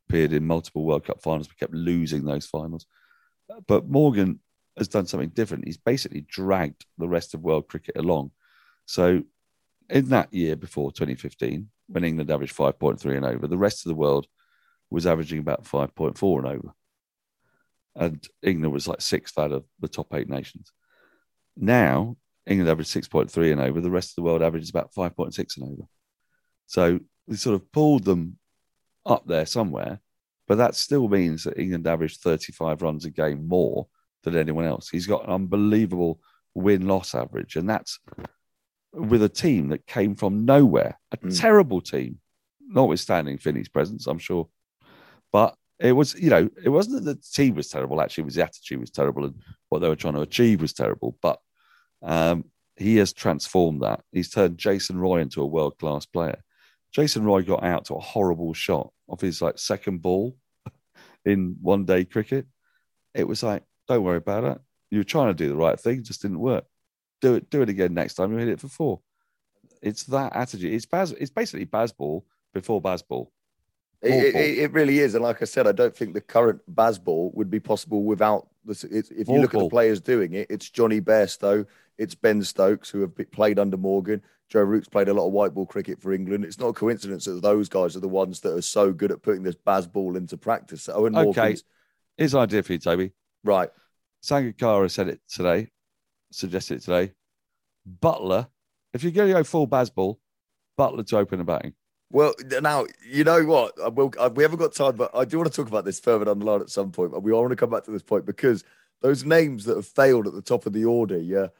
appeared 0.08 0.32
in 0.32 0.46
multiple 0.46 0.84
World 0.84 1.04
Cup 1.04 1.22
finals, 1.22 1.48
but 1.48 1.58
kept 1.58 1.74
losing 1.74 2.24
those 2.24 2.46
finals. 2.46 2.86
But 3.66 3.88
Morgan 3.88 4.40
has 4.76 4.88
done 4.88 5.06
something 5.06 5.30
different. 5.30 5.64
He's 5.64 5.76
basically 5.76 6.22
dragged 6.22 6.84
the 6.98 7.08
rest 7.08 7.34
of 7.34 7.42
world 7.42 7.68
cricket 7.68 7.96
along. 7.96 8.30
So 8.84 9.22
in 9.88 10.08
that 10.10 10.32
year 10.32 10.56
before 10.56 10.92
2015, 10.92 11.68
when 11.88 12.04
England 12.04 12.30
averaged 12.30 12.56
5.3 12.56 13.16
and 13.16 13.24
over, 13.24 13.46
the 13.46 13.56
rest 13.56 13.84
of 13.84 13.90
the 13.90 13.94
world 13.94 14.26
was 14.90 15.06
averaging 15.06 15.38
about 15.38 15.64
5.4 15.64 16.38
and 16.38 16.46
over. 16.46 16.74
And 17.94 18.26
England 18.42 18.72
was 18.72 18.86
like 18.86 19.00
sixth 19.00 19.38
out 19.38 19.52
of 19.52 19.64
the 19.80 19.88
top 19.88 20.12
eight 20.14 20.28
nations. 20.28 20.70
Now, 21.56 22.16
England 22.46 22.70
averaged 22.70 22.94
6.3 22.94 23.52
and 23.52 23.60
over, 23.60 23.80
the 23.80 23.90
rest 23.90 24.10
of 24.10 24.16
the 24.16 24.22
world 24.22 24.42
averages 24.42 24.70
about 24.70 24.92
5.6 24.94 25.56
and 25.56 25.72
over. 25.72 25.88
So 26.66 27.00
we 27.26 27.36
sort 27.36 27.54
of 27.54 27.72
pulled 27.72 28.04
them 28.04 28.38
up 29.06 29.26
there 29.26 29.46
somewhere, 29.46 30.00
but 30.48 30.58
that 30.58 30.74
still 30.74 31.08
means 31.08 31.44
that 31.44 31.58
England 31.58 31.86
averaged 31.86 32.20
35 32.20 32.82
runs 32.82 33.04
a 33.04 33.10
game 33.10 33.46
more 33.48 33.86
than 34.22 34.36
anyone 34.36 34.64
else. 34.64 34.88
He's 34.88 35.06
got 35.06 35.24
an 35.24 35.30
unbelievable 35.30 36.20
win 36.54 36.86
loss 36.86 37.14
average, 37.14 37.56
and 37.56 37.68
that's 37.68 37.98
with 38.92 39.22
a 39.22 39.28
team 39.28 39.68
that 39.68 39.86
came 39.86 40.14
from 40.14 40.44
nowhere, 40.44 40.98
a 41.12 41.16
mm. 41.16 41.40
terrible 41.40 41.80
team, 41.80 42.18
notwithstanding 42.60 43.38
Finney's 43.38 43.68
presence, 43.68 44.06
I'm 44.06 44.18
sure. 44.18 44.48
But 45.32 45.54
it 45.78 45.92
was, 45.92 46.14
you 46.14 46.30
know, 46.30 46.48
it 46.62 46.70
wasn't 46.70 47.04
that 47.04 47.20
the 47.22 47.28
team 47.34 47.54
was 47.54 47.68
terrible, 47.68 48.00
actually, 48.00 48.22
it 48.22 48.26
was 48.26 48.34
the 48.36 48.44
attitude 48.44 48.80
was 48.80 48.90
terrible 48.90 49.24
and 49.24 49.34
what 49.68 49.80
they 49.80 49.88
were 49.88 49.96
trying 49.96 50.14
to 50.14 50.20
achieve 50.20 50.62
was 50.62 50.72
terrible. 50.72 51.18
But 51.20 51.38
um, 52.02 52.44
he 52.76 52.96
has 52.96 53.12
transformed 53.12 53.82
that. 53.82 54.00
He's 54.12 54.30
turned 54.30 54.58
Jason 54.58 54.98
Roy 54.98 55.20
into 55.20 55.42
a 55.42 55.46
world 55.46 55.78
class 55.78 56.06
player. 56.06 56.42
Jason 56.96 57.24
Roy 57.24 57.42
got 57.42 57.62
out 57.62 57.84
to 57.84 57.94
a 57.94 58.00
horrible 58.00 58.54
shot 58.54 58.90
of 59.06 59.20
his 59.20 59.42
like 59.42 59.58
second 59.58 60.00
ball 60.00 60.34
in 61.26 61.56
one 61.60 61.84
day 61.84 62.06
cricket. 62.06 62.46
It 63.12 63.28
was 63.28 63.42
like, 63.42 63.64
don't 63.86 64.02
worry 64.02 64.16
about 64.16 64.44
it. 64.44 64.58
You 64.90 65.00
were 65.00 65.04
trying 65.04 65.28
to 65.28 65.34
do 65.34 65.50
the 65.50 65.56
right 65.56 65.78
thing, 65.78 66.04
just 66.04 66.22
didn't 66.22 66.38
work. 66.38 66.64
Do 67.20 67.34
it, 67.34 67.50
do 67.50 67.60
it 67.60 67.68
again 67.68 67.92
next 67.92 68.14
time. 68.14 68.32
You 68.32 68.38
hit 68.38 68.48
it 68.48 68.60
for 68.60 68.68
four. 68.68 69.00
It's 69.82 70.04
that 70.04 70.34
attitude. 70.34 70.72
It's 70.72 70.86
Baz. 70.86 71.12
It's 71.12 71.30
basically 71.30 71.66
Bazball 71.66 72.22
before 72.54 72.80
Bazball. 72.80 73.28
It, 74.00 74.34
it, 74.34 74.58
it, 74.58 74.72
really 74.72 75.00
is, 75.00 75.14
and 75.14 75.24
like 75.24 75.42
I 75.42 75.46
said, 75.46 75.66
I 75.66 75.72
don't 75.72 75.94
think 75.94 76.14
the 76.14 76.20
current 76.20 76.60
Bazball 76.72 77.34
would 77.34 77.50
be 77.50 77.60
possible 77.60 78.04
without 78.04 78.48
this. 78.64 78.84
If 78.84 79.28
you 79.28 79.38
look 79.38 79.54
at 79.54 79.60
the 79.60 79.68
players 79.68 80.00
doing 80.00 80.32
it, 80.34 80.46
it's 80.48 80.70
Jonny 80.70 81.00
Bairstow, 81.00 81.66
it's 81.98 82.14
Ben 82.14 82.42
Stokes 82.42 82.88
who 82.88 83.00
have 83.00 83.14
played 83.32 83.58
under 83.58 83.76
Morgan. 83.76 84.22
Joe 84.48 84.62
Root's 84.62 84.88
played 84.88 85.08
a 85.08 85.14
lot 85.14 85.26
of 85.26 85.32
white 85.32 85.54
ball 85.54 85.66
cricket 85.66 86.00
for 86.00 86.12
England. 86.12 86.44
It's 86.44 86.58
not 86.58 86.68
a 86.68 86.72
coincidence 86.72 87.24
that 87.24 87.42
those 87.42 87.68
guys 87.68 87.96
are 87.96 88.00
the 88.00 88.08
ones 88.08 88.40
that 88.40 88.54
are 88.54 88.62
so 88.62 88.92
good 88.92 89.10
at 89.10 89.22
putting 89.22 89.42
this 89.42 89.56
Bazball 89.56 90.16
into 90.16 90.36
practice. 90.36 90.86
Eoin 90.86 91.16
okay, 91.16 91.24
Morgan's... 91.24 91.64
here's 92.16 92.34
an 92.34 92.40
idea 92.40 92.62
for 92.62 92.72
you, 92.72 92.78
Toby. 92.78 93.12
Right, 93.42 93.70
Sangakkara 94.22 94.90
said 94.90 95.08
it 95.08 95.20
today, 95.28 95.70
suggested 96.30 96.76
it 96.76 96.82
today. 96.82 97.12
Buttler, 98.00 98.48
if 98.92 99.02
you're 99.02 99.12
going 99.12 99.28
to 99.28 99.34
go 99.34 99.44
full 99.44 99.66
Bazball, 99.66 100.16
Buttler 100.78 101.06
to 101.06 101.18
open 101.18 101.38
the 101.38 101.44
batting. 101.44 101.74
Well, 102.10 102.34
now 102.62 102.86
you 103.04 103.24
know 103.24 103.44
what 103.44 103.94
will, 103.94 104.12
we 104.34 104.44
haven't 104.44 104.58
got 104.58 104.74
time, 104.74 104.94
but 104.94 105.10
I 105.12 105.24
do 105.24 105.38
want 105.38 105.50
to 105.50 105.56
talk 105.56 105.68
about 105.68 105.84
this 105.84 105.98
further 105.98 106.24
down 106.24 106.38
the 106.38 106.44
line 106.44 106.60
at 106.60 106.70
some 106.70 106.92
point. 106.92 107.10
But 107.10 107.22
we 107.22 107.32
all 107.32 107.42
want 107.42 107.50
to 107.50 107.56
come 107.56 107.70
back 107.70 107.84
to 107.84 107.90
this 107.90 108.02
point 108.02 108.24
because 108.24 108.62
those 109.02 109.24
names 109.24 109.64
that 109.64 109.76
have 109.76 109.86
failed 109.86 110.26
at 110.26 110.32
the 110.32 110.42
top 110.42 110.66
of 110.66 110.72
the 110.72 110.84
order, 110.84 111.18
your 111.18 111.50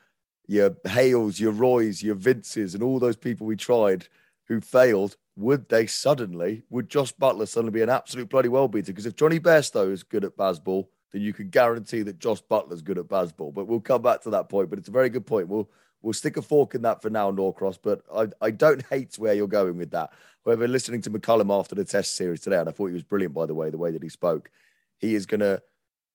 your 0.46 0.76
Hales, 0.86 1.40
your 1.40 1.52
Roys, 1.52 2.02
your 2.02 2.14
Vinces, 2.14 2.74
and 2.74 2.82
all 2.82 2.98
those 2.98 3.16
people 3.16 3.46
we 3.46 3.56
tried 3.56 4.08
who 4.46 4.60
failed, 4.60 5.16
would 5.36 5.68
they 5.68 5.86
suddenly, 5.86 6.62
would 6.70 6.88
Jos 6.88 7.12
Buttler 7.12 7.48
suddenly 7.48 7.72
be 7.72 7.82
an 7.82 7.90
absolute 7.90 8.28
bloody 8.28 8.48
well 8.48 8.68
beater? 8.68 8.92
Because 8.92 9.06
if 9.06 9.16
Jonny 9.16 9.40
Bairstow 9.40 9.90
is 9.92 10.02
good 10.02 10.24
at 10.24 10.36
Bazball, 10.36 10.86
then 11.12 11.22
you 11.22 11.32
can 11.32 11.50
guarantee 11.50 12.02
that 12.02 12.18
Jos 12.18 12.40
Buttler's 12.40 12.82
good 12.82 12.98
at 12.98 13.06
Bazball. 13.06 13.52
But 13.52 13.66
we'll 13.66 13.80
come 13.80 14.02
back 14.02 14.22
to 14.22 14.30
that 14.30 14.48
point. 14.48 14.70
But 14.70 14.78
it's 14.78 14.88
a 14.88 14.92
very 14.92 15.08
good 15.08 15.26
point. 15.26 15.48
We'll 15.48 15.68
we'll 16.02 16.12
stick 16.12 16.36
a 16.36 16.42
fork 16.42 16.74
in 16.74 16.82
that 16.82 17.02
for 17.02 17.10
now, 17.10 17.30
Norcross. 17.30 17.78
But 17.82 18.02
I, 18.14 18.28
I 18.40 18.50
don't 18.50 18.84
hate 18.86 19.18
where 19.18 19.34
you're 19.34 19.48
going 19.48 19.76
with 19.76 19.90
that. 19.90 20.12
However, 20.44 20.68
listening 20.68 21.02
to 21.02 21.10
McCullum 21.10 21.56
after 21.56 21.74
the 21.74 21.84
test 21.84 22.16
series 22.16 22.40
today, 22.40 22.58
and 22.58 22.68
I 22.68 22.72
thought 22.72 22.86
he 22.86 22.92
was 22.92 23.02
brilliant, 23.02 23.34
by 23.34 23.46
the 23.46 23.54
way, 23.54 23.68
the 23.68 23.78
way 23.78 23.90
that 23.90 24.02
he 24.02 24.08
spoke, 24.08 24.50
he 24.98 25.16
is 25.16 25.26
going 25.26 25.40
to 25.40 25.60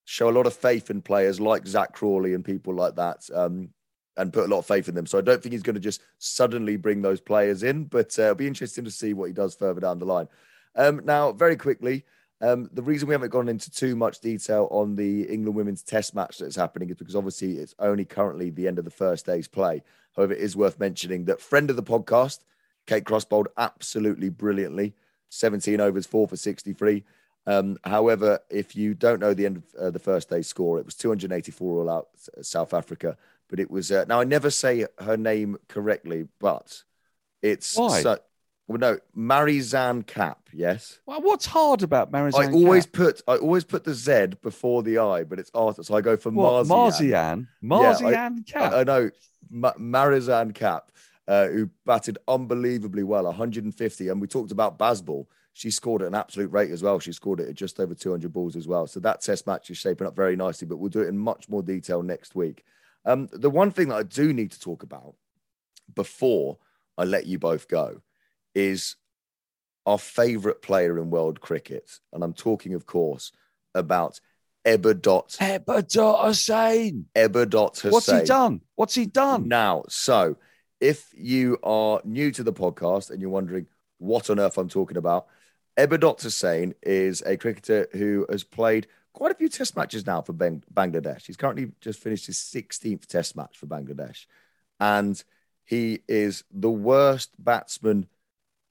show 0.05 0.29
a 0.29 0.31
lot 0.31 0.47
of 0.47 0.53
faith 0.53 0.89
in 0.89 1.01
players 1.01 1.39
like 1.39 1.67
Zak 1.67 1.93
Crawley 1.93 2.33
and 2.33 2.43
people 2.43 2.73
like 2.73 2.95
that, 2.95 3.29
um, 3.33 3.69
and 4.17 4.33
put 4.33 4.45
a 4.45 4.47
lot 4.47 4.59
of 4.59 4.65
faith 4.65 4.89
in 4.89 4.95
them. 4.95 5.05
So 5.05 5.17
I 5.17 5.21
don't 5.21 5.41
think 5.41 5.53
he's 5.53 5.63
going 5.63 5.75
to 5.75 5.79
just 5.79 6.01
suddenly 6.19 6.77
bring 6.77 7.01
those 7.01 7.21
players 7.21 7.63
in, 7.63 7.85
but 7.85 8.17
uh, 8.19 8.23
it'll 8.23 8.35
be 8.35 8.47
interesting 8.47 8.83
to 8.83 8.91
see 8.91 9.13
what 9.13 9.27
he 9.27 9.33
does 9.33 9.55
further 9.55 9.81
down 9.81 9.99
the 9.99 10.05
line. 10.05 10.27
Um, 10.75 11.01
now, 11.05 11.31
very 11.31 11.55
quickly, 11.55 12.05
um, 12.41 12.69
the 12.73 12.81
reason 12.81 13.07
we 13.07 13.13
haven't 13.13 13.29
gone 13.29 13.47
into 13.47 13.69
too 13.69 13.95
much 13.95 14.19
detail 14.19 14.67
on 14.71 14.95
the 14.95 15.23
England 15.23 15.55
women's 15.55 15.83
test 15.83 16.15
match 16.15 16.39
that's 16.39 16.55
happening 16.55 16.89
is 16.89 16.97
because 16.97 17.15
obviously 17.15 17.57
it's 17.57 17.75
only 17.79 18.03
currently 18.03 18.49
the 18.49 18.67
end 18.67 18.79
of 18.79 18.85
the 18.85 18.91
first 18.91 19.25
day's 19.25 19.47
play. 19.47 19.83
However, 20.15 20.33
it 20.33 20.39
is 20.39 20.55
worth 20.55 20.79
mentioning 20.79 21.25
that 21.25 21.39
friend 21.39 21.69
of 21.69 21.75
the 21.75 21.83
podcast, 21.83 22.39
Kate 22.87 23.05
Cross 23.05 23.25
bowled 23.25 23.49
absolutely 23.57 24.29
brilliantly. 24.29 24.93
17 25.29 25.79
overs, 25.79 26.05
four 26.05 26.27
for 26.27 26.35
63. 26.35 27.03
Um, 27.47 27.77
however, 27.83 28.39
if 28.49 28.75
you 28.75 28.93
don't 28.93 29.19
know 29.19 29.33
the 29.33 29.45
end 29.45 29.57
of 29.57 29.63
uh, 29.79 29.91
the 29.91 29.99
first 29.99 30.29
day's 30.29 30.47
score, 30.47 30.79
it 30.79 30.85
was 30.85 30.95
284 30.95 31.79
all 31.79 31.89
out 31.89 32.09
South 32.41 32.73
Africa. 32.73 33.17
But 33.51 33.59
it 33.59 33.69
was 33.69 33.91
uh, 33.91 34.05
now 34.07 34.19
I 34.19 34.23
never 34.23 34.49
say 34.49 34.87
her 34.99 35.17
name 35.17 35.57
correctly, 35.67 36.27
but 36.39 36.81
it's 37.43 37.77
why? 37.77 38.01
So, 38.01 38.17
well, 38.67 38.79
no, 38.79 38.97
Marizanne 39.15 40.07
Kapp. 40.07 40.49
Yes. 40.51 40.99
Well, 41.05 41.21
what's 41.21 41.45
hard 41.45 41.83
about 41.83 42.11
Marizanne? 42.11 42.49
I 42.49 42.51
always 42.51 42.87
put 42.87 43.21
I 43.27 43.35
always 43.35 43.63
put 43.63 43.83
the 43.83 43.93
Z 43.93 44.37
before 44.41 44.81
the 44.81 44.97
I, 44.97 45.23
but 45.25 45.37
it's 45.37 45.51
Arthur, 45.53 45.83
so 45.83 45.93
I 45.93 46.01
go 46.01 46.17
for 46.17 46.31
Marzian. 46.31 46.67
Marzian. 46.67 47.47
Marzian 47.63 48.43
yeah, 48.47 48.61
I, 48.61 48.75
I, 48.77 48.79
I, 48.79 48.83
know 48.83 49.11
Ma- 49.51 49.73
Marizanne 49.73 50.55
Kapp 50.55 50.91
uh, 51.27 51.47
who 51.47 51.69
batted 51.85 52.17
unbelievably 52.27 53.03
well, 53.03 53.23
150. 53.23 54.07
And 54.09 54.19
we 54.19 54.27
talked 54.27 54.51
about 54.51 54.77
Bazball. 54.77 55.27
She 55.53 55.71
scored 55.71 56.01
at 56.01 56.09
an 56.09 56.15
absolute 56.15 56.51
rate 56.51 56.71
as 56.71 56.83
well. 56.83 56.99
She 56.99 57.13
scored 57.13 57.39
it 57.39 57.49
at 57.49 57.55
just 57.55 57.79
over 57.79 57.93
200 57.93 58.31
balls 58.33 58.55
as 58.55 58.67
well. 58.67 58.87
So 58.87 58.99
that 59.01 59.21
test 59.21 59.47
match 59.47 59.69
is 59.69 59.77
shaping 59.77 60.07
up 60.07 60.15
very 60.15 60.35
nicely, 60.35 60.67
but 60.67 60.77
we'll 60.77 60.89
do 60.89 61.01
it 61.01 61.07
in 61.07 61.17
much 61.17 61.47
more 61.47 61.63
detail 61.63 62.03
next 62.03 62.35
week. 62.35 62.65
Um, 63.05 63.29
the 63.31 63.49
one 63.49 63.71
thing 63.71 63.89
that 63.89 63.95
I 63.95 64.03
do 64.03 64.33
need 64.33 64.51
to 64.51 64.59
talk 64.59 64.83
about 64.83 65.15
before 65.93 66.57
I 66.97 67.03
let 67.03 67.25
you 67.25 67.39
both 67.39 67.67
go 67.67 68.01
is 68.53 68.95
our 69.85 69.97
favourite 69.97 70.61
player 70.61 70.99
in 70.99 71.09
world 71.09 71.41
cricket. 71.41 71.99
And 72.13 72.23
I'm 72.23 72.33
talking, 72.33 72.73
of 72.73 72.85
course, 72.85 73.31
about 73.73 74.19
Ebadot. 74.65 75.35
Ebadot 75.37 76.25
Hussein. 76.25 77.05
Ebadot 77.15 77.75
Hussein. 77.75 77.91
What's 77.91 78.11
he 78.11 78.23
done? 78.23 78.61
What's 78.75 78.95
he 78.95 79.05
done? 79.05 79.47
Now, 79.47 79.83
so 79.89 80.37
if 80.79 81.09
you 81.15 81.57
are 81.63 82.01
new 82.03 82.31
to 82.31 82.43
the 82.43 82.53
podcast 82.53 83.09
and 83.09 83.21
you're 83.21 83.29
wondering 83.29 83.67
what 83.97 84.29
on 84.29 84.39
earth 84.39 84.57
I'm 84.57 84.69
talking 84.69 84.97
about, 84.97 85.27
Ebadot 85.77 86.21
Hussein 86.21 86.75
is 86.83 87.23
a 87.25 87.37
cricketer 87.37 87.87
who 87.93 88.25
has 88.29 88.43
played 88.43 88.87
quite 89.13 89.31
a 89.31 89.35
few 89.35 89.49
test 89.49 89.75
matches 89.75 90.05
now 90.05 90.21
for 90.21 90.33
Bangladesh. 90.33 91.25
He's 91.25 91.37
currently 91.37 91.71
just 91.81 91.99
finished 91.99 92.27
his 92.27 92.37
16th 92.37 93.05
test 93.05 93.35
match 93.35 93.57
for 93.57 93.67
Bangladesh. 93.67 94.25
And 94.79 95.21
he 95.63 96.01
is 96.07 96.43
the 96.51 96.69
worst 96.69 97.31
batsman 97.37 98.07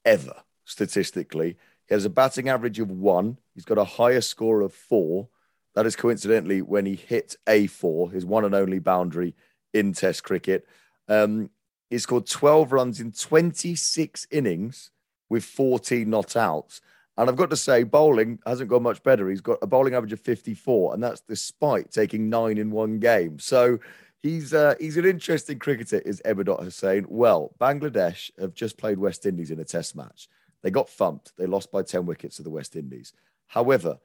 ever, 0.05 0.43
statistically. 0.65 1.57
He 1.87 1.93
has 1.93 2.05
a 2.05 2.09
batting 2.09 2.49
average 2.49 2.79
of 2.79 2.91
one. 2.91 3.37
He's 3.53 3.65
got 3.65 3.77
a 3.77 3.83
higher 3.83 4.21
score 4.21 4.61
of 4.61 4.73
four. 4.73 5.29
That 5.75 5.85
is 5.85 5.95
coincidentally 5.95 6.61
when 6.61 6.85
he 6.85 6.95
hit 6.95 7.35
A4, 7.47 8.11
his 8.11 8.25
one 8.25 8.45
and 8.45 8.55
only 8.55 8.79
boundary 8.79 9.35
in 9.73 9.93
Test 9.93 10.23
cricket. 10.23 10.67
Um, 11.07 11.49
he 11.89 11.97
scored 11.97 12.25
12 12.27 12.71
runs 12.71 12.99
in 12.99 13.11
26 13.11 14.27
innings 14.31 14.91
with 15.29 15.43
14 15.43 16.09
not 16.09 16.35
outs. 16.35 16.81
And 17.17 17.29
I've 17.29 17.35
got 17.35 17.49
to 17.49 17.57
say, 17.57 17.83
bowling 17.83 18.39
hasn't 18.45 18.69
gone 18.69 18.83
much 18.83 19.03
better. 19.03 19.29
He's 19.29 19.41
got 19.41 19.59
a 19.61 19.67
bowling 19.67 19.93
average 19.93 20.13
of 20.13 20.21
54, 20.21 20.93
and 20.93 21.03
that's 21.03 21.21
despite 21.21 21.91
taking 21.91 22.29
nine 22.29 22.57
in 22.57 22.71
one 22.71 22.99
game. 22.99 23.37
So 23.37 23.79
he's 24.23 24.53
uh, 24.53 24.75
he's 24.79 24.97
an 24.97 25.05
interesting 25.05 25.59
cricketer, 25.59 25.99
is 25.99 26.21
Ebadot 26.25 26.63
Hussein. 26.63 27.05
Well, 27.09 27.53
Bangladesh 27.59 28.31
have 28.39 28.53
just 28.53 28.77
played 28.77 28.97
West 28.97 29.25
Indies 29.25 29.51
in 29.51 29.59
a 29.59 29.65
test 29.65 29.95
match. 29.95 30.29
They 30.61 30.71
got 30.71 30.89
thumped. 30.89 31.33
They 31.37 31.47
lost 31.47 31.71
by 31.71 31.81
10 31.81 32.05
wickets 32.05 32.37
to 32.37 32.43
the 32.43 32.49
West 32.49 32.75
Indies. 32.75 33.13
However, 33.47 33.97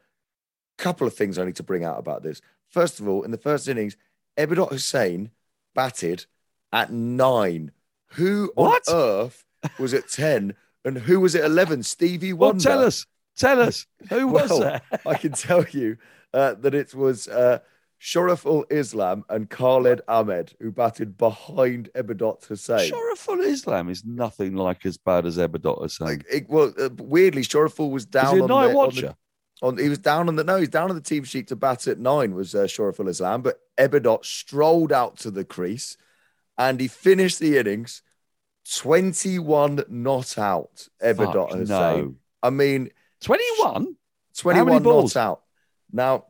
a 0.78 0.82
couple 0.82 1.06
of 1.06 1.14
things 1.14 1.38
I 1.38 1.44
need 1.44 1.56
to 1.56 1.62
bring 1.62 1.84
out 1.84 1.98
about 1.98 2.22
this. 2.22 2.40
First 2.68 2.98
of 2.98 3.08
all, 3.08 3.22
in 3.22 3.30
the 3.30 3.38
first 3.38 3.68
innings, 3.68 3.96
Ebadot 4.36 4.70
Hussein 4.70 5.30
batted 5.74 6.26
at 6.72 6.92
nine 6.92 7.72
who 8.10 8.50
what? 8.54 8.88
on 8.88 8.94
earth 8.94 9.44
was 9.78 9.94
at 9.94 10.08
10 10.08 10.54
and 10.86 10.96
who 10.96 11.20
was 11.20 11.34
at 11.34 11.44
11? 11.44 11.82
Stevie 11.82 12.32
Wonder. 12.32 12.68
Well, 12.68 12.78
tell 12.78 12.86
us. 12.86 13.06
Tell 13.36 13.60
us. 13.60 13.86
Who 14.08 14.28
was 14.28 14.50
well, 14.50 14.60
that? 14.60 14.84
I 15.04 15.14
can 15.14 15.32
tell 15.32 15.64
you 15.72 15.98
uh, 16.32 16.54
that 16.54 16.74
it 16.74 16.94
was 16.94 17.26
uh, 17.28 17.58
Shoriful 17.98 18.64
Islam 18.70 19.24
and 19.28 19.50
Khalid 19.50 20.00
Ahmed 20.06 20.54
who 20.60 20.70
batted 20.70 21.18
behind 21.18 21.90
Ebadot 21.94 22.44
Hussein. 22.44 22.88
Shoriful 22.88 23.40
Islam 23.40 23.90
is 23.90 24.04
nothing 24.04 24.54
like 24.54 24.86
as 24.86 24.96
bad 24.96 25.26
as 25.26 25.38
Ebadot 25.38 25.82
Hussein. 25.82 26.22
It, 26.30 26.48
well, 26.48 26.72
uh, 26.78 26.88
weirdly, 26.98 27.42
Shoriful 27.42 27.90
was 27.90 28.06
down 28.06 28.40
a 28.40 28.46
night 28.46 28.68
the, 28.68 28.74
watcher? 28.74 29.14
On 29.62 29.76
he 29.78 29.88
was 29.88 29.98
down 29.98 30.28
on 30.28 30.36
the 30.36 30.44
no, 30.44 30.58
he's 30.58 30.68
down 30.68 30.90
on 30.90 30.96
the 30.96 31.02
team 31.02 31.24
sheet 31.24 31.48
to 31.48 31.56
bat 31.56 31.88
at 31.88 31.98
nine. 31.98 32.34
Was 32.34 32.54
uh, 32.54 32.68
Islam, 32.68 33.42
but 33.42 33.58
Ebadot 33.78 34.24
strolled 34.24 34.92
out 34.92 35.16
to 35.18 35.30
the 35.30 35.44
crease, 35.44 35.96
and 36.58 36.78
he 36.78 36.88
finished 36.88 37.40
the 37.40 37.56
innings 37.56 38.02
twenty-one 38.74 39.84
not 39.88 40.38
out. 40.38 40.88
Ebadot 41.02 41.50
Fuck 41.50 41.58
has 41.58 41.68
no. 41.68 41.78
saying. 41.78 42.16
I 42.42 42.50
mean, 42.50 42.90
21? 43.22 43.96
21 44.36 44.82
balls? 44.82 45.14
not 45.14 45.20
out. 45.20 45.42
Now, 45.92 46.26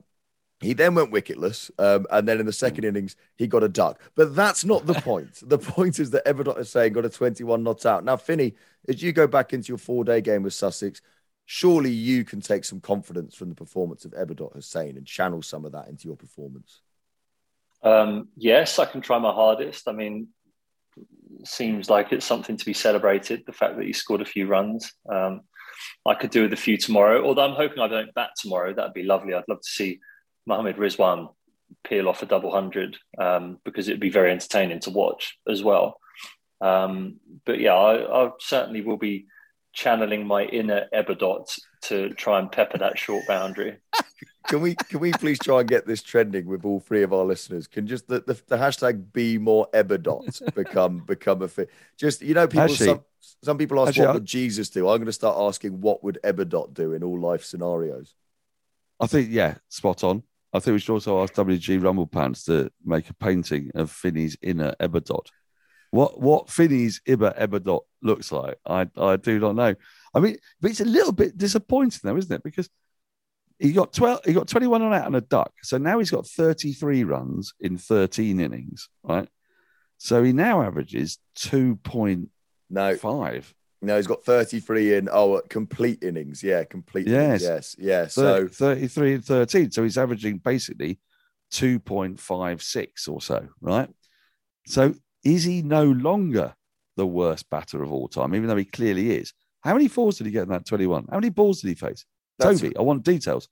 he 0.60 0.72
then 0.72 0.94
went 0.94 1.12
wicketless, 1.12 1.70
um, 1.78 2.06
and 2.10 2.26
then 2.26 2.40
in 2.40 2.46
the 2.46 2.52
second 2.52 2.84
innings, 2.84 3.16
he 3.36 3.46
got 3.46 3.62
a 3.62 3.68
duck. 3.68 4.00
But 4.14 4.34
that's 4.34 4.64
not 4.64 4.86
the 4.86 4.94
point. 4.94 5.40
the 5.42 5.58
point 5.74 5.98
is 5.98 6.10
that 6.10 6.24
Ebadot 6.24 6.56
Hussein 6.56 6.92
got 6.92 7.04
a 7.04 7.10
21 7.10 7.62
not 7.62 7.84
out. 7.84 8.04
Now, 8.04 8.16
Finney, 8.16 8.54
as 8.88 9.02
you 9.02 9.12
go 9.12 9.26
back 9.26 9.52
into 9.52 9.68
your 9.68 9.78
four 9.78 10.04
day 10.04 10.20
game 10.22 10.42
with 10.42 10.54
Sussex, 10.54 11.02
surely 11.44 11.90
you 11.90 12.24
can 12.24 12.40
take 12.40 12.64
some 12.64 12.80
confidence 12.80 13.34
from 13.34 13.50
the 13.50 13.54
performance 13.54 14.04
of 14.06 14.12
Ebadot 14.12 14.54
Hussein 14.54 14.96
and 14.96 15.06
channel 15.06 15.42
some 15.42 15.66
of 15.66 15.72
that 15.72 15.88
into 15.88 16.08
your 16.08 16.16
performance. 16.16 16.80
Um, 17.82 18.28
yes, 18.36 18.78
I 18.78 18.86
can 18.86 19.02
try 19.02 19.18
my 19.18 19.32
hardest. 19.32 19.86
I 19.88 19.92
mean, 19.92 20.28
seems 21.44 21.88
like 21.88 22.12
it's 22.12 22.26
something 22.26 22.56
to 22.56 22.64
be 22.64 22.72
celebrated. 22.72 23.44
The 23.46 23.52
fact 23.52 23.76
that 23.76 23.86
he 23.86 23.92
scored 23.92 24.20
a 24.20 24.26
few 24.26 24.46
runs. 24.46 24.92
Um, 25.10 25.42
I 26.06 26.14
could 26.14 26.30
do 26.30 26.42
with 26.42 26.52
a 26.52 26.56
few 26.56 26.76
tomorrow. 26.76 27.24
Although 27.24 27.44
I'm 27.44 27.56
hoping 27.56 27.80
I 27.80 27.88
don't 27.88 28.14
bat 28.14 28.30
tomorrow. 28.40 28.72
That'd 28.72 28.94
be 28.94 29.02
lovely. 29.02 29.34
I'd 29.34 29.44
love 29.48 29.60
to 29.60 29.68
see 29.68 30.00
Mohammed 30.46 30.76
Rizwan 30.76 31.28
peel 31.84 32.08
off 32.08 32.22
a 32.22 32.26
double 32.26 32.52
hundred 32.52 32.96
um, 33.18 33.58
because 33.64 33.88
it'd 33.88 34.00
be 34.00 34.10
very 34.10 34.30
entertaining 34.30 34.80
to 34.80 34.90
watch 34.90 35.38
as 35.48 35.62
well. 35.62 35.98
Um, 36.60 37.16
but 37.44 37.60
yeah, 37.60 37.74
I, 37.74 38.26
I 38.26 38.30
certainly 38.40 38.80
will 38.80 38.96
be 38.96 39.26
channeling 39.72 40.26
my 40.26 40.44
inner 40.44 40.86
Ebadot 40.94 41.46
to 41.82 42.10
try 42.14 42.38
and 42.38 42.50
pepper 42.50 42.78
that 42.78 42.98
short 42.98 43.26
boundary. 43.26 43.76
Can 44.48 44.60
we 44.60 44.74
can 44.74 45.00
we 45.00 45.12
please 45.12 45.38
try 45.38 45.60
and 45.60 45.68
get 45.68 45.86
this 45.86 46.02
trending 46.02 46.46
with 46.46 46.64
all 46.64 46.80
three 46.80 47.02
of 47.02 47.12
our 47.12 47.24
listeners? 47.24 47.66
Can 47.66 47.86
just 47.86 48.06
the, 48.08 48.20
the, 48.20 48.34
the 48.46 48.56
hashtag 48.56 49.12
be 49.12 49.38
more 49.38 49.68
Ebadot 49.72 50.54
become 50.54 50.98
become 50.98 51.42
a 51.42 51.48
fit? 51.48 51.70
Just 51.96 52.22
you 52.22 52.34
know, 52.34 52.46
people 52.46 52.62
Actually- 52.64 52.86
some, 52.86 53.04
some 53.42 53.58
people 53.58 53.80
ask 53.80 53.88
actually, 53.90 54.06
what 54.06 54.14
would 54.14 54.24
Jesus 54.24 54.70
do. 54.70 54.88
I'm 54.88 54.98
going 54.98 55.06
to 55.06 55.12
start 55.12 55.36
asking 55.38 55.80
what 55.80 56.04
would 56.04 56.18
Ebadot 56.22 56.72
do 56.74 56.92
in 56.92 57.02
all 57.02 57.18
life 57.18 57.44
scenarios. 57.44 58.14
I 59.00 59.06
think, 59.06 59.28
yeah, 59.30 59.56
spot 59.68 60.04
on. 60.04 60.22
I 60.52 60.60
think 60.60 60.74
we 60.74 60.78
should 60.78 60.92
also 60.92 61.22
ask 61.22 61.34
WG 61.34 61.82
Rumble 61.82 62.06
Pants 62.06 62.44
to 62.44 62.70
make 62.84 63.10
a 63.10 63.14
painting 63.14 63.70
of 63.74 63.90
Finney's 63.90 64.36
inner 64.40 64.74
Ebadot. 64.80 65.26
What 65.90 66.20
what 66.20 66.50
Finney's 66.50 67.00
Ibber 67.06 67.38
Ebadot 67.38 67.80
looks 68.02 68.32
like, 68.32 68.58
I 68.64 68.88
I 68.96 69.16
do 69.16 69.38
not 69.38 69.54
know. 69.54 69.74
I 70.14 70.20
mean, 70.20 70.36
but 70.60 70.70
it's 70.70 70.80
a 70.80 70.84
little 70.84 71.12
bit 71.12 71.36
disappointing 71.36 72.00
though, 72.02 72.16
isn't 72.16 72.32
it? 72.34 72.42
Because 72.42 72.70
he 73.58 73.72
got 73.72 73.92
twelve, 73.92 74.20
he 74.24 74.32
got 74.32 74.48
twenty 74.48 74.66
one 74.66 74.82
on 74.82 74.92
out 74.94 75.06
and 75.06 75.16
a 75.16 75.20
duck, 75.20 75.52
so 75.62 75.78
now 75.78 75.98
he's 75.98 76.10
got 76.10 76.26
thirty 76.26 76.72
three 76.72 77.04
runs 77.04 77.52
in 77.60 77.78
thirteen 77.78 78.40
innings, 78.40 78.88
right? 79.02 79.28
So 79.98 80.22
he 80.22 80.32
now 80.32 80.62
averages 80.62 81.18
two 81.34 81.76
point 81.76 82.28
No, 82.68 82.94
five. 82.96 83.54
no, 83.80 83.96
he's 83.96 84.06
got 84.06 84.24
33 84.24 84.94
in 84.96 85.08
oh 85.10 85.34
uh, 85.36 85.40
complete 85.48 86.02
innings. 86.02 86.42
Yeah, 86.42 86.64
complete. 86.64 87.06
innings. 87.08 87.42
Yes. 87.42 87.76
yes, 87.78 87.86
yeah. 87.88 88.06
So 88.08 88.46
So 88.48 88.72
33 88.74 89.14
and 89.14 89.24
13. 89.24 89.70
So 89.70 89.82
he's 89.84 89.96
averaging 89.96 90.38
basically 90.38 90.98
2.56 91.52 93.08
or 93.08 93.20
so, 93.20 93.48
right? 93.60 93.88
So 94.66 94.94
is 95.24 95.44
he 95.44 95.62
no 95.62 95.84
longer 95.84 96.54
the 96.96 97.06
worst 97.06 97.48
batter 97.50 97.82
of 97.82 97.92
all 97.92 98.08
time, 98.08 98.34
even 98.34 98.48
though 98.48 98.56
he 98.56 98.64
clearly 98.64 99.12
is? 99.16 99.32
How 99.62 99.72
many 99.72 99.88
fours 99.88 100.18
did 100.18 100.26
he 100.26 100.32
get 100.32 100.42
in 100.44 100.48
that 100.50 100.66
21? 100.66 101.06
How 101.10 101.16
many 101.16 101.30
balls 101.30 101.60
did 101.60 101.68
he 101.68 101.74
face? 101.74 102.04
That's- 102.38 102.60
Toby, 102.60 102.76
I 102.76 102.82
want 102.82 103.02
details. 103.04 103.48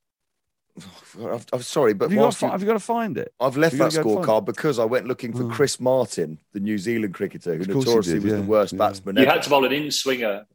I'm, 1.21 1.41
I'm 1.53 1.63
sorry, 1.63 1.95
but 1.95 2.07
Have 2.07 2.13
you, 2.13 2.19
got 2.19 2.33
to, 2.33 2.47
you- 2.47 2.51
have 2.53 2.61
you 2.61 2.67
got 2.67 2.73
to 2.75 2.79
find 2.81 3.17
it? 3.19 3.33
I've 3.41 3.57
left 3.57 3.73
that 3.79 3.93
gotta 3.93 4.03
go 4.03 4.17
and 4.19 4.27
find 4.27 4.29
scorecard 4.43 4.45
because 4.47 4.79
I 4.79 4.85
went 4.85 5.07
looking 5.07 5.33
for 5.33 5.45
Oh. 5.45 5.49
Chris 5.51 5.79
Martin, 5.81 6.39
the 6.53 6.61
New 6.61 6.79
Zealand 6.79 7.15
cricketer, 7.15 7.55
who 7.55 7.61
Of 7.63 7.69
course 7.69 7.85
you 7.87 7.91
notoriously 7.95 8.15
did, 8.15 8.25
was 8.25 8.33
the 8.33 8.43
worst 8.43 8.73
yeah. 8.73 8.79
batsman 8.79 9.17
You 9.17 9.23
ever. 9.23 9.31
had 9.33 9.43
to 9.43 9.51
bowl 9.51 9.65
an 9.65 9.73
in 9.73 9.91
swinger. 9.91 10.47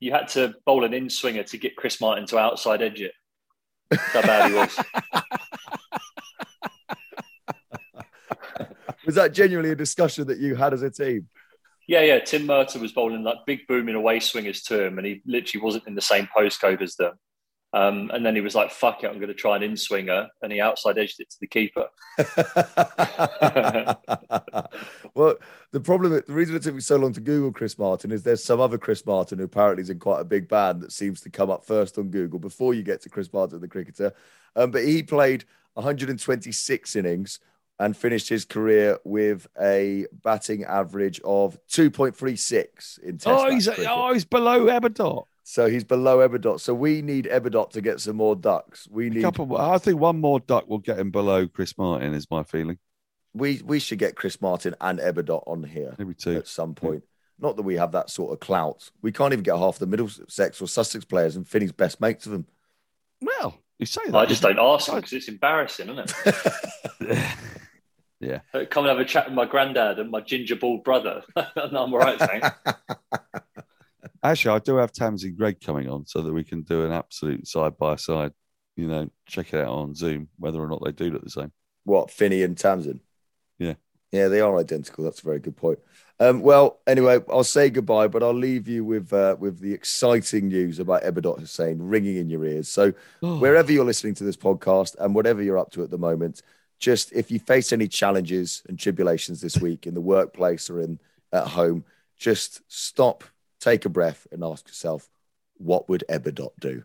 You 0.00 0.12
had 0.12 0.28
to 0.28 0.54
bowl 0.66 0.84
an 0.84 0.92
in 0.92 1.08
swinger 1.08 1.42
to 1.44 1.56
get 1.56 1.76
Chris 1.76 2.00
Martin 2.00 2.26
to 2.26 2.38
outside 2.38 2.82
edge 2.82 3.00
it. 3.00 3.12
That's 3.90 4.02
how 4.12 4.22
bad 4.22 4.50
he 4.50 4.56
was. 4.56 4.78
Was 9.06 9.16
that 9.16 9.34
genuinely 9.34 9.70
a 9.70 9.74
discussion 9.76 10.26
that 10.28 10.38
you 10.38 10.54
had 10.54 10.72
as 10.72 10.82
a 10.82 10.90
team? 10.90 11.28
Yeah, 11.86 12.02
yeah. 12.02 12.20
Tim 12.20 12.46
Murtagh 12.46 12.80
was 12.80 12.92
bowling 12.92 13.22
like 13.22 13.38
big 13.46 13.66
booming 13.66 13.94
away 13.94 14.20
swingers 14.20 14.62
to 14.64 14.84
him, 14.84 14.98
and 14.98 15.06
he 15.06 15.22
literally 15.26 15.62
wasn't 15.62 15.86
in 15.86 15.94
the 15.94 16.00
same 16.00 16.28
postcode 16.36 16.82
as 16.82 16.96
them. 16.96 17.18
Um, 17.74 18.10
and 18.14 18.24
then 18.24 18.36
he 18.36 18.40
was 18.40 18.54
like, 18.54 18.70
"Fuck 18.70 19.02
it, 19.02 19.08
I'm 19.08 19.18
going 19.18 19.28
to 19.28 19.34
try 19.34 19.56
an 19.56 19.64
in 19.64 19.76
swinger," 19.76 20.28
and 20.40 20.52
he 20.52 20.60
outside 20.60 20.96
edged 20.96 21.18
it 21.18 21.28
to 21.30 21.36
the 21.40 21.48
keeper. 21.48 21.88
well, 25.14 25.34
the 25.72 25.80
problem, 25.80 26.12
the 26.12 26.32
reason 26.32 26.54
it 26.54 26.62
took 26.62 26.76
me 26.76 26.80
so 26.80 26.96
long 26.96 27.12
to 27.14 27.20
Google 27.20 27.50
Chris 27.50 27.76
Martin 27.76 28.12
is 28.12 28.22
there's 28.22 28.44
some 28.44 28.60
other 28.60 28.78
Chris 28.78 29.04
Martin 29.04 29.38
who 29.38 29.44
apparently 29.44 29.82
is 29.82 29.90
in 29.90 29.98
quite 29.98 30.20
a 30.20 30.24
big 30.24 30.48
band 30.48 30.82
that 30.82 30.92
seems 30.92 31.20
to 31.22 31.30
come 31.30 31.50
up 31.50 31.66
first 31.66 31.98
on 31.98 32.10
Google 32.10 32.38
before 32.38 32.74
you 32.74 32.84
get 32.84 33.02
to 33.02 33.08
Chris 33.08 33.32
Martin, 33.32 33.60
the 33.60 33.66
cricketer. 33.66 34.12
Um, 34.54 34.70
but 34.70 34.84
he 34.84 35.02
played 35.02 35.44
126 35.72 36.94
innings 36.94 37.40
and 37.78 37.96
finished 37.96 38.28
his 38.28 38.44
career 38.44 38.98
with 39.04 39.46
a 39.60 40.06
batting 40.22 40.64
average 40.64 41.20
of 41.24 41.58
2.36 41.68 42.98
in 43.00 43.18
Test 43.18 43.26
Oh, 43.28 43.50
he's, 43.50 43.66
cricket. 43.66 43.86
oh, 43.88 44.12
he's 44.12 44.24
below 44.24 44.66
Ebadot. 44.66 45.24
So 45.42 45.68
he's 45.68 45.84
below 45.84 46.26
Ebadot. 46.26 46.60
So 46.60 46.72
we 46.72 47.02
need 47.02 47.26
Ebadot 47.26 47.70
to 47.70 47.80
get 47.80 48.00
some 48.00 48.16
more 48.16 48.36
ducks. 48.36 48.88
We 48.90 49.08
A 49.08 49.10
need 49.10 49.22
couple, 49.22 49.56
I 49.56 49.78
think 49.78 49.98
one 50.00 50.20
more 50.20 50.40
duck 50.40 50.68
will 50.68 50.78
get 50.78 50.98
him 50.98 51.10
below 51.10 51.46
Chris 51.46 51.76
Martin, 51.76 52.14
is 52.14 52.30
my 52.30 52.42
feeling. 52.44 52.78
we 53.34 53.60
we 53.64 53.78
should 53.80 53.98
get 53.98 54.14
Chris 54.16 54.40
Martin 54.40 54.74
and 54.80 54.98
Ebadot 55.00 55.42
on 55.46 55.64
here 55.64 55.94
Maybe 55.98 56.14
two. 56.14 56.36
at 56.36 56.46
some 56.46 56.74
point. 56.74 57.02
Not 57.40 57.56
that 57.56 57.62
we 57.62 57.74
have 57.74 57.90
that 57.92 58.08
sort 58.10 58.32
of 58.32 58.38
clout. 58.38 58.90
We 59.02 59.10
can't 59.10 59.32
even 59.32 59.42
get 59.42 59.58
half 59.58 59.78
the 59.80 59.86
Middlesex 59.86 60.62
or 60.62 60.68
Sussex 60.68 61.04
players, 61.04 61.34
and 61.34 61.46
Finney's 61.46 61.72
best 61.72 62.00
mates 62.00 62.26
of 62.26 62.32
them. 62.32 62.46
Well, 63.20 63.58
you 63.80 63.86
say 63.86 64.02
that. 64.06 64.16
I 64.16 64.24
just 64.26 64.40
don't 64.40 64.58
ask 64.60 64.90
because 64.94 65.12
it's 65.12 65.26
embarrassing, 65.28 65.88
isn't 65.90 66.14
it? 66.24 67.26
yeah. 68.20 68.40
Uh, 68.52 68.64
Come 68.70 68.84
and 68.84 68.96
have 68.96 68.98
a 68.98 69.04
chat 69.04 69.26
with 69.26 69.34
my 69.34 69.44
granddad 69.44 69.98
and 69.98 70.10
my 70.10 70.20
ginger 70.20 70.56
bald 70.56 70.84
brother. 70.84 71.22
no, 71.36 71.44
I'm 71.56 71.92
all 71.92 71.98
right, 71.98 72.18
thanks. 72.18 72.48
Actually, 74.22 74.56
I 74.56 74.58
do 74.60 74.76
have 74.76 74.92
Tamsin 74.92 75.34
Greig 75.36 75.60
coming 75.60 75.88
on 75.88 76.06
so 76.06 76.22
that 76.22 76.32
we 76.32 76.44
can 76.44 76.62
do 76.62 76.84
an 76.84 76.92
absolute 76.92 77.46
side 77.46 77.76
by 77.76 77.96
side. 77.96 78.32
You 78.76 78.88
know, 78.88 79.10
check 79.26 79.52
it 79.52 79.60
out 79.60 79.68
on 79.68 79.94
Zoom, 79.94 80.28
whether 80.38 80.60
or 80.60 80.68
not 80.68 80.82
they 80.82 80.92
do 80.92 81.10
look 81.10 81.22
the 81.22 81.30
same. 81.30 81.52
What 81.84 82.10
Finney 82.10 82.42
and 82.42 82.56
Tamsin? 82.56 83.00
Yeah. 83.58 83.74
yeah, 84.10 84.28
they 84.28 84.40
are 84.40 84.58
identical. 84.58 85.04
That's 85.04 85.20
a 85.20 85.24
very 85.24 85.38
good 85.38 85.56
point. 85.56 85.78
Um, 86.20 86.40
well, 86.40 86.80
anyway, 86.86 87.20
I'll 87.28 87.44
say 87.44 87.70
goodbye, 87.70 88.08
but 88.08 88.22
I'll 88.22 88.32
leave 88.32 88.68
you 88.68 88.84
with 88.84 89.12
uh, 89.12 89.36
with 89.38 89.60
the 89.60 89.72
exciting 89.72 90.48
news 90.48 90.78
about 90.78 91.02
Ebadot 91.02 91.40
Hussein 91.40 91.78
ringing 91.80 92.16
in 92.16 92.30
your 92.30 92.44
ears. 92.44 92.68
So 92.68 92.92
wherever 93.20 93.72
you're 93.72 93.84
listening 93.84 94.14
to 94.14 94.24
this 94.24 94.36
podcast 94.36 94.96
and 94.98 95.14
whatever 95.14 95.42
you're 95.42 95.58
up 95.58 95.72
to 95.72 95.82
at 95.82 95.90
the 95.90 95.98
moment, 95.98 96.42
just 96.78 97.12
if 97.12 97.30
you 97.30 97.38
face 97.38 97.72
any 97.72 97.88
challenges 97.88 98.62
and 98.68 98.78
tribulations 98.78 99.40
this 99.40 99.56
week 99.58 99.86
in 99.86 99.94
the 99.94 100.00
workplace 100.00 100.68
or 100.68 100.80
in 100.80 100.98
at 101.32 101.48
home, 101.48 101.84
just 102.16 102.60
stop, 102.68 103.24
take 103.60 103.84
a 103.84 103.88
breath, 103.88 104.26
and 104.30 104.44
ask 104.44 104.66
yourself, 104.68 105.08
what 105.56 105.88
would 105.88 106.04
Ebadot 106.08 106.52
do? 106.60 106.84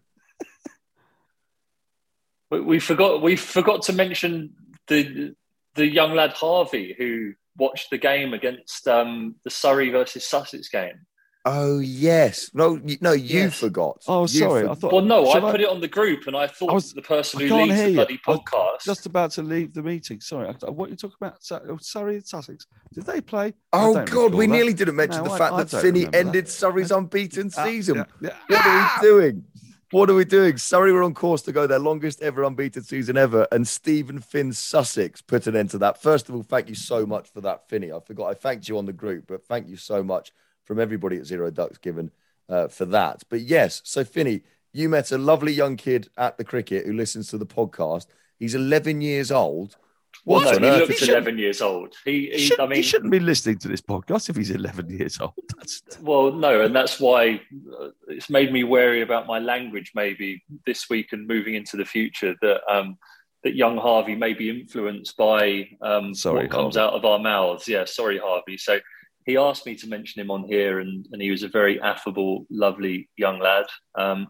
We, 2.51 2.61
we 2.61 2.79
forgot 2.79 3.21
we 3.21 3.35
forgot 3.35 3.83
to 3.83 3.93
mention 3.93 4.55
the 4.87 5.35
the 5.75 5.85
young 5.85 6.15
lad 6.15 6.31
Harvey 6.31 6.95
who 6.97 7.33
watched 7.57 7.89
the 7.89 7.97
game 7.97 8.33
against 8.33 8.87
um, 8.87 9.35
the 9.43 9.49
Surrey 9.49 9.89
versus 9.89 10.25
Sussex 10.25 10.69
game. 10.69 11.05
Oh 11.52 11.80
yes, 11.80 12.52
no, 12.54 12.80
you- 12.86 12.97
no, 13.02 13.14
you 13.14 13.39
Yes. 13.39 13.60
forgot. 13.60 14.04
Oh, 14.08 14.22
You 14.24 14.28
sorry. 14.28 14.68
I 14.68 14.76
thought. 14.76 14.93
Well, 14.93 15.02
no, 15.04 15.28
I 15.30 15.39
shall 15.39 15.52
put 15.52 15.62
it 15.62 15.68
on 15.68 15.82
the 15.82 15.88
group, 15.88 16.28
and 16.28 16.36
I 16.38 16.45
thought 16.45 16.70
I 16.70 16.74
was- 16.74 16.93
the 16.93 17.02
person 17.02 17.39
I 17.39 17.43
who 17.43 17.50
can't 17.50 17.70
leads 17.70 17.82
the 17.82 17.89
you. 17.89 17.95
bloody 17.95 18.20
I 18.28 18.32
was 18.32 18.39
podcast. 18.41 18.84
Just 18.84 19.06
about 19.08 19.32
to 19.32 19.41
leave 19.41 19.74
the 19.74 19.82
meeting. 19.82 20.22
Sorry, 20.22 20.47
I- 20.47 20.70
what 20.70 20.88
are 20.88 20.91
you 20.91 20.95
talking 20.95 21.18
about? 21.20 21.43
Su- 21.43 21.60
oh, 21.68 21.78
Surrey 21.82 22.16
and 22.18 22.28
Sussex. 22.28 22.68
Did 22.93 23.06
they 23.08 23.20
play? 23.22 23.54
Oh 23.74 24.06
God, 24.06 24.36
we 24.36 24.45
that. 24.45 24.52
nearly 24.54 24.74
didn't 24.74 24.95
mention 24.95 25.24
No, 25.24 25.30
the 25.30 25.36
I- 25.36 25.38
fact 25.39 25.54
I 25.54 25.58
that 25.64 25.70
don't 25.72 25.82
Finney 25.82 26.00
remember 26.02 26.18
that. 26.18 26.26
ended 26.28 26.50
Surrey's 26.50 26.91
unbeaten 26.91 27.52
Ah, 27.58 27.64
season. 27.66 27.95
yeah, 27.97 28.06
yeah. 28.22 28.36
What 28.47 28.66
are 28.68 29.02
we 29.02 29.08
doing? 29.10 29.43
What 29.91 30.08
are 30.12 30.14
we 30.14 30.26
doing? 30.26 30.58
Surrey 30.58 30.91
were 30.91 31.02
on 31.02 31.16
course 31.16 31.41
to 31.43 31.52
go 31.52 31.66
their 31.66 31.80
longest 31.80 32.22
ever 32.22 32.43
unbeaten 32.43 32.84
season 32.84 33.18
ever, 33.18 33.47
and 33.52 33.68
Steven 33.68 34.20
Finn 34.20 34.54
Sussex 34.54 35.20
put 35.24 35.47
an 35.47 35.56
end 35.56 35.72
to 35.72 35.80
that. 35.80 36.00
First 36.00 36.30
of 36.30 36.36
all, 36.36 36.43
thank 36.43 36.70
you 36.70 36.76
so 36.76 37.08
much 37.08 37.28
for 37.32 37.41
that, 37.41 37.68
Finney. 37.68 37.91
I 37.91 38.00
forgot 38.00 38.28
I 38.28 38.34
thanked 38.36 38.70
you 38.70 38.78
on 38.78 38.86
the 38.86 38.93
group, 38.93 39.24
but 39.28 39.43
thank 39.47 39.68
you 39.68 39.78
so 39.78 40.04
much 40.04 40.32
from 40.70 40.80
everybody 40.80 41.17
at 41.17 41.26
Zero 41.26 41.49
Ducks 41.49 41.80
given 41.80 42.11
uh, 42.47 42.67
for 42.67 42.86
that. 42.86 43.24
But 43.28 43.41
yes, 43.41 43.82
so 43.84 44.03
Finney, 44.03 44.43
you 44.72 44.88
met 44.88 45.11
a 45.11 45.17
lovely 45.17 45.51
young 45.51 45.76
kid 45.78 46.09
at 46.15 46.38
the 46.38 46.43
cricket 46.43 46.86
who 46.86 46.93
listens 46.93 47.28
to 47.30 47.39
the 47.39 47.45
podcast. 47.47 48.05
He's 48.38 48.53
11 48.53 49.01
years 49.01 49.32
old. 49.32 49.78
well, 50.26 50.41
What 50.45 50.51
no, 50.51 50.55
on 50.57 50.63
he 50.76 50.82
earth 50.84 50.89
looks 50.89 51.01
he- 51.05 51.09
11 51.11 51.39
years 51.39 51.59
old. 51.59 51.95
He, 52.05 52.11
He, 52.11 52.30
he 52.34 52.38
shouldn't, 52.38 52.61
I 52.61 52.70
mean, 52.70 52.76
he 52.78 52.82
shouldn't 52.84 53.11
be 53.11 53.20
listening 53.20 53.57
to 53.57 53.67
this 53.67 53.82
podcast 53.82 54.30
if 54.30 54.36
he's 54.36 54.51
11 54.51 54.91
years 54.91 55.20
old. 55.20 55.34
That's, 55.57 55.82
well, 56.01 56.32
no, 56.32 56.61
and 56.61 56.76
that's 56.76 56.99
why 56.99 57.41
uh, 57.82 57.88
it's 58.09 58.30
made 58.30 58.53
me 58.53 58.63
wary 58.63 59.01
about 59.01 59.26
my 59.26 59.39
language 59.39 59.93
maybe 59.95 60.43
this 60.67 60.88
week 60.88 61.13
and 61.13 61.28
moving 61.28 61.55
into 61.55 61.78
the 61.78 61.86
future 61.86 62.36
that 62.43 62.61
um, 62.72 62.99
that 63.43 63.55
young 63.55 63.78
Harvey 63.78 64.13
may 64.15 64.34
be 64.34 64.51
influenced 64.51 65.17
by 65.17 65.67
um, 65.82 66.13
sorry, 66.13 66.41
what 66.43 66.51
comes 66.51 66.78
out 66.78 66.93
of 66.93 67.05
our 67.05 67.17
mouths. 67.17 67.67
Yeah, 67.67 67.86
sorry, 67.86 68.20
Harvey. 68.20 68.57
So 68.57 68.80
he 69.26 69.38
asked 69.38 69.65
me 69.65 69.76
to 69.76 69.88
mention 69.88 70.22
him 70.22 70.32
on 70.32 70.43
here, 70.43 70.80
and, 70.80 71.07
and 71.11 71.22
he 71.22 71.32
was 71.32 71.43
a 71.43 71.49
very 71.49 71.80
affable, 71.82 72.45
lovely 72.49 73.09
young 73.17 73.39
lad 73.39 73.65
um, 73.95 74.28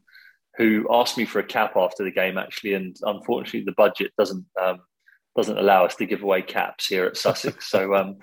who 0.57 0.87
asked 0.91 1.17
me 1.17 1.25
for 1.25 1.39
a 1.39 1.43
cap 1.43 1.77
after 1.77 2.03
the 2.03 2.11
game, 2.11 2.37
actually. 2.37 2.73
And 2.73 2.95
unfortunately, 3.03 3.63
the 3.63 3.73
budget 3.73 4.11
doesn't 4.17 4.45
um, 4.61 4.79
doesn't 5.35 5.57
allow 5.57 5.85
us 5.85 5.95
to 5.95 6.05
give 6.05 6.23
away 6.23 6.41
caps 6.41 6.87
here 6.87 7.05
at 7.05 7.17
Sussex. 7.17 7.69
so, 7.69 7.95
um, 7.95 8.17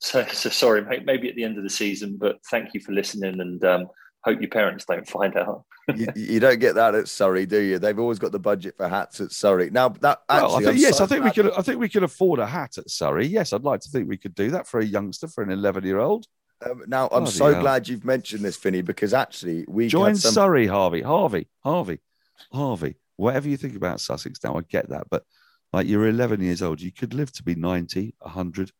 so, 0.00 0.24
so 0.26 0.50
sorry, 0.50 0.82
maybe 1.04 1.28
at 1.28 1.36
the 1.36 1.44
end 1.44 1.58
of 1.58 1.64
the 1.64 1.70
season. 1.70 2.16
But 2.18 2.38
thank 2.50 2.74
you 2.74 2.80
for 2.80 2.92
listening, 2.92 3.40
and 3.40 3.64
um, 3.64 3.86
hope 4.26 4.40
your 4.40 4.50
parents 4.50 4.84
don't 4.84 5.08
find 5.08 5.36
out. 5.36 5.64
you, 5.94 6.08
you, 6.16 6.40
don't 6.40 6.58
get 6.58 6.74
that 6.74 6.94
at 6.94 7.08
Surrey, 7.08 7.46
do 7.46 7.60
you? 7.60 7.78
They've 7.78 7.98
always 7.98 8.18
got 8.18 8.32
the 8.32 8.38
budget 8.38 8.76
for 8.76 8.88
hats 8.88 9.20
at 9.20 9.30
Surrey. 9.32 9.70
Now 9.70 9.88
that 9.88 10.18
actually, 10.28 10.48
well, 10.48 10.56
I 10.56 10.62
think, 10.64 10.80
yes, 10.80 10.98
so 10.98 11.04
I 11.04 11.06
think 11.06 11.24
we 11.24 11.30
could. 11.30 11.52
I 11.52 11.62
think 11.62 11.80
we 11.80 11.88
could 11.88 12.02
afford 12.02 12.40
a 12.40 12.46
hat 12.46 12.76
at 12.76 12.90
Surrey. 12.90 13.26
Yes, 13.26 13.52
I'd 13.52 13.62
like 13.62 13.80
to 13.80 13.88
think 13.88 14.08
we 14.08 14.16
could 14.16 14.34
do 14.34 14.50
that 14.50 14.66
for 14.66 14.80
a 14.80 14.84
youngster, 14.84 15.28
for 15.28 15.42
an 15.42 15.50
eleven-year-old. 15.50 16.26
Um, 16.64 16.82
now 16.86 17.08
I'm 17.12 17.26
so 17.26 17.52
hell. 17.52 17.62
glad 17.62 17.86
you've 17.88 18.04
mentioned 18.04 18.44
this, 18.44 18.56
Finney, 18.56 18.82
because 18.82 19.12
actually 19.12 19.64
we 19.68 19.88
join 19.88 20.16
some... 20.16 20.32
Surrey, 20.32 20.66
Harvey, 20.66 21.02
Harvey, 21.02 21.48
Harvey, 21.62 22.00
Harvey. 22.52 22.96
Whatever 23.16 23.48
you 23.48 23.56
think 23.56 23.76
about 23.76 24.00
Sussex 24.00 24.40
now, 24.42 24.56
I 24.56 24.62
get 24.62 24.88
that, 24.88 25.06
but 25.10 25.22
like 25.72 25.86
you're 25.86 26.08
11 26.08 26.40
years 26.40 26.62
old, 26.62 26.80
you 26.80 26.92
could 26.92 27.14
live 27.14 27.32
to 27.32 27.42
be 27.42 27.54
90, 27.54 28.14
100. 28.18 28.72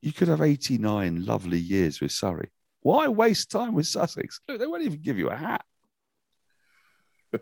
You 0.00 0.12
could 0.12 0.28
have 0.28 0.40
89 0.40 1.24
lovely 1.24 1.58
years 1.58 2.00
with 2.00 2.12
Surrey. 2.12 2.50
Why 2.84 3.08
waste 3.08 3.50
time 3.50 3.72
with 3.72 3.86
Sussex? 3.86 4.40
Look, 4.46 4.58
they 4.58 4.66
won't 4.66 4.82
even 4.82 5.00
give 5.00 5.18
you 5.18 5.30
a 5.30 5.34
hat. 5.34 5.64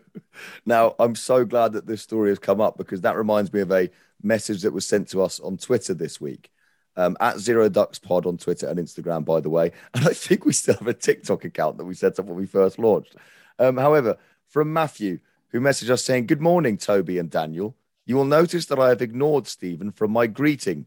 now, 0.65 0.95
I'm 0.97 1.15
so 1.15 1.43
glad 1.43 1.73
that 1.73 1.85
this 1.85 2.01
story 2.01 2.29
has 2.29 2.39
come 2.39 2.61
up 2.61 2.77
because 2.77 3.01
that 3.01 3.17
reminds 3.17 3.51
me 3.51 3.59
of 3.59 3.69
a 3.69 3.89
message 4.21 4.61
that 4.61 4.71
was 4.71 4.87
sent 4.87 5.09
to 5.09 5.21
us 5.21 5.41
on 5.41 5.57
Twitter 5.57 5.93
this 5.93 6.21
week. 6.21 6.49
Um, 6.95 7.17
at 7.19 7.39
Zero 7.39 7.67
Ducks 7.67 7.99
Pod 7.99 8.25
on 8.25 8.37
Twitter 8.37 8.67
and 8.67 8.79
Instagram, 8.79 9.25
by 9.25 9.41
the 9.41 9.49
way. 9.49 9.73
And 9.93 10.05
I 10.05 10.13
think 10.13 10.45
we 10.45 10.53
still 10.53 10.75
have 10.75 10.87
a 10.87 10.93
TikTok 10.93 11.43
account 11.43 11.77
that 11.77 11.85
we 11.85 11.93
set 11.93 12.17
up 12.19 12.25
when 12.25 12.37
we 12.37 12.45
first 12.45 12.79
launched. 12.79 13.17
Um, 13.59 13.75
however, 13.75 14.15
from 14.47 14.71
Matthew, 14.71 15.19
who 15.49 15.59
messaged 15.59 15.89
us 15.89 16.05
saying, 16.05 16.27
Good 16.27 16.41
morning, 16.41 16.77
Toby 16.77 17.17
and 17.17 17.29
Daniel. 17.29 17.75
You 18.05 18.15
will 18.15 18.23
notice 18.23 18.67
that 18.67 18.79
I 18.79 18.87
have 18.89 19.01
ignored 19.01 19.47
Steven 19.47 19.91
from 19.91 20.11
my 20.11 20.25
greeting 20.27 20.85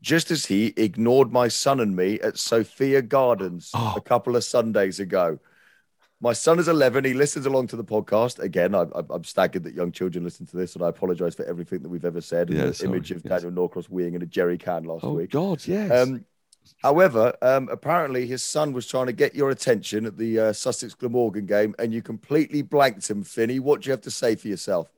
just 0.00 0.30
as 0.30 0.46
he 0.46 0.72
ignored 0.76 1.32
my 1.32 1.48
son 1.48 1.80
and 1.80 1.96
me 1.96 2.20
at 2.20 2.38
Sophia 2.38 3.02
Gardens 3.02 3.70
oh. 3.74 3.94
a 3.96 4.00
couple 4.00 4.36
of 4.36 4.44
Sundays 4.44 5.00
ago. 5.00 5.38
My 6.20 6.32
son 6.32 6.58
is 6.58 6.68
11. 6.68 7.04
He 7.04 7.12
listens 7.12 7.44
along 7.44 7.66
to 7.68 7.76
the 7.76 7.84
podcast. 7.84 8.38
Again, 8.38 8.74
I, 8.74 8.86
am 9.10 9.24
staggered 9.24 9.64
that 9.64 9.74
young 9.74 9.92
children 9.92 10.24
listen 10.24 10.46
to 10.46 10.56
this, 10.56 10.74
and 10.74 10.82
I 10.82 10.88
apologize 10.88 11.34
for 11.34 11.44
everything 11.44 11.82
that 11.82 11.90
we've 11.90 12.06
ever 12.06 12.22
said. 12.22 12.48
Yeah, 12.48 12.66
the 12.66 12.74
sorry, 12.74 12.90
image 12.90 13.10
of 13.10 13.22
yes. 13.22 13.42
Daniel 13.42 13.68
Norcross 13.68 13.88
weeing 13.88 14.14
in 14.14 14.22
a 14.22 14.26
jerry 14.26 14.56
can 14.56 14.84
last 14.84 15.04
oh, 15.04 15.12
week. 15.12 15.30
God, 15.30 15.66
yes. 15.66 15.90
Um, 15.90 16.24
however, 16.82 17.34
um, 17.42 17.68
apparently 17.70 18.26
his 18.26 18.42
son 18.42 18.72
was 18.72 18.86
trying 18.86 19.06
to 19.06 19.12
get 19.12 19.34
your 19.34 19.50
attention 19.50 20.06
at 20.06 20.16
the 20.16 20.38
uh, 20.38 20.52
Sussex 20.54 20.94
Glamorgan 20.94 21.44
game, 21.44 21.74
and 21.78 21.92
you 21.92 22.00
completely 22.00 22.62
blanked 22.62 23.10
him, 23.10 23.22
Finney. 23.22 23.58
What 23.58 23.82
do 23.82 23.88
you 23.88 23.90
have 23.90 24.00
to 24.02 24.10
say 24.10 24.36
for 24.36 24.48
yourself? 24.48 24.90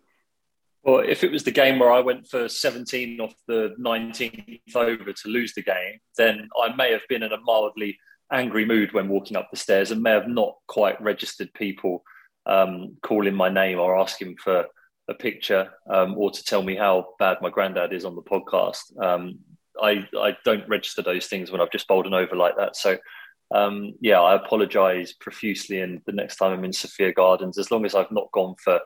Well, 0.88 1.04
if 1.06 1.22
it 1.22 1.30
was 1.30 1.44
the 1.44 1.50
game 1.50 1.78
where 1.78 1.92
I 1.92 2.00
went 2.00 2.26
for 2.26 2.48
17 2.48 3.20
off 3.20 3.34
the 3.46 3.74
19th 3.78 4.74
over 4.74 5.12
to 5.12 5.28
lose 5.28 5.52
the 5.52 5.60
game, 5.60 5.98
then 6.16 6.48
I 6.58 6.74
may 6.76 6.92
have 6.92 7.06
been 7.10 7.22
in 7.22 7.30
a 7.30 7.40
mildly 7.42 7.98
angry 8.32 8.64
mood 8.64 8.94
when 8.94 9.10
walking 9.10 9.36
up 9.36 9.50
the 9.50 9.58
stairs 9.58 9.90
and 9.90 10.02
may 10.02 10.12
have 10.12 10.28
not 10.28 10.54
quite 10.66 10.98
registered 11.02 11.52
people 11.52 12.02
um, 12.46 12.96
calling 13.02 13.34
my 13.34 13.50
name 13.50 13.78
or 13.78 13.98
asking 13.98 14.38
for 14.42 14.64
a 15.08 15.12
picture 15.12 15.70
um, 15.90 16.14
or 16.16 16.30
to 16.30 16.42
tell 16.42 16.62
me 16.62 16.74
how 16.74 17.08
bad 17.18 17.36
my 17.42 17.50
granddad 17.50 17.92
is 17.92 18.06
on 18.06 18.16
the 18.16 18.22
podcast. 18.22 18.98
Um, 18.98 19.40
I, 19.78 20.08
I 20.18 20.38
don't 20.46 20.66
register 20.70 21.02
those 21.02 21.26
things 21.26 21.50
when 21.50 21.60
I've 21.60 21.70
just 21.70 21.86
bowled 21.86 22.06
an 22.06 22.14
over 22.14 22.34
like 22.34 22.56
that. 22.56 22.76
So, 22.76 22.96
um, 23.54 23.92
yeah, 24.00 24.22
I 24.22 24.36
apologise 24.36 25.12
profusely. 25.12 25.82
And 25.82 26.00
the 26.06 26.12
next 26.12 26.36
time 26.36 26.54
I'm 26.54 26.64
in 26.64 26.72
Sophia 26.72 27.12
Gardens, 27.12 27.58
as 27.58 27.70
long 27.70 27.84
as 27.84 27.94
I've 27.94 28.10
not 28.10 28.32
gone 28.32 28.54
for 28.64 28.80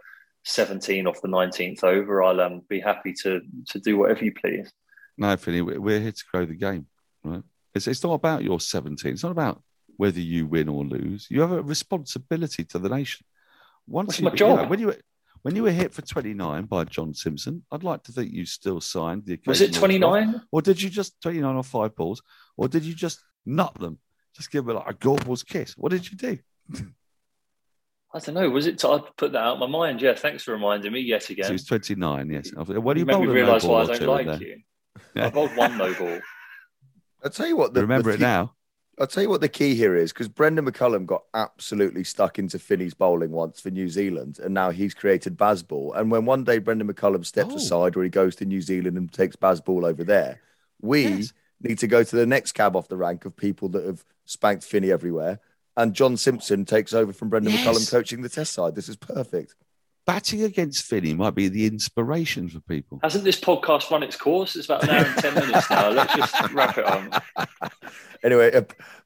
17 0.44 1.06
off 1.06 1.22
the 1.22 1.28
19th 1.28 1.84
over, 1.84 2.22
I'll 2.22 2.40
um, 2.40 2.62
be 2.68 2.80
happy 2.80 3.12
to 3.22 3.40
to 3.68 3.78
do 3.78 3.96
whatever 3.96 4.24
you 4.24 4.32
please. 4.32 4.72
No, 5.16 5.36
Finney, 5.36 5.62
we're 5.62 6.00
here 6.00 6.12
to 6.12 6.24
grow 6.32 6.46
the 6.46 6.54
game, 6.54 6.86
right? 7.22 7.42
It's, 7.74 7.86
it's 7.86 8.02
not 8.02 8.14
about 8.14 8.42
your 8.42 8.60
17. 8.60 9.12
It's 9.12 9.22
not 9.22 9.32
about 9.32 9.62
whether 9.96 10.20
you 10.20 10.46
win 10.46 10.68
or 10.68 10.84
lose. 10.84 11.26
You 11.30 11.42
have 11.42 11.52
a 11.52 11.62
responsibility 11.62 12.64
to 12.64 12.78
the 12.78 12.88
nation. 12.88 13.24
Once 13.86 14.18
you, 14.18 14.24
my 14.24 14.34
job? 14.34 14.50
You 14.50 14.62
know, 14.62 14.68
when 14.68 14.80
you 14.80 14.86
were 14.88 14.96
when 15.42 15.56
you 15.56 15.64
were 15.64 15.72
hit 15.72 15.92
for 15.92 16.02
29 16.02 16.64
by 16.66 16.84
John 16.84 17.14
Simpson, 17.14 17.64
I'd 17.72 17.82
like 17.82 18.04
to 18.04 18.12
think 18.12 18.32
you 18.32 18.46
still 18.46 18.80
signed 18.80 19.26
the. 19.26 19.38
Was 19.46 19.60
it 19.60 19.74
29? 19.74 20.42
Or 20.50 20.62
did 20.62 20.80
you 20.80 20.88
just 20.88 21.20
29 21.20 21.56
or 21.56 21.64
five 21.64 21.94
balls? 21.96 22.22
Or 22.56 22.68
did 22.68 22.84
you 22.84 22.94
just 22.94 23.20
nut 23.44 23.74
them? 23.78 23.98
Just 24.34 24.50
give 24.50 24.64
them 24.64 24.76
like 24.76 24.88
a 24.88 24.94
Gorbals 24.94 25.44
kiss? 25.44 25.76
What 25.76 25.90
did 25.90 26.10
you 26.10 26.16
do? 26.16 26.38
I 28.14 28.18
don't 28.18 28.34
know. 28.34 28.50
Was 28.50 28.66
it? 28.66 28.78
T- 28.78 28.88
I 28.88 29.00
put 29.16 29.32
that 29.32 29.38
out 29.38 29.54
of 29.54 29.58
my 29.58 29.66
mind. 29.66 30.02
Yeah, 30.02 30.14
thanks 30.14 30.42
for 30.42 30.52
reminding 30.52 30.92
me 30.92 31.00
yet 31.00 31.28
again. 31.30 31.46
So 31.46 31.52
he's 31.52 31.64
29, 31.64 32.30
yes. 32.30 32.50
What 32.54 32.94
do 32.94 33.00
you 33.00 33.06
made 33.06 33.20
me 33.20 33.26
realise 33.26 33.64
why 33.64 33.82
I 33.82 33.98
don't 33.98 34.26
like 34.26 34.40
you. 34.40 34.60
Yeah. 35.14 35.26
I 35.26 35.30
bowled 35.30 35.56
one 35.56 35.78
no 35.78 35.94
ball. 35.94 36.20
I'll 37.24 37.30
tell 37.30 37.46
you 37.46 37.56
what. 37.56 37.72
The, 37.72 37.80
Remember 37.80 38.10
the 38.10 38.16
it 38.16 38.20
now. 38.20 38.54
I'll 38.98 39.06
tell 39.06 39.22
you 39.22 39.30
what 39.30 39.40
the 39.40 39.48
key 39.48 39.74
here 39.74 39.96
is 39.96 40.12
because 40.12 40.28
Brendon 40.28 40.66
McCullum 40.66 41.06
got 41.06 41.22
absolutely 41.32 42.04
stuck 42.04 42.38
into 42.38 42.58
Finney's 42.58 42.92
bowling 42.92 43.30
once 43.30 43.58
for 43.58 43.70
New 43.70 43.88
Zealand, 43.88 44.38
and 44.38 44.52
now 44.52 44.70
he's 44.70 44.92
created 44.92 45.38
Bazball. 45.38 45.96
And 45.96 46.10
when 46.10 46.26
one 46.26 46.44
day 46.44 46.58
Brendon 46.58 46.92
McCullum 46.92 47.24
steps 47.24 47.52
oh. 47.52 47.56
aside 47.56 47.96
or 47.96 48.02
he 48.02 48.10
goes 48.10 48.36
to 48.36 48.44
New 48.44 48.60
Zealand 48.60 48.98
and 48.98 49.10
takes 49.10 49.36
Bazball 49.36 49.84
over 49.84 50.04
there, 50.04 50.40
we 50.82 51.06
yes. 51.06 51.32
need 51.62 51.78
to 51.78 51.86
go 51.86 52.04
to 52.04 52.16
the 52.16 52.26
next 52.26 52.52
cab 52.52 52.76
off 52.76 52.88
the 52.88 52.96
rank 52.98 53.24
of 53.24 53.34
people 53.34 53.70
that 53.70 53.86
have 53.86 54.04
spanked 54.26 54.64
Finney 54.64 54.92
everywhere 54.92 55.40
and 55.76 55.94
John 55.94 56.16
Simpson 56.16 56.64
takes 56.64 56.92
over 56.92 57.12
from 57.12 57.28
Brendon 57.28 57.52
yes. 57.52 57.66
McCullum 57.66 57.90
coaching 57.90 58.22
the 58.22 58.28
test 58.28 58.52
side. 58.52 58.74
This 58.74 58.88
is 58.88 58.96
perfect. 58.96 59.54
Batting 60.04 60.42
against 60.42 60.84
Finney 60.84 61.14
might 61.14 61.36
be 61.36 61.48
the 61.48 61.66
inspiration 61.66 62.48
for 62.48 62.58
people. 62.60 62.98
Hasn't 63.04 63.22
this 63.22 63.38
podcast 63.38 63.88
run 63.90 64.02
its 64.02 64.16
course? 64.16 64.56
It's 64.56 64.66
about 64.66 64.82
an 64.82 64.90
hour 64.90 65.04
and 65.04 65.16
10 65.16 65.34
minutes 65.34 65.70
now. 65.70 65.90
Let's 65.90 66.14
just 66.14 66.52
wrap 66.52 66.76
it 66.76 66.84
on. 66.84 67.10
Anyway, 68.24 68.52
uh, 68.54 68.62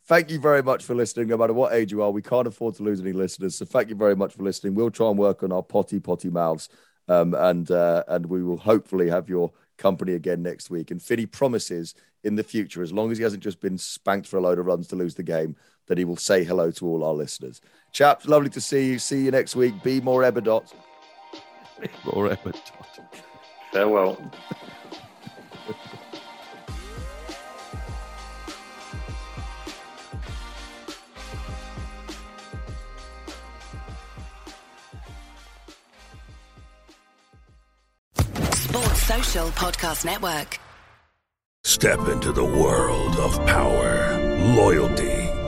thank 0.07 0.31
you 0.31 0.39
very 0.39 0.63
much 0.63 0.85
for 0.85 0.95
listening. 0.95 1.29
No 1.29 1.39
matter 1.39 1.55
what 1.55 1.73
age 1.73 1.91
you 1.91 2.03
are, 2.03 2.11
we 2.11 2.21
can't 2.21 2.47
afford 2.47 2.75
to 2.75 2.83
lose 2.83 3.01
any 3.01 3.13
listeners. 3.13 3.57
So 3.57 3.65
thank 3.65 3.89
you 3.89 3.95
very 3.95 4.15
much 4.15 4.35
for 4.35 4.43
listening. 4.43 4.75
We'll 4.75 4.91
try 4.91 5.09
and 5.09 5.19
work 5.19 5.43
on 5.43 5.53
our 5.53 5.63
potty, 5.63 6.01
potty 6.01 6.29
mouths. 6.29 6.69
Um, 7.09 7.35
and 7.35 7.71
uh, 7.71 8.03
and 8.09 8.27
we 8.27 8.43
will 8.43 8.57
hopefully 8.57 9.09
have 9.09 9.29
your 9.29 9.53
company 9.79 10.15
again 10.15 10.43
next 10.43 10.71
week. 10.71 10.91
And 10.91 11.01
Finney 11.01 11.25
promises 11.25 11.95
in 12.25 12.35
the 12.35 12.43
future, 12.43 12.83
as 12.83 12.93
long 12.93 13.13
as 13.13 13.19
he 13.19 13.25
hasn't 13.25 13.43
just 13.43 13.61
been 13.61 13.79
spanked 13.79 14.27
for 14.27 14.39
a 14.39 14.41
load 14.41 14.59
of 14.59 14.67
runs 14.67 14.89
to 14.89 14.97
lose 14.97 15.15
the 15.15 15.23
game, 15.23 15.57
that 15.87 15.99
he 15.99 16.05
will 16.05 16.17
say 16.17 16.45
hello 16.45 16.71
to 16.73 16.87
all 16.87 17.05
our 17.05 17.15
listeners. 17.15 17.61
Chaps, 17.93 18.27
lovely 18.27 18.51
to 18.51 18.61
see 18.61 18.87
you. 18.87 18.99
See 18.99 19.25
you 19.25 19.31
next 19.31 19.57
week. 19.57 19.83
Be 19.83 20.01
more 20.01 20.23
Ebadot. 20.23 20.71
Be 21.81 21.89
more 22.05 22.29
Ebadot. 22.29 22.61
Farewell. 23.73 24.21
Sports 38.55 39.03
Social 39.03 39.49
Podcast 39.51 40.05
Network. 40.05 40.59
Step 41.65 42.09
into 42.09 42.33
the 42.33 42.45
world 42.45 43.17
of 43.17 43.37
power, 43.47 44.19
loyalty 44.55 45.16